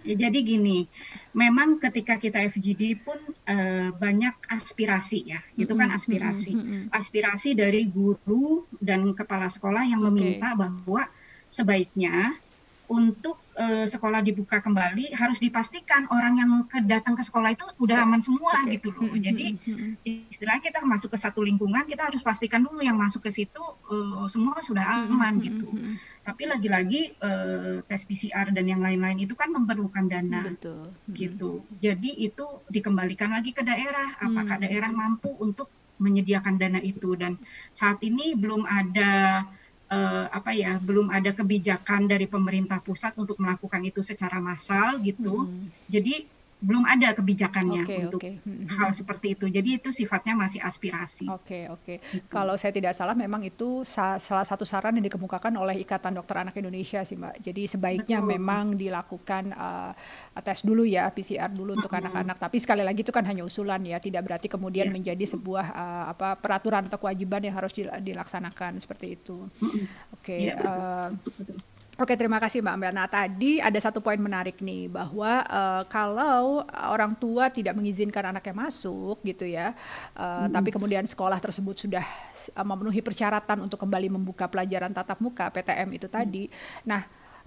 Ya, 0.01 0.29
jadi 0.29 0.39
gini, 0.41 0.89
memang 1.35 1.77
ketika 1.77 2.17
kita 2.17 2.41
FGD 2.47 3.01
pun 3.05 3.19
eh, 3.45 3.91
banyak 3.91 4.37
aspirasi 4.49 5.33
ya, 5.33 5.41
itu 5.57 5.73
kan 5.75 5.91
aspirasi. 5.93 6.57
Aspirasi 6.93 7.59
dari 7.59 7.89
guru 7.89 8.65
dan 8.81 9.13
kepala 9.13 9.51
sekolah 9.51 9.85
yang 9.85 10.01
Oke. 10.01 10.09
meminta 10.13 10.57
bahwa 10.57 11.09
sebaiknya 11.51 12.39
untuk 12.87 13.40
eh, 13.59 13.87
sekolah 13.87 14.23
dibuka 14.23 14.63
kembali 14.63 15.11
harus 15.17 15.43
dipastikan 15.43 16.07
orang 16.15 16.39
yang 16.39 16.51
ke- 16.71 16.85
datang 16.87 17.19
ke 17.19 17.23
sekolah 17.27 17.51
itu 17.55 17.67
udah 17.83 18.07
aman 18.07 18.23
semua 18.23 18.55
Oke. 18.63 18.79
gitu 18.79 18.95
loh. 18.95 19.11
Jadi 19.17 19.59
istilahnya 20.07 20.63
kita 20.63 20.87
masuk 20.87 21.15
ke 21.15 21.19
satu 21.19 21.43
lingkungan 21.43 21.83
kita 21.91 22.07
harus 22.07 22.23
pastikan 22.23 22.63
dulu 22.63 22.79
yang 22.79 22.95
masuk 22.95 23.27
ke 23.27 23.31
situ 23.35 23.63
eh, 23.91 24.27
semua 24.31 24.63
sudah 24.63 25.07
aman 25.07 25.43
gitu. 25.43 25.67
Tapi 26.23 26.43
lagi-lagi 26.47 27.17
eh, 27.19 27.83
tes 27.87 28.03
PCR 28.07 28.55
dan 28.55 28.65
yang 28.67 28.83
lain-lain 28.85 29.19
itu 29.19 29.35
kan 29.35 29.51
memerlukan 29.51 30.07
dana 30.07 30.47
Betul. 30.47 30.87
Gitu. 31.11 31.67
Jadi 31.83 32.11
itu 32.23 32.47
dikembalikan 32.71 33.35
lagi 33.35 33.51
ke 33.51 33.67
daerah. 33.67 34.19
Apakah 34.23 34.63
daerah 34.63 34.91
mampu 34.95 35.35
untuk 35.43 35.71
menyediakan 35.99 36.55
dana 36.57 36.81
itu? 36.81 37.19
Dan 37.19 37.37
saat 37.75 37.99
ini 38.01 38.33
belum 38.39 38.65
ada 38.65 39.45
eh, 39.91 40.27
apa 40.31 40.51
ya, 40.55 40.79
belum 40.79 41.11
ada 41.11 41.35
kebijakan 41.35 42.07
dari 42.07 42.31
pemerintah 42.31 42.79
pusat 42.81 43.13
untuk 43.19 43.37
melakukan 43.43 43.83
itu 43.83 44.01
secara 44.01 44.39
massal 44.39 45.03
gitu. 45.03 45.51
Mm-mm. 45.51 45.75
Jadi 45.91 46.40
belum 46.61 46.85
ada 46.85 47.17
kebijakannya 47.17 47.83
okay, 47.89 47.99
untuk 48.05 48.21
okay. 48.21 48.35
Hmm, 48.45 48.69
hmm, 48.69 48.77
hal 48.77 48.93
seperti 48.93 49.33
itu. 49.33 49.49
Jadi 49.49 49.81
itu 49.81 49.89
sifatnya 49.89 50.37
masih 50.37 50.61
aspirasi. 50.61 51.25
Oke, 51.33 51.65
okay, 51.65 51.65
oke. 51.73 51.85
Okay. 51.89 52.21
Gitu. 52.21 52.29
Kalau 52.29 52.53
saya 52.61 52.73
tidak 52.77 52.93
salah 52.93 53.17
memang 53.17 53.41
itu 53.41 53.81
sa 53.89 54.21
salah 54.21 54.45
satu 54.45 54.69
saran 54.69 54.93
yang 55.01 55.09
dikemukakan 55.09 55.57
oleh 55.57 55.81
Ikatan 55.81 56.21
Dokter 56.21 56.45
Anak 56.45 56.61
Indonesia 56.61 57.01
sih, 57.01 57.17
Mbak. 57.17 57.41
Jadi 57.41 57.63
sebaiknya 57.65 58.21
Betul. 58.21 58.31
memang 58.37 58.65
dilakukan 58.77 59.57
uh, 59.57 59.93
tes 60.45 60.61
dulu 60.61 60.85
ya, 60.85 61.09
PCR 61.09 61.49
dulu 61.49 61.81
untuk 61.81 61.93
anak-anak. 61.97 62.37
-hmm. 62.37 62.45
Tapi 62.45 62.57
sekali 62.61 62.85
lagi 62.85 63.01
itu 63.01 63.13
kan 63.13 63.25
hanya 63.25 63.41
usulan 63.41 63.81
ya, 63.81 63.97
tidak 63.97 64.29
berarti 64.29 64.53
kemudian 64.53 64.93
yeah. 64.93 64.95
menjadi 64.95 65.25
sebuah 65.33 65.67
uh, 65.73 66.05
apa 66.13 66.37
peraturan 66.37 66.85
atau 66.93 67.01
kewajiban 67.01 67.41
yang 67.41 67.57
harus 67.57 67.73
dilaksanakan 67.81 68.77
seperti 68.85 69.17
itu. 69.17 69.49
Oke. 70.13 70.37
Okay, 70.37 70.53
iya, 70.53 70.61
yeah, 70.61 71.09
uh, 71.09 71.09
Oke, 71.99 72.15
terima 72.15 72.39
kasih 72.39 72.63
Mbak 72.63 72.77
Mbak. 72.81 72.93
Nah, 72.97 73.07
tadi 73.11 73.53
ada 73.59 73.77
satu 73.77 73.99
poin 73.99 74.17
menarik 74.17 74.63
nih 74.63 74.89
bahwa 74.89 75.43
uh, 75.45 75.83
kalau 75.91 76.65
orang 76.71 77.13
tua 77.19 77.51
tidak 77.51 77.77
mengizinkan 77.77 78.31
anaknya 78.31 78.55
masuk 78.57 79.21
gitu 79.27 79.45
ya, 79.45 79.75
uh, 80.15 80.47
hmm. 80.47 80.55
tapi 80.55 80.71
kemudian 80.71 81.05
sekolah 81.05 81.37
tersebut 81.43 81.77
sudah 81.77 82.07
uh, 82.57 82.65
memenuhi 82.65 83.05
persyaratan 83.05 83.67
untuk 83.67 83.77
kembali 83.83 84.07
membuka 84.17 84.49
pelajaran 84.49 84.95
tatap 84.95 85.21
muka 85.21 85.51
PTM 85.51 85.89
itu 85.99 86.07
tadi. 86.09 86.49
Hmm. 86.49 86.89
Nah, 86.89 87.01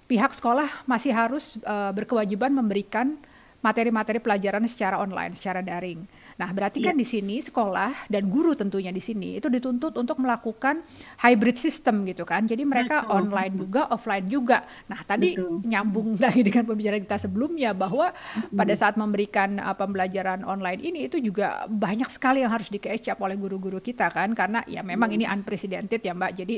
pihak 0.06 0.36
sekolah 0.36 0.86
masih 0.86 1.16
harus 1.16 1.58
uh, 1.64 1.90
berkewajiban 1.96 2.54
memberikan 2.54 3.18
materi-materi 3.64 4.20
pelajaran 4.20 4.68
secara 4.68 5.00
online, 5.00 5.34
secara 5.40 5.64
daring. 5.64 6.04
Nah, 6.40 6.50
berarti 6.50 6.82
yeah. 6.82 6.92
kan 6.92 6.96
di 6.98 7.06
sini 7.06 7.42
sekolah 7.42 8.10
dan 8.10 8.26
guru 8.30 8.58
tentunya 8.58 8.90
di 8.90 9.02
sini 9.04 9.38
itu 9.38 9.48
dituntut 9.50 9.94
untuk 9.98 10.18
melakukan 10.22 10.82
hybrid 11.22 11.58
system 11.58 12.08
gitu 12.10 12.26
kan. 12.26 12.46
Jadi 12.46 12.66
mereka 12.66 13.06
Betul. 13.06 13.14
online 13.14 13.54
juga, 13.54 13.82
offline 13.94 14.26
juga. 14.26 14.58
Nah, 14.90 15.00
tadi 15.06 15.38
Betul. 15.38 15.62
nyambung 15.66 16.18
lagi 16.24 16.42
dengan 16.42 16.64
pembicaraan 16.66 17.04
kita 17.04 17.18
sebelumnya 17.22 17.72
bahwa 17.76 18.10
pada 18.50 18.74
saat 18.74 18.98
memberikan 18.98 19.62
uh, 19.62 19.76
pembelajaran 19.78 20.42
online 20.46 20.82
ini 20.82 21.00
itu 21.06 21.22
juga 21.22 21.66
banyak 21.70 22.10
sekali 22.10 22.42
yang 22.42 22.54
harus 22.54 22.70
di 22.70 22.82
catch 22.82 23.14
up 23.14 23.20
oleh 23.22 23.38
guru-guru 23.38 23.78
kita 23.84 24.10
kan 24.10 24.34
karena 24.34 24.66
ya 24.66 24.82
memang 24.82 25.12
mm. 25.14 25.16
ini 25.22 25.26
unprecedented 25.30 26.02
ya 26.02 26.14
Mbak. 26.16 26.32
Jadi 26.34 26.56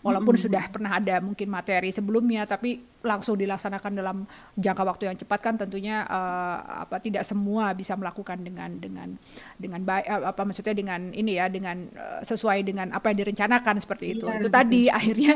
walaupun 0.00 0.34
sudah 0.38 0.64
pernah 0.72 0.96
ada 0.96 1.20
mungkin 1.20 1.50
materi 1.50 1.92
sebelumnya 1.92 2.48
tapi 2.48 2.80
langsung 3.02 3.38
dilaksanakan 3.38 3.92
dalam 3.94 4.16
jangka 4.58 4.82
waktu 4.82 5.02
yang 5.10 5.16
cepat 5.18 5.38
kan 5.38 5.54
tentunya 5.54 6.02
uh, 6.06 6.82
apa 6.86 6.98
tidak 6.98 7.22
semua 7.22 7.70
bisa 7.74 7.94
melakukan 7.94 8.42
dengan 8.42 8.70
dengan 8.74 9.17
dengan 9.58 9.82
baik 9.82 10.06
uh, 10.06 10.30
apa 10.30 10.42
maksudnya 10.46 10.74
dengan 10.74 11.10
ini 11.10 11.36
ya 11.36 11.50
dengan 11.50 11.90
uh, 11.92 12.20
sesuai 12.22 12.62
dengan 12.62 12.94
apa 12.94 13.10
yang 13.10 13.26
direncanakan 13.26 13.82
seperti 13.82 14.18
itu 14.18 14.24
iya, 14.24 14.38
itu 14.38 14.48
betul. 14.48 14.54
tadi 14.54 14.82
akhirnya 14.86 15.34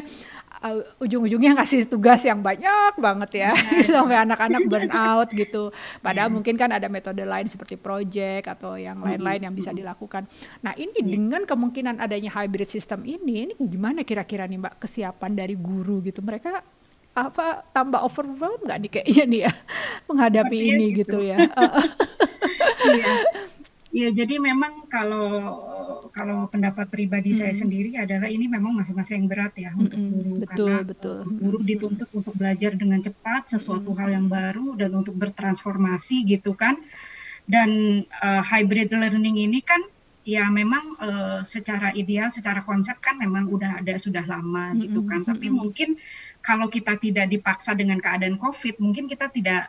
uh, 0.62 1.02
ujung-ujungnya 1.02 1.58
ngasih 1.58 1.90
tugas 1.90 2.22
yang 2.22 2.38
banyak 2.38 2.94
banget 2.96 3.30
ya 3.46 3.50
iya. 3.52 3.82
sampai 3.98 4.16
anak-anak 4.22 4.62
burn 4.70 4.90
out 5.10 5.28
gitu 5.34 5.74
padahal 6.00 6.30
yeah. 6.30 6.36
mungkin 6.38 6.54
kan 6.54 6.70
ada 6.70 6.86
metode 6.86 7.26
lain 7.26 7.50
seperti 7.50 7.74
project 7.74 8.46
atau 8.46 8.78
yang 8.78 9.02
lain-lain 9.02 9.50
yang 9.50 9.54
bisa 9.54 9.74
dilakukan 9.74 10.24
nah 10.62 10.72
ini 10.78 10.94
yeah. 11.02 11.08
dengan 11.18 11.42
kemungkinan 11.42 11.98
adanya 11.98 12.30
hybrid 12.30 12.70
system 12.70 13.02
ini 13.02 13.50
ini 13.50 13.54
gimana 13.58 14.06
kira-kira 14.06 14.46
nih 14.46 14.62
mbak 14.62 14.78
kesiapan 14.78 15.34
dari 15.34 15.58
guru 15.58 15.98
gitu 16.06 16.22
mereka 16.22 16.62
apa 17.12 17.68
tambah 17.76 18.00
overwhelmed 18.00 18.64
nggak 18.64 18.78
nih 18.80 18.90
kayaknya 18.90 19.24
nih 19.28 19.40
ya 19.44 19.52
menghadapi 20.08 20.56
Sepertinya 20.56 20.76
ini 20.80 20.86
gitu, 20.96 21.00
gitu 21.02 21.18
ya. 21.28 21.38
Iya. 22.82 23.12
Ya, 23.92 24.08
jadi 24.08 24.40
memang 24.40 24.88
kalau 24.88 25.28
kalau 26.16 26.48
pendapat 26.48 26.88
pribadi 26.88 27.36
hmm. 27.36 27.38
saya 27.44 27.52
sendiri 27.52 28.00
adalah 28.00 28.24
ini 28.24 28.48
memang 28.48 28.72
masa-masa 28.72 29.12
yang 29.12 29.28
berat 29.28 29.52
ya 29.52 29.68
hmm. 29.68 29.82
untuk 29.84 30.00
guru 30.00 30.32
betul, 30.40 30.48
karena 30.48 30.76
betul. 30.80 31.18
guru 31.28 31.58
dituntut 31.60 32.10
untuk 32.16 32.32
belajar 32.32 32.72
dengan 32.72 33.04
cepat 33.04 33.52
sesuatu 33.52 33.92
hmm. 33.92 33.98
hal 34.00 34.08
yang 34.08 34.26
baru 34.32 34.80
dan 34.80 34.96
untuk 34.96 35.12
bertransformasi 35.20 36.24
gitu 36.24 36.56
kan. 36.56 36.80
Dan 37.44 38.00
uh, 38.24 38.40
hybrid 38.40 38.88
learning 38.96 39.36
ini 39.44 39.60
kan 39.60 39.84
ya 40.24 40.48
memang 40.48 40.96
uh, 40.96 41.44
secara 41.44 41.92
ideal, 41.92 42.32
secara 42.32 42.64
konsep 42.64 42.96
kan 42.96 43.20
memang 43.20 43.44
udah 43.52 43.84
ada 43.84 44.00
sudah 44.00 44.24
lama 44.24 44.72
hmm. 44.72 44.88
gitu 44.88 45.04
kan. 45.04 45.20
Hmm. 45.20 45.36
Tapi 45.36 45.52
mungkin 45.52 46.00
kalau 46.40 46.72
kita 46.72 46.96
tidak 46.96 47.28
dipaksa 47.28 47.76
dengan 47.76 48.00
keadaan 48.00 48.40
COVID, 48.40 48.80
mungkin 48.80 49.04
kita 49.04 49.28
tidak 49.28 49.68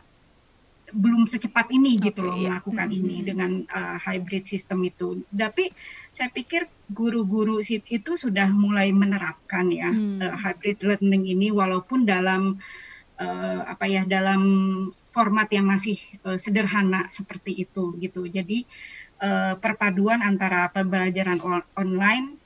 belum 0.94 1.26
secepat 1.26 1.68
ini 1.74 1.98
okay, 1.98 2.10
gitu 2.10 2.20
loh 2.24 2.38
iya. 2.38 2.56
melakukan 2.56 2.88
mm 2.88 2.94
-hmm. 2.94 3.02
ini 3.04 3.16
dengan 3.26 3.50
uh, 3.68 3.96
hybrid 3.98 4.46
system 4.46 4.80
itu. 4.86 5.26
Tapi 5.34 5.74
saya 6.14 6.30
pikir 6.30 6.70
guru-guru 6.88 7.58
itu 7.68 8.12
sudah 8.14 8.48
mulai 8.54 8.94
menerapkan 8.94 9.68
ya 9.74 9.90
mm. 9.90 10.22
uh, 10.22 10.34
hybrid 10.38 10.78
learning 10.86 11.26
ini 11.26 11.50
walaupun 11.50 12.06
dalam 12.06 12.62
uh, 13.18 13.60
apa 13.66 13.84
ya 13.90 14.02
dalam 14.06 14.42
format 15.04 15.50
yang 15.50 15.66
masih 15.66 15.98
uh, 16.26 16.38
sederhana 16.38 17.10
seperti 17.10 17.66
itu 17.66 17.94
gitu. 17.98 18.26
Jadi 18.30 18.66
uh, 19.22 19.58
perpaduan 19.58 20.22
antara 20.22 20.70
pembelajaran 20.70 21.42
on 21.42 21.62
online 21.74 22.43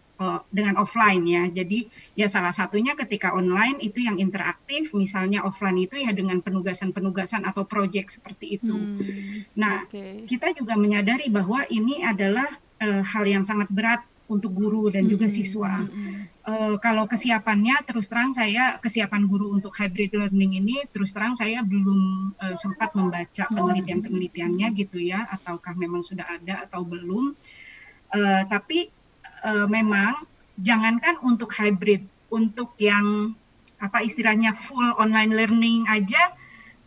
dengan 0.51 0.75
offline 0.83 1.23
ya. 1.23 1.47
Jadi 1.47 1.87
ya 2.19 2.27
salah 2.27 2.51
satunya 2.51 2.99
ketika 2.99 3.31
online 3.31 3.79
itu 3.79 4.03
yang 4.03 4.19
interaktif, 4.19 4.91
misalnya 4.93 5.47
offline 5.47 5.79
itu 5.79 5.95
ya 5.95 6.11
dengan 6.11 6.43
penugasan-penugasan 6.43 7.47
atau 7.47 7.63
proyek 7.63 8.11
seperti 8.11 8.59
itu. 8.59 8.75
Hmm, 8.75 9.47
nah, 9.55 9.87
okay. 9.87 10.27
kita 10.27 10.51
juga 10.59 10.75
menyadari 10.75 11.31
bahwa 11.31 11.63
ini 11.71 12.03
adalah 12.03 12.51
uh, 12.83 13.03
hal 13.07 13.25
yang 13.31 13.47
sangat 13.47 13.71
berat 13.71 14.03
untuk 14.29 14.53
guru 14.53 14.93
dan 14.93 15.09
juga 15.09 15.25
hmm, 15.25 15.35
siswa. 15.35 15.87
Hmm. 15.89 16.29
Uh, 16.45 16.75
kalau 16.85 17.09
kesiapannya 17.09 17.81
terus 17.89 18.13
terang 18.13 18.37
saya 18.37 18.77
kesiapan 18.77 19.25
guru 19.25 19.57
untuk 19.57 19.73
hybrid 19.73 20.13
learning 20.13 20.61
ini 20.61 20.77
terus 20.93 21.17
terang 21.17 21.33
saya 21.33 21.65
belum 21.65 22.33
uh, 22.37 22.57
sempat 22.59 22.93
membaca 22.93 23.49
hmm. 23.49 23.55
penelitian-penelitiannya 23.57 24.67
gitu 24.77 25.01
ya, 25.01 25.25
ataukah 25.33 25.73
memang 25.79 26.05
sudah 26.05 26.29
ada 26.29 26.69
atau 26.69 26.85
belum. 26.85 27.33
Uh, 28.09 28.43
tapi 28.49 28.89
uh, 29.45 29.67
memang 29.71 30.27
jangankan 30.59 31.23
untuk 31.23 31.55
hybrid, 31.55 32.05
untuk 32.29 32.75
yang 32.83 33.35
apa 33.79 34.03
istilahnya 34.03 34.59
full 34.59 34.91
online 34.99 35.31
learning 35.31 35.87
aja 35.87 36.35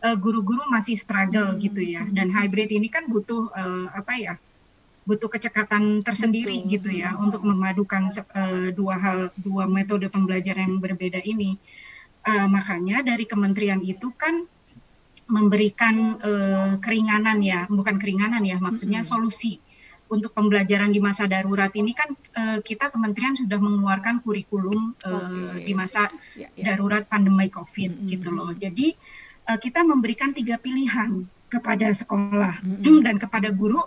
uh, 0.04 0.16
guru-guru 0.18 0.60
masih 0.68 1.00
struggle 1.00 1.56
hmm. 1.56 1.60
gitu 1.62 1.80
ya. 1.80 2.04
Dan 2.08 2.28
hybrid 2.30 2.68
ini 2.72 2.92
kan 2.92 3.08
butuh 3.08 3.48
uh, 3.52 3.88
apa 3.92 4.14
ya? 4.18 4.34
butuh 5.02 5.26
kecekatan 5.26 6.06
tersendiri 6.06 6.62
Betul. 6.62 6.70
gitu 6.78 6.90
ya 6.94 7.18
untuk 7.18 7.42
memadukan 7.42 8.06
uh, 8.06 8.70
dua 8.70 8.94
hal 9.02 9.18
dua 9.34 9.66
metode 9.66 10.06
pembelajaran 10.06 10.70
yang 10.70 10.78
berbeda 10.78 11.18
ini. 11.26 11.58
Uh, 12.22 12.46
makanya 12.46 13.02
dari 13.02 13.26
kementerian 13.26 13.82
itu 13.82 14.14
kan 14.14 14.46
memberikan 15.26 16.22
uh, 16.22 16.72
keringanan 16.78 17.42
ya, 17.42 17.66
bukan 17.66 17.98
keringanan 17.98 18.46
ya, 18.46 18.62
maksudnya 18.62 19.02
-hmm. 19.02 19.10
solusi 19.10 19.58
untuk 20.12 20.36
pembelajaran 20.36 20.92
di 20.92 21.00
masa 21.00 21.24
darurat 21.24 21.72
ini 21.72 21.96
kan 21.96 22.12
uh, 22.36 22.60
kita 22.60 22.92
kementerian 22.92 23.32
sudah 23.32 23.56
mengeluarkan 23.56 24.20
kurikulum 24.20 24.92
uh, 25.08 25.56
okay. 25.56 25.64
di 25.64 25.72
masa 25.72 26.12
ya, 26.36 26.52
ya. 26.52 26.76
darurat 26.76 27.08
pandemi 27.08 27.48
COVID 27.48 27.90
mm 27.96 27.98
-hmm. 28.04 28.10
gitu 28.12 28.28
loh. 28.28 28.52
Jadi 28.52 28.92
uh, 29.48 29.56
kita 29.56 29.80
memberikan 29.88 30.36
tiga 30.36 30.60
pilihan 30.60 31.24
kepada 31.48 31.88
sekolah 31.96 32.60
mm 32.60 32.84
-hmm. 32.84 33.00
dan 33.00 33.16
kepada 33.16 33.48
guru 33.48 33.80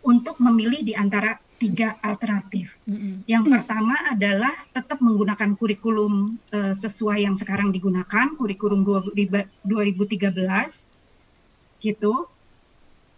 untuk 0.00 0.40
memilih 0.40 0.80
di 0.80 0.96
antara 0.96 1.36
tiga 1.60 2.00
alternatif. 2.00 2.72
Mm 2.88 2.96
-hmm. 2.96 3.14
Yang 3.28 3.44
pertama 3.52 3.94
adalah 4.08 4.56
tetap 4.72 5.04
menggunakan 5.04 5.60
kurikulum 5.60 6.40
uh, 6.56 6.72
sesuai 6.72 7.28
yang 7.28 7.36
sekarang 7.36 7.68
digunakan, 7.68 8.32
kurikulum 8.32 8.80
2013 8.80 10.32
gitu 11.84 12.14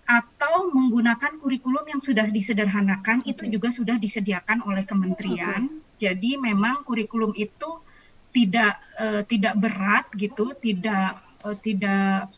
atau 0.08 0.72
menggunakan 0.72 1.36
kurikulum 1.36 1.84
yang 1.84 2.00
sudah 2.00 2.24
disederhanakan 2.32 3.20
okay. 3.20 3.36
itu 3.36 3.44
juga 3.52 3.68
sudah 3.68 4.00
disediakan 4.00 4.64
oleh 4.64 4.88
kementerian. 4.88 5.68
Okay. 5.68 6.08
Jadi 6.08 6.40
memang 6.40 6.80
kurikulum 6.88 7.36
itu 7.36 7.84
tidak 8.32 8.80
uh, 8.96 9.20
tidak 9.28 9.54
berat 9.60 10.08
gitu, 10.16 10.56
tidak 10.56 11.20
uh, 11.44 11.56
tidak 11.60 12.32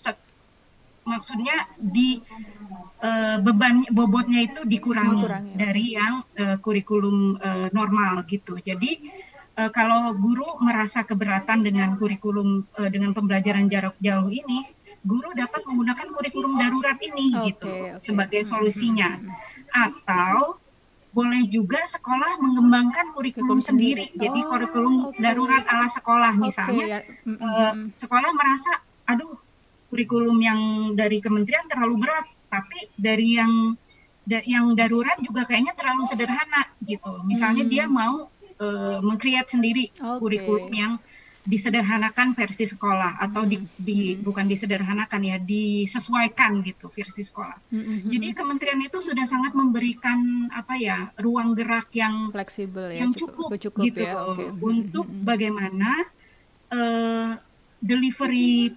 maksudnya 1.07 1.71
di 1.79 2.19
uh, 3.03 3.39
beban 3.39 3.87
bobotnya 3.95 4.51
itu 4.51 4.67
dikurangi 4.67 5.23
Kurang, 5.25 5.45
ya. 5.55 5.57
dari 5.57 5.85
yang 5.95 6.27
uh, 6.43 6.57
kurikulum 6.59 7.39
uh, 7.39 7.69
normal 7.71 8.27
gitu. 8.27 8.59
Jadi 8.59 9.11
uh, 9.59 9.71
kalau 9.71 10.15
guru 10.19 10.59
merasa 10.59 11.07
keberatan 11.07 11.63
dengan 11.63 11.95
kurikulum 11.95 12.67
uh, 12.79 12.91
dengan 12.91 13.15
pembelajaran 13.15 13.71
jarak 13.71 13.95
jauh 14.03 14.27
ini, 14.27 14.67
guru 15.01 15.33
dapat 15.33 15.65
menggunakan 15.65 16.07
kurikulum 16.13 16.61
darurat 16.61 16.99
ini 17.01 17.33
okay, 17.33 17.45
gitu 17.53 17.73
okay. 17.73 17.97
sebagai 17.97 18.43
solusinya. 18.45 19.17
Atau 19.73 20.61
boleh 21.11 21.43
juga 21.51 21.83
sekolah 21.91 22.39
mengembangkan 22.39 23.11
kurikulum 23.17 23.59
sendiri. 23.59 24.15
Oh, 24.15 24.19
Jadi 24.23 24.41
kurikulum 24.47 24.95
okay. 25.11 25.19
darurat 25.19 25.67
ala 25.67 25.91
sekolah 25.91 26.39
misalnya 26.39 27.03
okay, 27.03 27.27
ya. 27.27 27.35
uh, 27.35 27.75
sekolah 27.97 28.31
merasa 28.31 28.79
aduh 29.11 29.35
kurikulum 29.91 30.39
yang 30.39 30.61
dari 30.95 31.19
kementerian 31.19 31.67
terlalu 31.67 32.07
berat, 32.07 32.31
tapi 32.47 32.87
dari 32.95 33.43
yang 33.43 33.75
da, 34.23 34.39
yang 34.47 34.79
darurat 34.79 35.19
juga 35.19 35.43
kayaknya 35.51 35.75
terlalu 35.75 36.07
sederhana 36.07 36.71
gitu. 36.87 37.27
Misalnya 37.27 37.67
hmm. 37.67 37.73
dia 37.73 37.85
mau 37.91 38.31
mengcreate 39.01 39.57
sendiri 39.57 39.89
okay. 39.89 40.21
kurikulum 40.21 40.69
yang 40.71 40.93
disederhanakan 41.41 42.37
versi 42.37 42.69
sekolah 42.69 43.17
atau 43.17 43.49
di, 43.49 43.57
di 43.81 44.13
bukan 44.13 44.45
disederhanakan 44.45 45.25
ya 45.25 45.37
disesuaikan 45.41 46.61
gitu 46.61 46.93
versi 46.93 47.25
sekolah. 47.25 47.57
Mm-hmm. 47.73 48.13
Jadi 48.13 48.29
kementerian 48.37 48.81
itu 48.85 49.01
sudah 49.01 49.25
sangat 49.25 49.57
memberikan 49.57 50.53
apa 50.53 50.77
ya 50.77 51.09
ruang 51.17 51.57
gerak 51.57 51.89
yang 51.97 52.29
fleksibel 52.29 52.93
ya, 52.93 53.09
yang 53.09 53.17
cukup, 53.17 53.57
cukup 53.57 53.83
gitu 53.89 54.05
ya, 54.05 54.21
okay. 54.21 54.53
untuk 54.53 55.09
mm-hmm. 55.09 55.25
bagaimana 55.25 55.91
uh, 56.77 57.41
delivery 57.81 58.77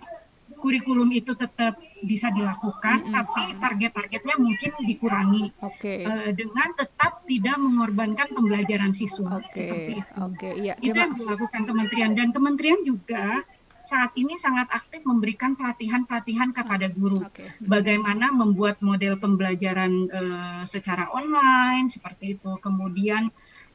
kurikulum 0.56 1.12
itu 1.12 1.36
tetap 1.36 1.76
bisa 2.04 2.30
dilakukan, 2.30 3.04
mm 3.04 3.06
-hmm. 3.10 3.16
tapi 3.16 3.44
target-targetnya 3.58 4.36
mungkin 4.38 4.72
dikurangi 4.84 5.46
okay. 5.64 6.04
uh, 6.04 6.30
dengan 6.36 6.70
tetap 6.76 7.24
tidak 7.26 7.58
mengorbankan 7.58 8.28
pembelajaran 8.36 8.92
siswa 8.92 9.40
okay. 9.40 9.56
seperti 9.56 9.92
itu. 10.04 10.14
Okay. 10.36 10.54
Ya, 10.62 10.74
itu 10.84 10.96
ya, 10.96 11.08
yang 11.08 11.16
dilakukan 11.16 11.64
kementerian 11.64 12.12
dan 12.14 12.30
kementerian 12.36 12.80
juga 12.84 13.42
saat 13.84 14.16
ini 14.16 14.40
sangat 14.40 14.72
aktif 14.72 15.04
memberikan 15.04 15.60
pelatihan-pelatihan 15.60 16.56
kepada 16.56 16.88
guru, 16.88 17.20
okay. 17.28 17.52
bagaimana 17.60 18.32
membuat 18.32 18.80
model 18.80 19.20
pembelajaran 19.20 20.08
uh, 20.08 20.64
secara 20.64 21.12
online 21.12 21.92
seperti 21.92 22.40
itu, 22.40 22.56
kemudian 22.64 23.28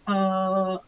uh, 0.09 0.81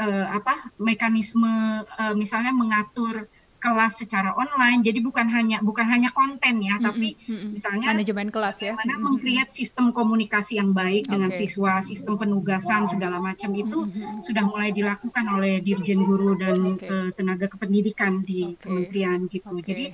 uh, 0.00 0.26
apa 0.32 0.72
mekanisme 0.80 1.84
uh, 1.84 2.14
misalnya 2.16 2.56
mengatur 2.56 3.28
kelas 3.62 4.02
secara 4.02 4.34
online. 4.34 4.82
Jadi 4.82 4.98
bukan 4.98 5.30
hanya 5.30 5.62
bukan 5.62 5.86
hanya 5.86 6.10
konten 6.10 6.58
ya, 6.58 6.74
mm-hmm. 6.76 6.86
tapi 6.90 7.08
mm-hmm. 7.14 7.48
misalnya 7.54 7.86
manajemen 7.94 8.28
kelas 8.34 8.56
ya. 8.58 8.74
Bagaimana 8.74 8.90
mm-hmm. 8.98 9.06
mengcreate 9.06 9.52
sistem 9.54 9.94
komunikasi 9.94 10.58
yang 10.58 10.74
baik 10.74 11.06
okay. 11.06 11.12
dengan 11.14 11.30
siswa, 11.30 11.78
sistem 11.86 12.18
penugasan 12.18 12.90
segala 12.90 13.22
macam 13.22 13.54
itu 13.54 13.86
mm-hmm. 13.86 14.26
sudah 14.26 14.42
mulai 14.42 14.74
dilakukan 14.74 15.24
oleh 15.30 15.62
dirjen 15.62 16.02
guru 16.02 16.34
dan 16.34 16.74
okay. 16.74 16.90
uh, 16.90 17.10
tenaga 17.14 17.46
kependidikan 17.46 18.26
di 18.26 18.58
okay. 18.58 18.66
kementerian 18.66 19.30
gitu. 19.30 19.46
Okay. 19.46 19.64
Jadi 19.70 19.84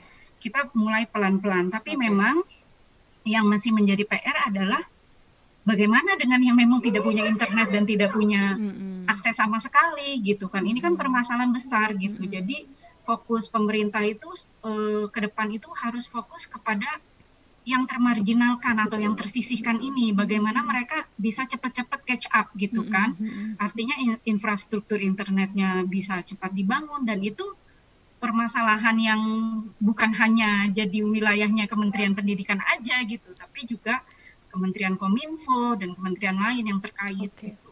kita 0.41 0.73
mulai 0.73 1.05
pelan-pelan, 1.05 1.69
tapi 1.69 1.93
okay. 1.93 2.01
memang 2.01 2.41
yang 3.29 3.45
masih 3.45 3.77
menjadi 3.77 4.09
PR 4.09 4.49
adalah 4.49 4.81
bagaimana 5.69 6.17
dengan 6.17 6.41
yang 6.41 6.57
memang 6.57 6.81
tidak 6.81 7.05
punya 7.05 7.29
internet 7.29 7.69
dan 7.69 7.85
tidak 7.85 8.17
punya 8.17 8.57
mm-hmm. 8.57 9.05
akses 9.05 9.37
sama 9.37 9.61
sekali 9.61 10.17
gitu 10.25 10.49
kan. 10.49 10.65
Ini 10.65 10.81
kan 10.81 10.97
permasalahan 10.97 11.53
besar 11.53 11.93
gitu. 12.01 12.25
Mm-hmm. 12.25 12.33
Jadi 12.33 12.59
fokus 13.09 13.49
pemerintah 13.49 14.05
itu 14.05 14.29
uh, 14.69 15.09
ke 15.09 15.19
depan 15.25 15.49
itu 15.49 15.73
harus 15.73 16.05
fokus 16.05 16.45
kepada 16.45 17.01
yang 17.65 17.85
termarginalkan 17.85 18.81
atau 18.81 18.97
yang 18.97 19.13
tersisihkan 19.13 19.81
ini 19.81 20.13
bagaimana 20.17 20.65
mereka 20.65 21.05
bisa 21.21 21.45
cepat-cepat 21.45 22.01
catch 22.05 22.27
up 22.33 22.49
gitu 22.57 22.85
kan 22.89 23.13
artinya 23.61 23.93
in, 24.01 24.17
infrastruktur 24.25 24.97
internetnya 25.01 25.85
bisa 25.85 26.25
cepat 26.25 26.57
dibangun 26.57 27.05
dan 27.05 27.21
itu 27.21 27.45
permasalahan 28.25 28.97
yang 28.97 29.23
bukan 29.85 30.17
hanya 30.17 30.65
jadi 30.73 31.05
wilayahnya 31.05 31.69
Kementerian 31.69 32.17
Pendidikan 32.17 32.57
aja 32.65 33.05
gitu 33.05 33.37
tapi 33.37 33.69
juga 33.69 34.01
Kementerian 34.49 34.97
Kominfo 34.97 35.77
dan 35.77 35.93
kementerian 35.93 36.41
lain 36.41 36.65
yang 36.73 36.81
terkait 36.81 37.31
okay. 37.37 37.53
gitu. 37.53 37.68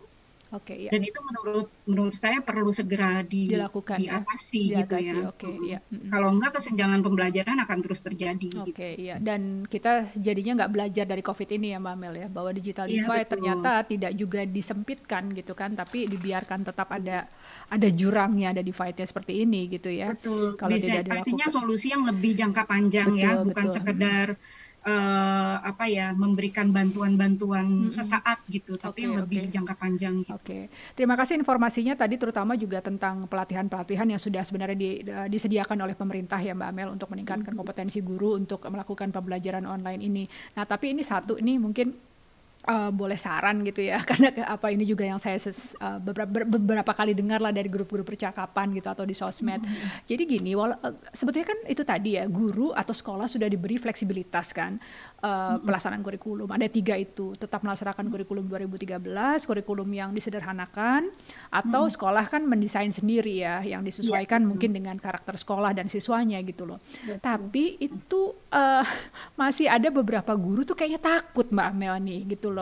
Oke, 0.54 0.78
okay, 0.78 0.78
ya. 0.86 0.90
Dan 0.94 1.02
itu 1.02 1.18
menurut 1.26 1.66
menurut 1.90 2.14
saya 2.14 2.38
perlu 2.38 2.70
segera 2.70 3.18
di, 3.26 3.50
dilakukan 3.50 3.98
diatasi, 3.98 4.62
ya. 4.70 4.86
gitu 4.86 4.94
ya. 5.02 5.14
Oke, 5.26 5.42
okay, 5.42 5.54
ya. 5.74 5.78
Kalau 6.06 6.28
enggak 6.30 6.54
kesenjangan 6.54 7.02
pembelajaran 7.02 7.58
akan 7.66 7.78
terus 7.82 7.98
terjadi. 7.98 8.62
Oke, 8.62 8.70
okay, 8.70 8.92
gitu. 8.94 9.10
ya. 9.10 9.16
Dan 9.18 9.66
kita 9.66 10.14
jadinya 10.14 10.62
nggak 10.62 10.70
belajar 10.70 11.04
dari 11.10 11.22
COVID 11.26 11.48
ini 11.58 11.74
ya, 11.74 11.82
Mbak 11.82 11.96
Mel 11.98 12.14
ya, 12.14 12.28
bahwa 12.30 12.50
digital 12.54 12.86
ya, 12.86 13.02
divide 13.02 13.26
betul. 13.26 13.32
ternyata 13.34 13.70
tidak 13.90 14.12
juga 14.14 14.40
disempitkan 14.46 15.22
gitu 15.34 15.52
kan, 15.58 15.74
tapi 15.74 16.06
dibiarkan 16.06 16.62
tetap 16.62 16.94
ada 16.94 17.26
ada 17.66 17.88
jurangnya, 17.90 18.54
ada 18.54 18.62
divide-nya 18.62 19.06
seperti 19.10 19.42
ini 19.42 19.66
gitu 19.66 19.90
ya. 19.90 20.14
Betul. 20.14 20.54
Kalau 20.54 20.70
Bisa, 20.78 20.86
tidak 20.94 21.02
dilakukan. 21.10 21.26
Artinya 21.26 21.46
solusi 21.50 21.90
yang 21.90 22.06
lebih 22.06 22.38
jangka 22.38 22.62
panjang 22.70 23.18
ya, 23.18 23.34
betul, 23.34 23.42
ya, 23.42 23.46
bukan 23.50 23.66
betul. 23.66 23.74
sekedar 23.74 24.28
uh, 24.86 25.56
apa 25.60 25.90
ya 25.90 26.14
memberikan 26.14 26.70
bantuan-bantuan 26.70 27.90
hmm. 27.90 27.92
sesaat 27.92 28.46
gitu, 28.46 28.78
tapi 28.78 29.04
okay, 29.04 29.18
lebih 29.18 29.40
okay. 29.46 29.52
jangka 29.52 29.74
panjang. 29.74 30.14
Gitu. 30.22 30.32
Oke, 30.32 30.46
okay. 30.46 30.62
terima 30.94 31.18
kasih 31.18 31.36
informasinya 31.36 31.98
tadi 31.98 32.16
terutama 32.16 32.54
juga 32.54 32.78
tentang 32.80 33.26
pelatihan-pelatihan 33.26 34.06
yang 34.06 34.20
sudah 34.22 34.46
sebenarnya 34.46 34.78
di, 34.78 34.90
uh, 35.04 35.26
disediakan 35.26 35.82
oleh 35.82 35.98
pemerintah 35.98 36.38
ya 36.38 36.54
Mbak 36.54 36.68
Amel 36.70 36.88
untuk 36.94 37.10
meningkatkan 37.10 37.52
hmm. 37.52 37.60
kompetensi 37.60 37.98
guru 38.00 38.38
untuk 38.38 38.62
melakukan 38.64 39.10
pembelajaran 39.10 39.66
online 39.66 40.00
ini. 40.00 40.24
Nah 40.54 40.64
tapi 40.64 40.94
ini 40.94 41.02
satu 41.02 41.36
ini 41.36 41.58
mungkin 41.58 42.15
uh, 42.66 42.90
boleh 42.90 43.16
saran 43.16 43.62
gitu 43.62 43.80
ya 43.86 44.02
karena 44.10 44.34
apa 44.44 44.68
ini 44.74 44.84
juga 44.84 45.06
yang 45.06 45.22
saya 45.22 45.38
ses, 45.38 45.78
uh, 45.78 46.02
beberapa, 46.02 46.44
beberapa 46.44 46.92
kali 46.92 47.14
dengar 47.14 47.38
lah 47.40 47.54
dari 47.54 47.70
grup-grup 47.70 48.04
percakapan 48.04 48.74
gitu 48.74 48.90
atau 48.90 49.06
di 49.06 49.14
sosmed. 49.14 49.62
Mm 49.62 49.70
-hmm. 49.70 49.88
Jadi 50.04 50.22
gini, 50.26 50.50
wala, 50.58 50.76
uh, 50.82 50.94
sebetulnya 51.14 51.54
kan 51.54 51.58
itu 51.70 51.82
tadi 51.86 52.18
ya 52.18 52.26
guru 52.26 52.74
atau 52.74 52.92
sekolah 52.92 53.30
sudah 53.30 53.46
diberi 53.46 53.78
fleksibilitas 53.78 54.50
kan 54.52 54.76
uh, 55.22 55.26
mm 55.26 55.30
-hmm. 55.30 55.64
pelaksanaan 55.64 56.02
kurikulum. 56.02 56.48
Ada 56.50 56.66
tiga 56.68 56.94
itu 56.98 57.32
tetap 57.38 57.62
melaksanakan 57.62 58.10
kurikulum 58.10 58.44
2013, 58.50 59.00
kurikulum 59.46 59.88
yang 59.94 60.10
disederhanakan 60.12 61.08
atau 61.48 61.86
mm 61.86 61.88
-hmm. 61.88 61.94
sekolah 61.94 62.24
kan 62.26 62.42
mendesain 62.44 62.90
sendiri 62.90 63.40
ya 63.46 63.62
yang 63.62 63.86
disesuaikan 63.86 64.42
yeah. 64.42 64.48
mungkin 64.50 64.70
dengan 64.74 64.96
karakter 64.98 65.38
sekolah 65.38 65.72
dan 65.72 65.86
siswanya 65.86 66.42
gitu 66.42 66.66
loh. 66.66 66.82
Betul. 66.82 67.22
Tapi 67.22 67.64
itu 67.78 68.34
uh, 68.50 68.84
masih 69.40 69.70
ada 69.70 69.88
beberapa 69.88 70.34
guru 70.34 70.66
tuh 70.66 70.74
kayaknya 70.74 71.00
takut 71.00 71.46
Mbak 71.48 71.70
Mel 71.76 71.96
nih 72.02 72.20
gitu 72.36 72.50
loh 72.50 72.55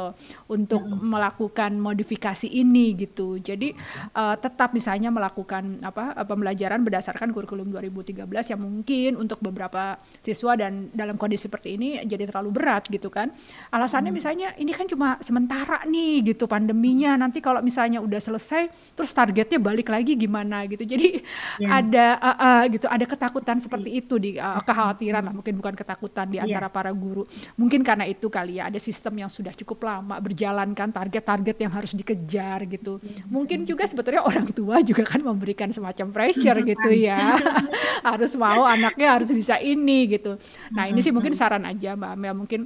untuk 0.50 0.82
hmm. 0.82 1.00
melakukan 1.04 1.72
modifikasi 1.78 2.48
ini 2.50 2.96
gitu. 2.98 3.38
Jadi 3.38 3.72
uh, 4.16 4.34
tetap 4.38 4.74
misalnya 4.74 5.12
melakukan 5.14 5.80
apa 5.84 6.16
uh, 6.16 6.26
pembelajaran 6.26 6.82
berdasarkan 6.82 7.30
kurikulum 7.30 7.70
2013 7.70 8.24
yang 8.26 8.60
mungkin 8.60 9.10
untuk 9.20 9.38
beberapa 9.38 9.98
siswa 10.20 10.58
dan 10.58 10.90
dalam 10.90 11.14
kondisi 11.14 11.46
seperti 11.46 11.76
ini 11.76 12.00
jadi 12.08 12.26
terlalu 12.28 12.50
berat 12.50 12.88
gitu 12.90 13.08
kan. 13.12 13.30
Alasannya 13.70 14.10
hmm. 14.10 14.18
misalnya 14.18 14.48
ini 14.58 14.72
kan 14.72 14.86
cuma 14.88 15.20
sementara 15.20 15.84
nih 15.86 16.34
gitu 16.34 16.50
pandeminya. 16.50 17.14
Nanti 17.20 17.38
kalau 17.38 17.60
misalnya 17.60 18.00
udah 18.00 18.18
selesai 18.18 18.94
terus 18.96 19.10
targetnya 19.12 19.60
balik 19.60 19.92
lagi 19.92 20.16
gimana 20.18 20.64
gitu. 20.66 20.82
Jadi 20.82 21.20
yeah. 21.60 21.78
ada 21.78 22.06
uh, 22.18 22.30
uh, 22.34 22.62
gitu 22.72 22.86
ada 22.88 23.04
ketakutan 23.04 23.60
seperti 23.60 23.90
itu 24.00 24.14
di 24.16 24.36
uh, 24.40 24.60
kekhawatiran 24.64 25.22
lah 25.24 25.34
mungkin 25.34 25.54
bukan 25.58 25.74
ketakutan 25.76 26.26
di 26.30 26.36
iya. 26.40 26.46
antara 26.48 26.68
yeah. 26.68 26.74
para 26.74 26.90
guru. 26.90 27.22
Mungkin 27.60 27.84
karena 27.84 28.08
itu 28.08 28.26
kali 28.32 28.58
ya 28.58 28.72
ada 28.72 28.80
sistem 28.80 29.20
yang 29.20 29.30
sudah 29.30 29.52
cukup 29.52 29.83
lama 29.84 30.16
berjalan 30.18 30.72
kan 30.72 30.88
target-target 30.88 31.56
yang 31.60 31.72
harus 31.72 31.92
dikejar 31.92 32.64
gitu. 32.66 32.96
Mungkin 33.28 33.68
juga 33.68 33.84
sebetulnya 33.84 34.24
orang 34.24 34.48
tua 34.50 34.80
juga 34.80 35.04
kan 35.04 35.20
memberikan 35.20 35.68
semacam 35.68 36.10
pressure 36.10 36.58
gitu 36.64 36.90
ya. 36.90 37.36
harus 38.08 38.32
mau 38.34 38.64
anaknya 38.64 39.12
harus 39.12 39.28
bisa 39.28 39.60
ini 39.60 40.16
gitu. 40.16 40.40
Nah, 40.72 40.88
ini 40.88 41.04
sih 41.04 41.12
mungkin 41.12 41.36
saran 41.36 41.68
aja 41.68 41.92
Mbak 41.94 42.10
Amel 42.16 42.34
mungkin 42.34 42.60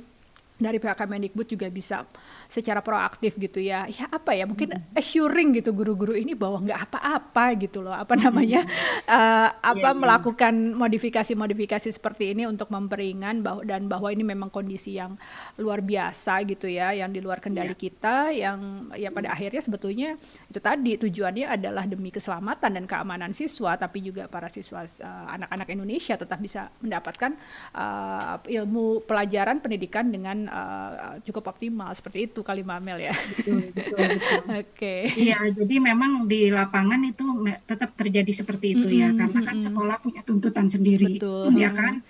dari 0.59 0.82
pihak 0.82 0.98
Kemendikbud 0.98 1.46
juga 1.46 1.70
bisa 1.70 2.02
secara 2.50 2.82
proaktif 2.82 3.38
gitu 3.38 3.62
ya 3.62 3.86
ya 3.86 4.11
apa 4.11 4.34
ya 4.34 4.42
mungkin 4.42 4.74
hmm. 4.74 4.98
assuring 4.98 5.54
gitu 5.62 5.70
guru-guru 5.70 6.18
ini 6.18 6.34
bahwa 6.34 6.59
nggak 6.66 6.90
apa-apa 6.90 7.44
gitu 7.62 7.78
loh 7.78 7.94
apa 7.94 8.18
namanya 8.18 8.66
hmm. 8.66 9.06
uh, 9.06 9.48
apa 9.54 9.78
yeah, 9.78 9.94
iya. 9.94 10.02
melakukan 10.02 10.54
modifikasi-modifikasi 10.74 11.94
seperti 11.94 12.34
ini 12.34 12.50
untuk 12.50 12.74
memperingan 12.74 13.38
bahwa 13.38 13.62
dan 13.62 13.86
bahwa 13.86 14.11
ini 14.11 14.26
memang 14.26 14.50
kondisi 14.50 14.98
yang 14.98 15.14
luar 15.62 15.78
biasa 15.78 16.42
gitu 16.50 16.66
ya 16.66 16.90
yang 16.90 17.14
di 17.14 17.22
luar 17.22 17.38
kendali 17.38 17.72
yeah. 17.72 17.78
kita 17.78 18.16
yang 18.34 18.90
ya 18.98 19.14
pada 19.14 19.30
akhirnya 19.30 19.62
sebetulnya 19.62 20.18
itu 20.50 20.59
tadi 20.59 20.98
tujuannya 20.98 21.46
adalah 21.54 21.86
demi 21.86 22.11
keselamatan 22.11 22.82
dan 22.82 22.84
keamanan 22.90 23.30
siswa 23.30 23.78
tapi 23.78 24.02
juga 24.02 24.26
para 24.26 24.50
siswa 24.50 24.82
uh, 24.82 25.26
anak-anak 25.38 25.70
Indonesia 25.70 26.18
tetap 26.18 26.42
bisa 26.42 26.66
mendapatkan 26.82 27.38
uh, 27.78 28.42
ilmu 28.42 29.06
pelajaran 29.06 29.62
pendidikan 29.62 30.11
dengan 30.11 30.47
uh, 30.49 31.20
cukup 31.22 31.53
optimal 31.55 31.92
seperti 31.92 32.32
itu 32.32 32.40
kali 32.40 32.64
Mamel 32.64 33.09
ya. 33.09 33.14
Betul, 33.14 33.70
betul, 33.70 33.99
betul. 34.18 34.40
Oke. 34.64 34.64
Okay. 34.74 35.03
Iya, 35.14 35.38
jadi 35.53 35.74
memang 35.78 36.26
di 36.26 36.49
lapangan 36.49 37.01
itu 37.05 37.24
tetap 37.68 37.94
terjadi 37.94 38.32
seperti 38.32 38.74
itu 38.74 38.86
mm 38.88 38.92
-hmm, 38.92 39.03
ya, 39.05 39.09
karena 39.14 39.40
kan 39.44 39.57
sekolah 39.61 39.96
punya 40.01 40.20
tuntutan 40.24 40.66
sendiri, 40.66 41.20
betul. 41.20 41.53
ya 41.55 41.70
kan. 41.70 42.01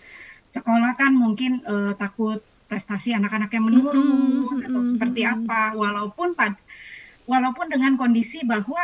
Sekolah 0.49 0.97
kan 0.97 1.12
mungkin 1.12 1.61
uh, 1.68 1.93
takut 1.99 2.41
prestasi 2.70 3.12
anak-anaknya 3.12 3.61
menurun 3.61 3.99
mm 3.99 4.47
-hmm, 4.49 4.66
atau 4.70 4.82
seperti 4.86 5.26
apa, 5.26 5.76
walaupun 5.76 6.32
pad 6.39 6.57
walaupun 7.28 7.68
dengan 7.68 8.01
kondisi 8.01 8.41
bahwa 8.49 8.80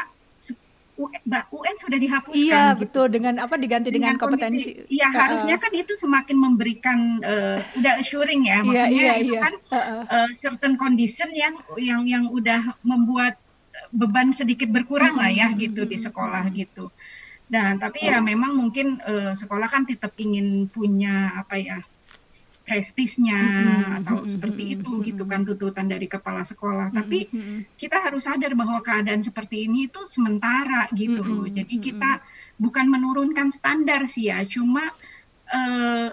UN 0.95 1.75
sudah 1.75 1.99
dihapuskan. 1.99 2.39
Iya 2.39 2.63
gitu. 2.75 2.81
betul 2.87 3.07
dengan 3.11 3.43
apa 3.43 3.59
diganti 3.59 3.91
dengan, 3.91 4.15
dengan 4.15 4.23
kompetensi. 4.23 4.87
Iya 4.87 5.11
uh, 5.11 5.15
harusnya 5.15 5.57
kan 5.59 5.73
itu 5.75 5.99
semakin 5.99 6.37
memberikan 6.39 6.99
uh, 7.23 7.59
udah 7.79 7.99
assuring 7.99 8.47
ya 8.47 8.63
iya, 8.63 8.67
maksudnya 8.67 8.95
iya, 8.95 9.13
iya, 9.19 9.23
itu 9.23 9.35
iya. 9.35 9.41
kan 9.43 9.55
uh, 9.75 9.79
uh. 10.07 10.29
certain 10.31 10.75
condition 10.79 11.31
yang 11.35 11.55
yang 11.79 12.07
yang 12.07 12.25
udah 12.31 12.79
membuat 12.87 13.39
beban 13.91 14.31
sedikit 14.31 14.71
berkurang 14.71 15.19
lah 15.19 15.31
ya 15.31 15.51
gitu 15.59 15.83
di 15.83 15.99
sekolah 15.99 16.47
gitu. 16.55 16.95
Dan 17.45 17.77
tapi 17.83 18.07
ya 18.07 18.23
memang 18.23 18.55
mungkin 18.55 19.03
uh, 19.03 19.35
sekolah 19.35 19.69
kan 19.69 19.85
tetap 19.85 20.15
ingin 20.17 20.71
punya 20.71 21.35
apa 21.37 21.59
ya 21.59 21.79
prestisnya 22.67 23.37
Mm-mm, 23.41 23.95
atau 24.01 24.17
mm-mm, 24.25 24.27
seperti 24.27 24.63
itu 24.81 24.91
gitu 25.09 25.23
kan 25.31 25.41
tuntutan 25.49 25.87
dari 25.93 26.07
kepala 26.09 26.43
sekolah. 26.43 26.89
Tapi 26.97 27.29
Mm-mm, 27.33 27.41
mm-mm. 27.41 27.67
kita 27.81 27.97
harus 28.05 28.25
sadar 28.29 28.53
bahwa 28.61 28.79
keadaan 28.81 29.21
seperti 29.21 29.69
ini 29.69 29.89
itu 29.93 30.01
sementara 30.09 30.89
gitu 30.97 31.21
loh. 31.29 31.45
Mm-mm, 31.45 31.55
Jadi 31.59 31.75
kita 31.87 32.07
bukan 32.57 32.87
menurunkan 32.95 33.49
standar 33.53 34.09
sih 34.09 34.33
ya, 34.33 34.43
cuma 34.49 34.83
eh, 35.53 36.09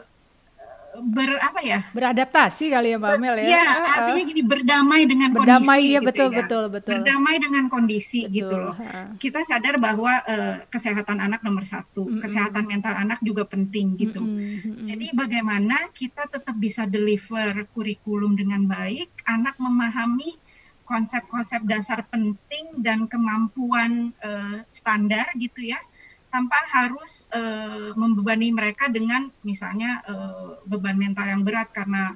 ber 0.99 1.39
apa 1.39 1.59
ya? 1.63 1.79
Beradaptasi 1.95 2.67
kali 2.67 2.91
ya 2.91 2.97
Mbak 2.99 3.11
Amel 3.15 3.35
ya. 3.39 3.47
Ya, 3.47 3.63
Ah, 3.63 3.71
ah. 3.71 3.93
artinya 4.03 4.23
gini 4.27 4.41
berdamai 4.43 5.01
dengan 5.07 5.29
Berdamai 5.31 5.79
kondisi 5.79 5.95
ya 5.95 5.99
gitu 5.99 6.07
betul 6.11 6.29
ya. 6.29 6.37
betul 6.43 6.63
betul. 6.67 6.93
Berdamai 6.99 7.35
dengan 7.39 7.63
kondisi 7.71 8.19
gitu 8.27 8.51
Betul, 8.51 8.61
loh. 8.67 8.75
ah. 8.75 9.07
Kita 9.15 9.39
sadar 9.47 9.75
bahwa 9.79 10.11
eh, 10.27 10.55
kesehatan 10.67 11.17
anak 11.23 11.39
nomor 11.41 11.63
satu, 11.63 12.11
Mm-mm. 12.11 12.19
kesehatan 12.19 12.63
mental 12.67 12.93
anak 12.99 13.23
juga 13.23 13.47
penting 13.47 13.95
gitu. 13.95 14.19
Mm-mm, 14.19 14.67
mm-mm. 14.67 14.83
Jadi 14.83 15.05
bagaimana 15.15 15.77
kita 15.95 16.27
tetap 16.27 16.55
bisa 16.59 16.83
deliver 16.83 17.65
kurikulum 17.71 18.35
dengan 18.35 18.67
baik, 18.67 19.23
anak 19.25 19.55
memahami 19.57 20.35
konsep-konsep 20.83 21.63
dasar 21.63 22.03
penting 22.11 22.83
dan 22.83 23.07
kemampuan 23.07 24.11
eh, 24.19 24.67
standar 24.67 25.31
gitu 25.39 25.71
ya, 25.71 25.79
tanpa 26.31 26.57
harus 26.71 27.27
eh, 27.35 27.91
membebani 27.93 28.55
mereka 28.55 28.87
dengan 28.87 29.27
misalnya 29.43 29.99
eh, 30.07 30.51
beban 30.65 30.95
mental 30.95 31.27
yang 31.27 31.43
berat 31.43 31.69
karena 31.75 32.15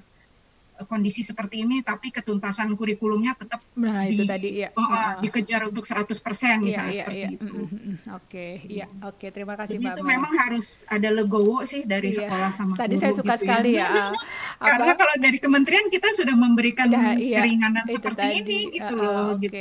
kondisi 0.84 1.22
seperti 1.22 1.62
ini, 1.62 1.80
tapi 1.80 2.10
ketuntasan 2.10 2.74
kurikulumnya 2.74 3.32
tetap 3.34 3.64
Nah, 3.74 4.04
itu 4.04 4.22
di- 4.22 4.28
tadi 4.28 4.50
ya. 4.58 4.70
oh, 4.72 4.84
ah. 4.84 5.16
dikejar 5.18 5.64
untuk 5.64 5.84
100% 5.84 6.12
Iya, 6.52 6.60
misalnya 6.60 6.92
iya, 6.92 7.00
seperti 7.02 7.20
iya. 7.22 7.30
itu. 7.34 7.56
Mm, 7.56 7.66
mm, 7.66 7.80
mm. 7.80 7.98
Oke, 8.14 8.48
iya. 8.66 8.86
Oke, 9.02 9.26
terima 9.30 9.56
kasih 9.56 9.72
Jadi 9.74 9.84
Mbak 9.84 9.94
itu 9.94 10.02
Amel. 10.02 10.12
memang 10.12 10.34
harus 10.38 10.66
ada 10.86 11.10
legowo 11.10 11.64
sih 11.64 11.82
dari 11.84 12.10
Iya. 12.10 12.20
sekolah 12.22 12.52
sama 12.52 12.74
Tadi 12.74 12.92
guru 12.92 13.02
saya 13.02 13.14
suka 13.14 13.34
gitu 13.34 13.42
sekali 13.42 13.72
ya. 13.74 13.88
ah, 13.96 14.12
Karena 14.60 14.84
apa 14.86 14.96
kalau 14.98 15.16
dari 15.18 15.38
kementerian 15.38 15.88
kita 15.88 16.08
sudah 16.12 16.36
memberikan 16.36 16.88
Udah, 16.88 17.16
iya, 17.16 17.40
keringanan 17.40 17.84
itu 17.86 17.96
seperti 17.96 18.20
tadi. 18.22 18.36
ini 18.38 18.60
gitu 18.74 18.94
Ah, 18.94 19.02
loh 19.02 19.28
Oke, 19.34 19.40
gitu. 19.42 19.58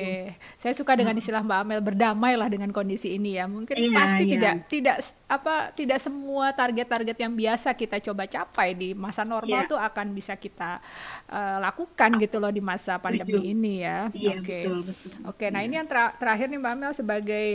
saya 0.58 0.74
suka 0.74 0.92
dengan 0.94 1.14
istilah 1.14 1.40
Mbak 1.40 1.58
Amel 1.60 1.80
berdamailah 1.80 2.48
dengan 2.48 2.70
kondisi 2.70 3.12
ini 3.12 3.36
ya. 3.36 3.46
Mungkin 3.46 3.70
Iya, 3.72 3.94
pasti 3.94 4.22
iya. 4.24 4.32
tidak 4.32 4.54
tidak 4.66 4.96
apa 5.34 5.54
tidak 5.70 5.98
semua 5.98 6.50
target-target 6.50 7.16
yang 7.16 7.32
biasa 7.32 7.72
kita 7.72 7.98
coba 8.00 8.24
capai 8.24 8.72
di 8.72 8.88
masa 8.92 9.22
normal 9.22 9.60
Iya. 9.60 9.70
tuh 9.70 9.78
akan 9.78 10.06
bisa 10.10 10.34
kita 10.34 10.78
eh, 11.26 11.58
lakukan 11.60 12.10
gitu 12.16 12.36
loh 12.36 12.48
di 12.48 12.60
masa 12.60 12.96
pandemi 12.96 13.34
Setuju. 13.34 13.46
ini 13.46 13.74
ya. 13.80 13.98
Iya 14.08 14.32
Oke. 14.38 14.58
betul 14.60 14.78
betul. 14.82 15.10
Oke, 15.24 15.46
nah 15.48 15.60
ini 15.60 15.74
yang 15.74 15.84
tera- 15.84 16.14
terakhir 16.14 16.46
nih 16.46 16.56
Mbak 16.56 16.72
Amel 16.72 16.92
sebagai 16.92 17.46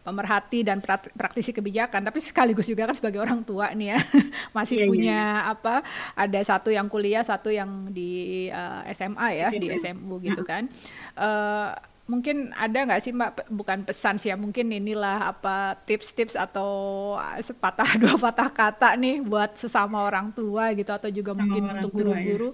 pemerhati 0.00 0.62
dan 0.62 0.78
praktisi 1.12 1.50
kebijakan, 1.50 1.98
tapi 2.00 2.22
sekaligus 2.22 2.62
juga 2.64 2.86
kan 2.86 2.94
sebagai 2.94 3.18
orang 3.18 3.42
tua 3.42 3.74
nih 3.74 3.90
ya, 3.90 3.98
masih 4.56 4.78
Iya, 4.78 4.84
iya, 4.84 4.90
punya 4.92 5.20
apa? 5.50 5.74
Ada 6.14 6.40
satu 6.46 6.70
yang 6.70 6.86
kuliah, 6.86 7.26
satu 7.26 7.50
yang 7.50 7.90
di 7.90 8.10
eh, 8.46 8.80
SMA 8.94 9.28
ya, 9.34 9.48
di 9.50 9.66
SMA. 9.74 9.98
SMU 9.98 10.22
gitu 10.22 10.42
kan. 10.42 10.70
Eh, 11.12 11.70
mungkin 12.06 12.54
ada 12.54 12.86
nggak 12.86 13.02
sih 13.02 13.10
Mbak, 13.10 13.50
bukan 13.50 13.82
pesan 13.82 14.22
sih 14.22 14.30
ya, 14.30 14.38
mungkin 14.38 14.70
inilah 14.70 15.34
apa 15.34 15.74
tips-tips 15.82 16.38
atau 16.38 16.70
eh, 17.18 17.42
sepatah 17.42 17.90
dua 18.02 18.14
patah 18.14 18.46
kata 18.50 18.94
nih 18.94 19.26
buat 19.26 19.58
sesama 19.58 20.06
orang 20.06 20.30
tua 20.30 20.70
gitu 20.78 20.94
atau 20.94 21.10
juga 21.10 21.34
Sesama 21.34 21.42
mungkin 21.50 21.62
untuk 21.74 21.90
ya. 21.90 21.96
guru-guru 21.98 22.48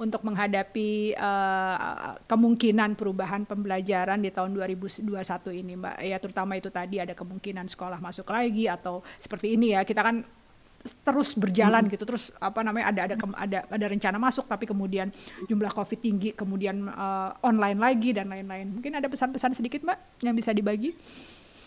untuk 0.00 0.20
menghadapi 0.24 0.90
eh, 1.20 2.12
kemungkinan 2.24 2.96
perubahan 2.96 3.44
pembelajaran 3.44 4.24
di 4.24 4.32
tahun 4.32 4.56
2021 4.56 5.04
ini 5.52 5.72
Mbak. 5.76 5.96
Ya 6.00 6.16
terutama 6.16 6.56
itu 6.56 6.72
tadi 6.72 6.96
ada 6.96 7.12
kemungkinan 7.12 7.68
sekolah 7.68 8.00
masuk 8.00 8.32
lagi 8.32 8.72
atau 8.72 9.04
seperti 9.20 9.52
ini 9.52 9.76
ya. 9.76 9.84
Kita 9.84 10.00
kan 10.00 10.24
terus 10.84 11.32
berjalan 11.32 11.88
gitu 11.88 12.04
terus 12.04 12.28
apa 12.36 12.60
namanya 12.60 12.92
ada 12.92 13.00
ada 13.08 13.14
ada 13.40 13.58
ada 13.72 13.86
rencana 13.88 14.20
masuk 14.20 14.44
tapi 14.44 14.68
kemudian 14.68 15.08
jumlah 15.48 15.72
covid 15.72 15.96
tinggi 15.96 16.36
kemudian 16.36 16.84
eh, 16.84 17.30
online 17.40 17.80
lagi 17.80 18.12
dan 18.12 18.28
lain-lain 18.28 18.68
mungkin 18.68 18.92
ada 19.00 19.08
pesan-pesan 19.08 19.56
sedikit 19.56 19.80
mbak 19.80 19.96
yang 20.20 20.36
bisa 20.36 20.52
dibagi 20.52 20.92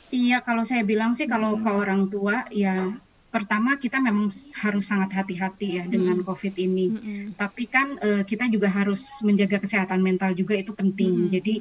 Iya 0.08 0.40
kalau 0.40 0.64
saya 0.64 0.88
bilang 0.88 1.12
sih 1.20 1.28
kalau 1.28 1.60
Hmm. 1.60 1.68
ke 1.68 1.72
orang 1.74 2.02
tua 2.08 2.48
ya 2.48 2.96
pertama 3.28 3.76
kita 3.76 4.00
memang 4.00 4.32
harus 4.64 4.86
sangat 4.88 5.12
hati-hati 5.20 5.82
ya 5.82 5.84
dengan 5.84 6.24
Hmm. 6.24 6.26
COVID 6.26 6.56
ini. 6.56 6.88
Mm-mm. 6.96 7.24
Tapi 7.36 7.68
kan 7.68 8.00
eh, 8.00 8.24
kita 8.24 8.48
juga 8.48 8.72
harus 8.72 9.20
menjaga 9.20 9.60
kesehatan 9.60 10.00
mental 10.00 10.32
juga 10.32 10.56
itu 10.56 10.72
penting. 10.72 11.28
Mm-mm. 11.28 11.34
Jadi. 11.36 11.56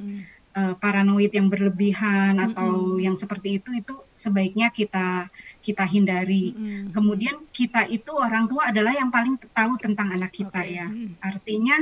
Eh, 0.57 0.75
paranoid 0.81 1.29
yang 1.31 1.53
berlebihan 1.53 2.41
atau 2.41 2.97
Mm-mm. 2.97 3.05
yang 3.05 3.17
seperti 3.21 3.61
itu 3.61 3.71
itu 3.77 3.95
sebaiknya 4.17 4.73
kita 4.73 5.29
kita 5.61 5.85
hindari. 5.85 6.57
Mm-mm. 6.57 6.97
Kemudian 6.97 7.45
kita 7.53 7.85
itu 7.87 8.17
orang 8.17 8.49
tua 8.49 8.73
adalah 8.73 8.97
yang 8.97 9.13
paling 9.13 9.37
tahu 9.53 9.77
tentang 9.77 10.17
anak 10.17 10.33
kita 10.33 10.65
Oke. 10.65 10.73
ya. 10.81 10.87
Mm. 10.89 11.21
Artinya 11.21 11.77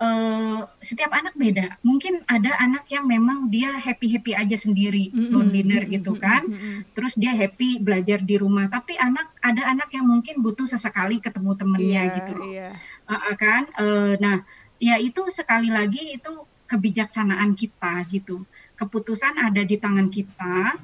eh, 0.00 0.60
setiap 0.80 1.12
anak 1.12 1.36
beda. 1.36 1.76
Mungkin 1.80 2.24
ada 2.24 2.56
anak 2.60 2.88
yang 2.88 3.04
memang 3.04 3.48
dia 3.48 3.72
happy 3.76 4.08
happy 4.12 4.32
aja 4.32 4.56
sendiri, 4.56 5.12
Mm-mm. 5.12 5.32
lone 5.32 5.50
dinner 5.52 5.82
Mm-mm. 5.84 5.94
gitu 6.00 6.12
kan. 6.16 6.44
Mm-mm. 6.44 6.88
Terus 6.96 7.16
dia 7.16 7.32
happy 7.32 7.80
belajar 7.80 8.20
di 8.20 8.36
rumah. 8.36 8.68
Tapi 8.68 8.96
anak 8.96 9.32
ada 9.40 9.64
anak 9.64 9.88
yang 9.96 10.04
mungkin 10.08 10.40
butuh 10.40 10.64
sesekali 10.64 11.20
ketemu 11.20 11.52
temennya 11.56 12.02
Iya, 12.04 12.14
gitu 12.20 12.32
loh. 12.36 12.48
iya. 12.48 12.68
Uh, 13.08 13.12
uh, 13.16 13.34
kan 13.36 13.62
Eh, 13.80 14.14
nah 14.20 14.44
ya 14.80 14.96
itu 14.96 15.28
sekali 15.28 15.68
lagi 15.68 16.16
itu 16.16 16.32
kebijaksanaan 16.70 17.58
kita 17.58 18.06
gitu 18.06 18.46
keputusan 18.78 19.34
ada 19.36 19.60
di 19.60 19.74
tangan 19.74 20.06
kita 20.08 20.78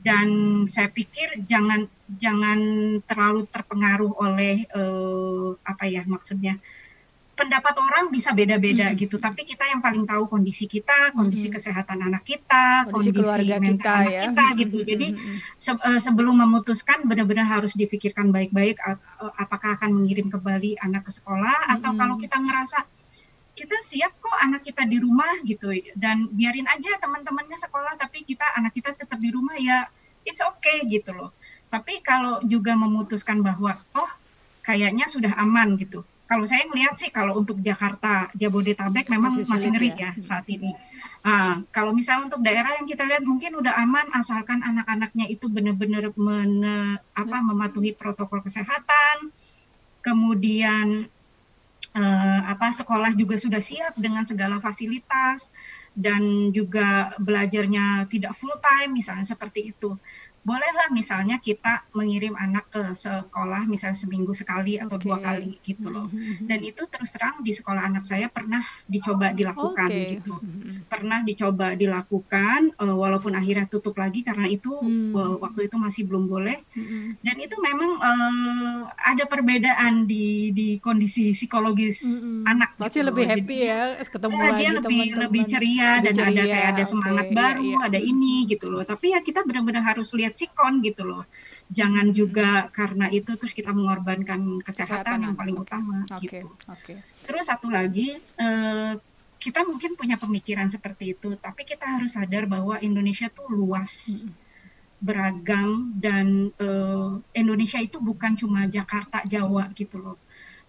dan 0.00 0.28
saya 0.66 0.86
pikir 0.88 1.42
jangan 1.44 1.86
jangan 2.14 2.58
terlalu 3.02 3.46
terpengaruh 3.46 4.14
oleh 4.16 4.62
eh, 4.64 5.48
apa 5.62 5.84
ya 5.86 6.02
maksudnya 6.04 6.58
pendapat 7.32 7.72
orang 7.74 8.12
bisa 8.12 8.36
beda-beda 8.36 8.92
Mm. 8.92 8.96
gitu 8.98 9.16
tapi 9.16 9.42
kita 9.42 9.64
yang 9.64 9.80
paling 9.80 10.04
tahu 10.04 10.28
kondisi 10.28 10.68
kita 10.68 11.16
kondisi 11.16 11.48
Mm. 11.48 11.54
kesehatan 11.56 11.98
anak 12.04 12.22
kita 12.22 12.86
kondisi 12.92 13.10
keluarga 13.10 13.56
mental 13.56 13.72
kita 13.72 13.92
anak 13.96 14.12
ya 14.12 14.20
kita 14.28 14.44
gitu 14.60 14.76
Mm-mm. 14.78 14.90
jadi 14.92 15.06
Mm-mm. 15.16 15.36
se- 15.56 15.82
eh, 15.82 15.96
sebelum 15.98 16.34
memutuskan 16.36 17.08
benar-benar 17.08 17.48
harus 17.48 17.72
dipikirkan 17.72 18.30
baik-baik 18.30 18.76
eh, 18.78 18.98
apakah 19.40 19.80
akan 19.80 19.90
mengirim 19.96 20.28
kembali 20.28 20.76
anak 20.78 21.08
ke 21.08 21.12
sekolah 21.14 21.72
atau 21.72 21.90
kalau 21.96 22.20
kita 22.20 22.36
ngerasa 22.36 22.84
kita 23.52 23.76
siap 23.84 24.16
kok 24.16 24.38
anak 24.40 24.64
kita 24.64 24.88
di 24.88 24.96
rumah 24.96 25.40
gitu. 25.44 25.72
Dan 25.96 26.32
biarin 26.32 26.68
aja 26.68 26.96
teman-temannya 27.00 27.58
sekolah 27.60 28.00
tapi 28.00 28.24
kita 28.24 28.44
anak 28.56 28.72
kita 28.72 28.96
tetap 28.96 29.20
di 29.20 29.30
rumah 29.32 29.56
ya 29.60 29.84
it's 30.24 30.40
okay 30.40 30.84
gitu 30.88 31.12
loh. 31.12 31.30
Tapi 31.68 32.00
kalau 32.04 32.40
juga 32.44 32.76
memutuskan 32.76 33.40
bahwa 33.40 33.76
oh 33.96 34.12
kayaknya 34.64 35.10
sudah 35.10 35.34
aman 35.36 35.76
gitu. 35.76 36.04
Kalau 36.22 36.48
saya 36.48 36.64
ngelihat 36.64 36.96
sih 36.96 37.12
kalau 37.12 37.36
untuk 37.36 37.60
Jakarta 37.60 38.32
Jabodetabek 38.32 39.12
memang 39.12 39.36
Masih 39.36 39.44
masih, 39.52 39.68
ngeri 39.68 39.90
ya. 39.92 40.16
ya 40.16 40.22
saat 40.24 40.48
ini. 40.48 40.72
Ah, 41.20 41.60
kalau 41.68 41.92
misalnya 41.92 42.32
untuk 42.32 42.40
daerah 42.40 42.72
yang 42.80 42.88
kita 42.88 43.04
lihat 43.04 43.20
mungkin 43.20 43.52
udah 43.60 43.76
aman 43.76 44.08
asalkan 44.16 44.64
anak-anaknya 44.64 45.28
itu 45.28 45.52
benar-benar 45.52 46.08
mene- 46.16 47.04
apa 47.12 47.36
mematuhi 47.44 47.92
protokol 47.92 48.40
kesehatan, 48.40 49.28
kemudian 50.00 51.12
eh, 51.92 52.40
apa 52.52 52.72
sekolah 52.72 53.12
juga 53.16 53.36
sudah 53.36 53.60
siap 53.60 53.94
dengan 54.00 54.24
segala 54.24 54.56
fasilitas 54.64 55.52
dan 55.92 56.50
juga 56.56 57.12
belajarnya 57.20 58.08
tidak 58.08 58.32
full 58.32 58.56
time 58.60 58.96
misalnya 58.96 59.26
seperti 59.28 59.76
itu. 59.76 59.96
Bolehlah 60.42 60.90
misalnya 60.90 61.38
kita 61.38 61.86
mengirim 61.94 62.34
anak 62.34 62.66
ke 62.68 62.82
sekolah 62.92 63.62
misalnya 63.64 63.94
seminggu 63.94 64.34
sekali 64.34 64.74
atau 64.74 64.98
Oke. 64.98 65.06
dua 65.06 65.22
kali 65.22 65.62
gitu 65.62 65.86
loh. 65.86 66.10
Mm-mm. 66.10 66.50
Dan 66.50 66.60
itu 66.62 66.82
terus 66.90 67.14
terang 67.14 67.40
di 67.40 67.54
sekolah 67.54 67.82
anak 67.86 68.02
saya 68.02 68.26
pernah 68.26 68.58
dicoba 68.84 69.30
dilakukan 69.30 69.86
Oke. 69.86 70.18
gitu 70.18 70.34
pernah 70.86 71.22
dicoba 71.22 71.78
dilakukan 71.78 72.74
eh, 72.74 72.90
walaupun 72.94 73.32
akhirnya 73.32 73.70
tutup 73.70 73.94
lagi 73.96 74.20
karena 74.22 74.46
itu 74.46 74.74
Hmm. 74.82 75.14
eh, 75.14 75.34
waktu 75.38 75.70
itu 75.70 75.76
masih 75.78 76.02
belum 76.08 76.26
boleh 76.26 76.58
dan 77.22 77.36
itu 77.38 77.54
memang 77.60 77.90
eh, 78.00 78.78
ada 78.98 79.24
perbedaan 79.28 80.04
di 80.04 80.50
di 80.50 80.68
kondisi 80.82 81.30
psikologis 81.32 82.02
Mm-mm. 82.02 82.48
anak 82.48 82.74
pasti 82.76 82.98
gitu 82.98 83.08
lebih 83.12 83.24
loh. 83.24 83.32
happy 83.36 83.56
Jadi, 83.62 83.70
ya 83.70 83.80
ketemu 84.02 84.34
ya, 84.34 84.42
lagi 84.42 84.58
dia 84.58 84.70
lebih 84.72 84.82
teman-teman. 84.82 85.22
lebih 85.22 85.42
ceria 85.46 85.90
Lebih 85.92 86.02
dan 86.02 86.12
ada 86.12 86.22
ceria, 86.24 86.44
kayak 86.52 86.68
ada 86.72 86.84
semangat 86.84 87.26
iya, 87.28 87.36
baru 87.36 87.70
iya. 87.70 87.86
ada 87.86 87.98
ini 88.02 88.34
gitu 88.48 88.66
loh 88.68 88.82
tapi 88.82 89.06
ya 89.12 89.20
kita 89.20 89.40
benar-benar 89.46 89.82
harus 89.86 90.08
lihat 90.12 90.31
sikon 90.34 90.82
gitu 90.82 91.04
loh 91.04 91.24
jangan 91.72 92.12
juga 92.12 92.68
karena 92.68 93.08
itu 93.08 93.32
terus 93.40 93.56
kita 93.56 93.72
mengorbankan 93.72 94.60
kesehatan, 94.60 95.00
Kesehatan 95.02 95.18
yang 95.24 95.34
paling 95.34 95.56
utama 95.56 96.04
Oke, 96.12 96.28
gitu 96.28 96.46
oke. 96.68 96.94
Terus 97.24 97.44
satu 97.48 97.72
lagi, 97.72 98.20
eh, 98.20 98.94
kita 99.42 99.66
mungkin 99.66 99.98
punya 99.98 100.20
pemikiran 100.20 100.70
seperti 100.70 101.18
itu, 101.18 101.34
tapi 101.40 101.66
kita 101.66 101.98
harus 101.98 102.14
sadar 102.14 102.46
bahwa 102.46 102.78
Indonesia 102.78 103.26
tuh 103.32 103.50
luas, 103.50 104.22
beragam, 105.02 105.96
dan 105.98 106.52
eh, 106.60 107.10
Indonesia 107.34 107.80
itu 107.80 107.98
bukan 107.98 108.36
cuma 108.36 108.68
Jakarta, 108.68 109.24
Jawa 109.24 109.72
gitu 109.74 109.98
loh. 109.98 110.18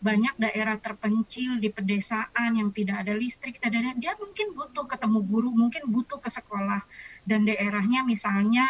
Banyak 0.04 0.36
daerah 0.36 0.76
terpencil 0.80 1.64
di 1.64 1.72
pedesaan 1.72 2.60
yang 2.60 2.76
tidak 2.76 3.08
ada 3.08 3.14
listrik, 3.16 3.60
tidak 3.60 3.80
ada, 3.80 3.92
dia 3.96 4.14
mungkin 4.20 4.52
butuh 4.52 4.84
ketemu 4.88 5.20
guru, 5.24 5.50
mungkin 5.52 5.88
butuh 5.92 6.20
ke 6.20 6.28
sekolah, 6.28 6.84
dan 7.24 7.48
daerahnya 7.48 8.04
misalnya 8.04 8.66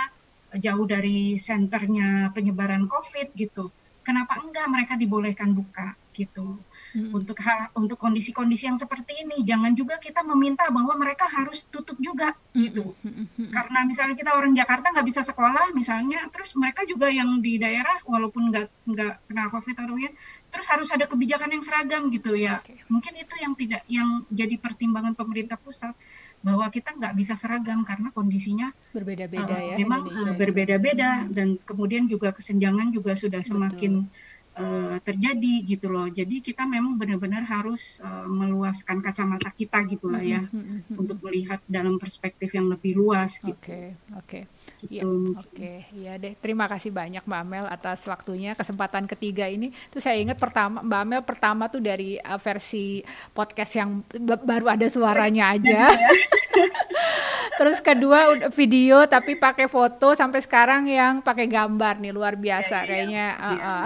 jauh 0.60 0.86
dari 0.86 1.36
senternya 1.40 2.30
penyebaran 2.36 2.86
COVID 2.86 3.34
gitu. 3.38 3.74
Kenapa 4.04 4.38
enggak 4.42 4.68
mereka 4.68 4.94
dibolehkan 5.00 5.56
buka? 5.56 5.96
gitu. 6.14 6.62
Hmm. 6.94 7.10
Untuk 7.12 7.36
untuk 7.74 7.98
kondisi-kondisi 7.98 8.70
yang 8.70 8.78
seperti 8.78 9.26
ini, 9.26 9.42
jangan 9.42 9.74
juga 9.74 9.98
kita 9.98 10.22
meminta 10.22 10.70
bahwa 10.70 10.94
mereka 10.96 11.26
harus 11.26 11.66
tutup 11.68 11.98
juga 11.98 12.38
gitu. 12.54 12.94
Hmm. 13.02 13.50
Karena 13.50 13.84
misalnya 13.84 14.14
kita 14.14 14.38
orang 14.38 14.54
Jakarta 14.54 14.94
nggak 14.94 15.08
bisa 15.10 15.26
sekolah, 15.26 15.74
misalnya, 15.74 16.30
terus 16.30 16.54
mereka 16.54 16.86
juga 16.86 17.10
yang 17.10 17.42
di 17.42 17.58
daerah 17.58 17.98
walaupun 18.06 18.54
nggak 18.54 18.68
nggak 18.94 19.14
kena 19.28 19.50
COVID 19.50 19.76
atau 19.76 19.98
ya, 19.98 20.12
terus 20.54 20.68
harus 20.70 20.90
ada 20.94 21.06
kebijakan 21.10 21.50
yang 21.50 21.64
seragam 21.66 22.14
gitu 22.14 22.38
ya. 22.38 22.62
Okay. 22.62 22.86
Mungkin 22.88 23.14
itu 23.18 23.34
yang 23.42 23.54
tidak 23.58 23.82
yang 23.90 24.10
jadi 24.30 24.56
pertimbangan 24.62 25.18
pemerintah 25.18 25.58
pusat 25.58 25.98
bahwa 26.44 26.68
kita 26.68 26.92
nggak 27.00 27.16
bisa 27.16 27.34
seragam 27.40 27.88
karena 27.88 28.12
kondisinya 28.12 28.70
berbeda-beda 28.92 29.48
uh, 29.48 29.62
ya. 29.74 29.76
Memang 29.80 30.12
uh, 30.12 30.34
berbeda-beda 30.36 31.26
dan 31.32 31.56
kemudian 31.64 32.06
juga 32.12 32.36
kesenjangan 32.36 32.92
juga 32.92 33.16
sudah 33.16 33.42
semakin 33.42 34.06
Betul 34.06 34.32
uh, 34.58 34.98
terjadi 35.02 35.56
gitu 35.66 35.88
loh. 35.90 36.08
Jadi 36.10 36.42
kita 36.42 36.66
memang 36.66 36.98
benar-benar 36.98 37.46
harus 37.46 37.98
uh, 38.02 38.26
meluaskan 38.30 39.02
kacamata 39.02 39.50
kita 39.54 39.82
gitulah 39.90 40.22
ya 40.22 40.46
mm 40.46 40.50
-hmm. 40.50 41.00
untuk 41.00 41.18
melihat 41.26 41.60
dalam 41.66 41.98
perspektif 41.98 42.54
yang 42.54 42.70
lebih 42.70 42.98
luas 42.98 43.42
gitu. 43.42 43.58
Oke, 43.58 43.66
okay, 43.66 43.86
oke. 44.14 44.28
Okay. 44.28 44.44
Gitu, 44.84 45.00
ya, 45.00 45.04
oke, 45.08 45.48
okay. 45.48 45.78
ya 45.96 46.20
deh. 46.20 46.36
Terima 46.36 46.68
kasih 46.68 46.92
banyak 46.92 47.24
Mbak 47.24 47.40
Amel 47.40 47.66
atas 47.72 48.04
waktunya 48.04 48.52
kesempatan 48.52 49.08
ketiga 49.08 49.48
ini. 49.48 49.72
Tuh 49.88 50.04
saya 50.04 50.20
ingat 50.20 50.36
pertama 50.36 50.84
Mbak 50.84 51.02
Amel 51.08 51.22
pertama 51.24 51.64
tuh 51.72 51.80
dari 51.80 52.20
uh, 52.20 52.36
versi 52.36 53.00
podcast 53.32 53.72
yang 53.80 54.04
baru 54.44 54.76
ada 54.76 54.88
suaranya 54.92 55.56
aja. 55.56 55.88
Terus 57.60 57.78
kedua 57.80 58.50
video 58.52 59.06
tapi 59.08 59.38
pakai 59.38 59.72
foto 59.72 60.18
sampai 60.18 60.42
sekarang 60.44 60.90
yang 60.90 61.24
pakai 61.24 61.48
gambar 61.48 62.02
nih 62.02 62.12
luar 62.12 62.36
biasa 62.36 62.84
ya, 62.84 62.84
ya, 62.84 62.88
kayaknya. 62.90 63.28
Ya. 63.30 63.48
Uh, 63.48 63.56
uh. 63.56 63.86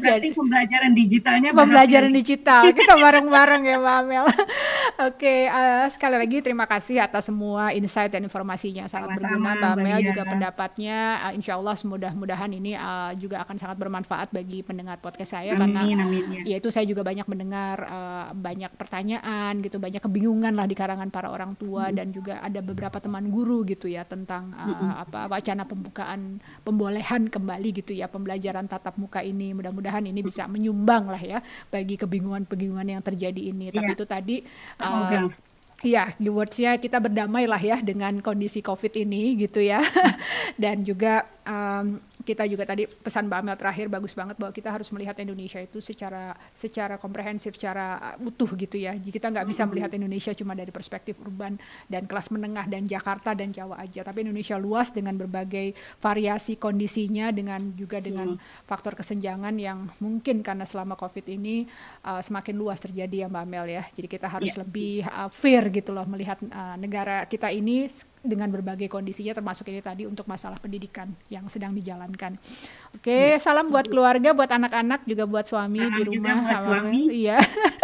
Berarti 0.00 0.28
pembelajaran 0.32 0.92
digitalnya 0.96 1.50
pembelajaran 1.52 2.12
digital 2.14 2.72
kita 2.72 2.94
bareng-bareng 2.96 3.62
ya 3.68 3.76
Mbak 3.76 3.96
Amel. 4.00 4.24
Oke, 4.32 4.48
okay, 5.18 5.40
uh, 5.50 5.86
sekali 5.92 6.16
lagi 6.16 6.36
terima 6.40 6.64
kasih 6.64 7.04
atas 7.04 7.28
semua 7.28 7.74
insight 7.76 8.12
dan 8.12 8.24
informasinya 8.24 8.86
sangat 8.86 9.21
berguna 9.22 9.50
Mbak 9.54 9.72
Amel 9.78 9.98
juga 10.02 10.22
pendapatnya. 10.26 10.98
Uh, 11.22 11.32
insya 11.38 11.52
Allah 11.54 11.74
semudah-mudahan 11.78 12.50
ini 12.52 12.74
uh, 12.74 13.14
juga 13.14 13.40
akan 13.46 13.56
sangat 13.56 13.76
bermanfaat 13.78 14.28
bagi 14.34 14.66
pendengar 14.66 14.98
podcast 14.98 15.38
saya 15.38 15.54
amin, 15.54 15.60
karena 15.62 15.80
amin, 15.86 16.44
ya. 16.44 16.58
itu 16.58 16.68
saya 16.68 16.84
juga 16.84 17.06
banyak 17.06 17.26
mendengar 17.30 17.76
uh, 17.86 18.26
banyak 18.34 18.74
pertanyaan 18.74 19.62
gitu, 19.62 19.78
banyak 19.78 20.02
kebingungan 20.02 20.52
lah 20.52 20.66
di 20.66 20.74
karangan 20.74 21.08
para 21.08 21.30
orang 21.30 21.54
tua 21.54 21.88
hmm. 21.88 21.96
dan 21.96 22.06
juga 22.10 22.42
ada 22.42 22.60
beberapa 22.60 22.98
teman 22.98 23.30
guru 23.30 23.62
gitu 23.64 23.86
ya 23.86 24.02
tentang 24.02 24.50
uh, 24.52 24.66
hmm. 24.66 24.92
apa 25.08 25.20
wacana 25.30 25.62
pembukaan 25.64 26.42
pembolehan 26.66 27.30
kembali 27.30 27.68
gitu 27.82 27.94
ya 27.94 28.10
pembelajaran 28.10 28.66
tatap 28.66 28.98
muka 28.98 29.22
ini. 29.22 29.54
Mudah-mudahan 29.54 30.02
ini 30.04 30.20
bisa 30.20 30.44
menyumbang 30.50 31.06
lah 31.08 31.22
ya 31.22 31.38
bagi 31.70 31.94
kebingungan-kebingungan 31.96 32.98
yang 32.98 33.02
terjadi 33.04 33.40
ini. 33.52 33.70
Tapi 33.70 33.92
iya. 33.92 33.96
itu 33.96 34.04
tadi 34.04 34.36
Semoga. 34.74 35.30
Uh, 35.30 35.51
Ya, 35.82 36.14
keywordsnya 36.14 36.78
kita 36.78 37.02
berdamai 37.02 37.50
lah 37.50 37.58
ya 37.58 37.82
dengan 37.82 38.22
kondisi 38.22 38.62
COVID 38.62 39.02
ini 39.02 39.34
gitu 39.34 39.58
ya. 39.58 39.82
Dan 40.62 40.86
juga 40.86 41.26
um, 41.42 41.98
kita 42.22 42.46
juga 42.46 42.64
tadi 42.64 42.86
pesan 42.86 43.26
Mbak 43.28 43.38
Amel 43.42 43.56
terakhir 43.58 43.86
bagus 43.90 44.14
banget 44.14 44.38
bahwa 44.38 44.54
kita 44.54 44.70
harus 44.70 44.88
melihat 44.94 45.18
Indonesia 45.18 45.58
itu 45.58 45.82
secara 45.82 46.34
secara 46.54 46.96
komprehensif, 46.96 47.58
secara 47.58 48.16
utuh 48.22 48.48
gitu 48.56 48.78
ya. 48.78 48.94
Jadi 48.94 49.10
kita 49.10 49.28
nggak 49.28 49.46
bisa 49.46 49.62
melihat 49.66 49.90
Indonesia 49.92 50.32
cuma 50.32 50.54
dari 50.54 50.70
perspektif 50.70 51.18
urban 51.20 51.58
dan 51.90 52.06
kelas 52.06 52.30
menengah 52.30 52.66
dan 52.70 52.86
Jakarta 52.86 53.34
dan 53.34 53.50
Jawa 53.50 53.82
aja, 53.82 54.06
tapi 54.06 54.22
Indonesia 54.22 54.56
luas 54.56 54.94
dengan 54.94 55.18
berbagai 55.18 55.74
variasi 55.98 56.56
kondisinya 56.56 57.34
dengan 57.34 57.60
juga 57.74 57.98
dengan 57.98 58.38
faktor 58.64 58.94
kesenjangan 58.94 59.54
yang 59.58 59.90
mungkin 59.98 60.40
karena 60.40 60.64
selama 60.64 60.94
COVID 60.94 61.26
ini 61.28 61.66
uh, 62.06 62.22
semakin 62.22 62.54
luas 62.54 62.78
terjadi 62.78 63.26
ya 63.26 63.28
Mbak 63.28 63.42
Amel 63.44 63.66
ya. 63.68 63.82
Jadi 63.92 64.08
kita 64.08 64.26
harus 64.30 64.54
yeah. 64.54 64.60
lebih 64.62 64.94
uh, 65.10 65.30
fair 65.32 65.66
gitu 65.74 65.90
loh 65.90 66.06
melihat 66.06 66.38
uh, 66.48 66.78
negara 66.78 67.26
kita 67.26 67.50
ini 67.50 67.90
dengan 68.22 68.46
berbagai 68.54 68.86
kondisinya 68.86 69.34
termasuk 69.34 69.66
ini 69.74 69.82
tadi 69.82 70.06
untuk 70.06 70.30
masalah 70.30 70.54
pendidikan 70.62 71.10
yang 71.26 71.50
sedang 71.50 71.74
dijalankan. 71.74 72.30
Oke, 72.94 73.34
ya. 73.34 73.42
salam 73.42 73.66
buat 73.66 73.90
keluarga, 73.90 74.30
buat 74.30 74.46
anak-anak 74.46 75.02
juga 75.10 75.26
buat 75.26 75.42
suami 75.42 75.82
salam 75.82 75.98
di 75.98 76.02
rumah. 76.06 76.14
Juga 76.14 76.32
buat 76.46 76.62
suami. 76.62 77.00
Iya. 77.10 77.38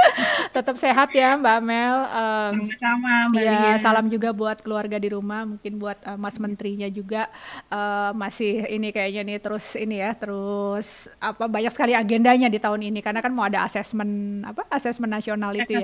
Tetap 0.56 0.78
sehat 0.78 1.10
ya 1.10 1.34
Mbak 1.34 1.58
Mel. 1.66 1.98
Um, 2.14 2.54
Sama 2.78 3.34
Mbak 3.34 3.42
ya, 3.42 3.62
salam 3.82 4.06
juga 4.06 4.30
buat 4.30 4.62
keluarga 4.62 4.96
di 5.02 5.10
rumah, 5.10 5.42
mungkin 5.42 5.74
buat 5.76 5.98
uh, 6.06 6.14
Mas 6.14 6.38
Menterinya 6.38 6.86
juga 6.86 7.26
uh, 7.68 8.14
masih 8.14 8.62
ini 8.70 8.94
kayaknya 8.94 9.22
nih 9.26 9.38
terus 9.42 9.74
ini 9.74 9.98
ya, 9.98 10.14
terus 10.14 11.10
apa 11.18 11.50
banyak 11.50 11.74
sekali 11.74 11.98
agendanya 11.98 12.46
di 12.46 12.62
tahun 12.62 12.94
ini 12.94 13.02
karena 13.02 13.18
kan 13.18 13.34
mau 13.34 13.50
ada 13.50 13.66
asesmen 13.66 14.42
apa? 14.46 14.62
Asesmen 14.70 15.10
nasional 15.10 15.50
itu 15.58 15.74
ya. 15.74 15.82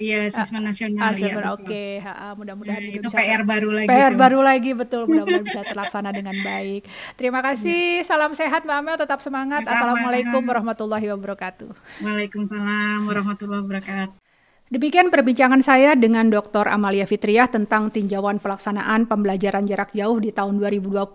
Iya, 0.00 0.18
asesmen 0.32 0.64
nasional 0.64 1.12
ya. 1.20 1.36
Oke, 1.52 2.00
okay. 2.00 2.34
mudah-mudahan 2.40 2.80
ya, 2.80 2.96
itu 2.96 3.08
bisa 3.12 3.20
PR 3.20 3.44
baru 3.44 3.68
lagi 3.76 3.89
PR 3.90 4.12
gitu. 4.14 4.20
baru 4.22 4.40
lagi 4.40 4.70
betul 4.72 5.10
mudah-mudahan 5.10 5.42
bisa 5.42 5.60
terlaksana 5.66 6.14
dengan 6.14 6.36
baik. 6.46 6.86
Terima 7.18 7.42
kasih. 7.42 8.06
Salam 8.06 8.32
sehat 8.38 8.62
Mbak 8.62 8.76
Amel, 8.78 8.96
tetap 8.96 9.18
semangat. 9.18 9.66
Sama. 9.66 9.74
Assalamualaikum 9.74 10.42
warahmatullahi 10.46 11.06
wabarakatuh. 11.10 11.70
Waalaikumsalam 12.06 13.04
warahmatullahi 13.04 13.60
wabarakatuh. 13.66 14.29
Demikian 14.70 15.10
perbincangan 15.10 15.66
saya 15.66 15.98
dengan 15.98 16.30
Dr. 16.30 16.70
Amalia 16.70 17.02
Fitriah 17.02 17.50
tentang 17.50 17.90
tinjauan 17.90 18.38
pelaksanaan 18.38 19.02
pembelajaran 19.10 19.66
jarak 19.66 19.90
jauh 19.90 20.22
di 20.22 20.30
tahun 20.30 20.62
2020 20.62 21.10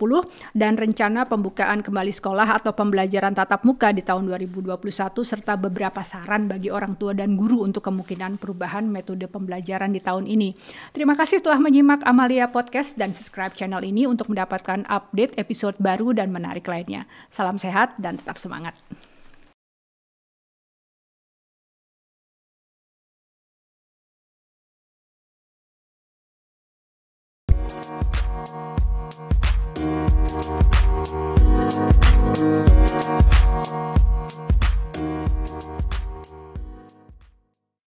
dan 0.52 0.76
rencana 0.76 1.24
pembukaan 1.24 1.80
kembali 1.80 2.12
sekolah 2.12 2.52
atau 2.52 2.76
pembelajaran 2.76 3.32
tatap 3.32 3.64
muka 3.64 3.96
di 3.96 4.04
tahun 4.04 4.28
2021 4.28 4.76
serta 5.24 5.56
beberapa 5.56 6.04
saran 6.04 6.52
bagi 6.52 6.68
orang 6.68 7.00
tua 7.00 7.16
dan 7.16 7.32
guru 7.32 7.64
untuk 7.64 7.80
kemungkinan 7.88 8.36
perubahan 8.36 8.84
metode 8.92 9.24
pembelajaran 9.24 9.88
di 9.88 10.04
tahun 10.04 10.28
ini. 10.28 10.52
Terima 10.92 11.16
kasih 11.16 11.40
telah 11.40 11.56
menyimak 11.56 12.04
Amalia 12.04 12.52
Podcast 12.52 13.00
dan 13.00 13.16
subscribe 13.16 13.56
channel 13.56 13.80
ini 13.80 14.04
untuk 14.04 14.28
mendapatkan 14.28 14.84
update 14.84 15.40
episode 15.40 15.80
baru 15.80 16.12
dan 16.12 16.28
menarik 16.28 16.68
lainnya. 16.68 17.08
Salam 17.32 17.56
sehat 17.56 17.96
dan 17.96 18.20
tetap 18.20 18.36
semangat. 18.36 18.76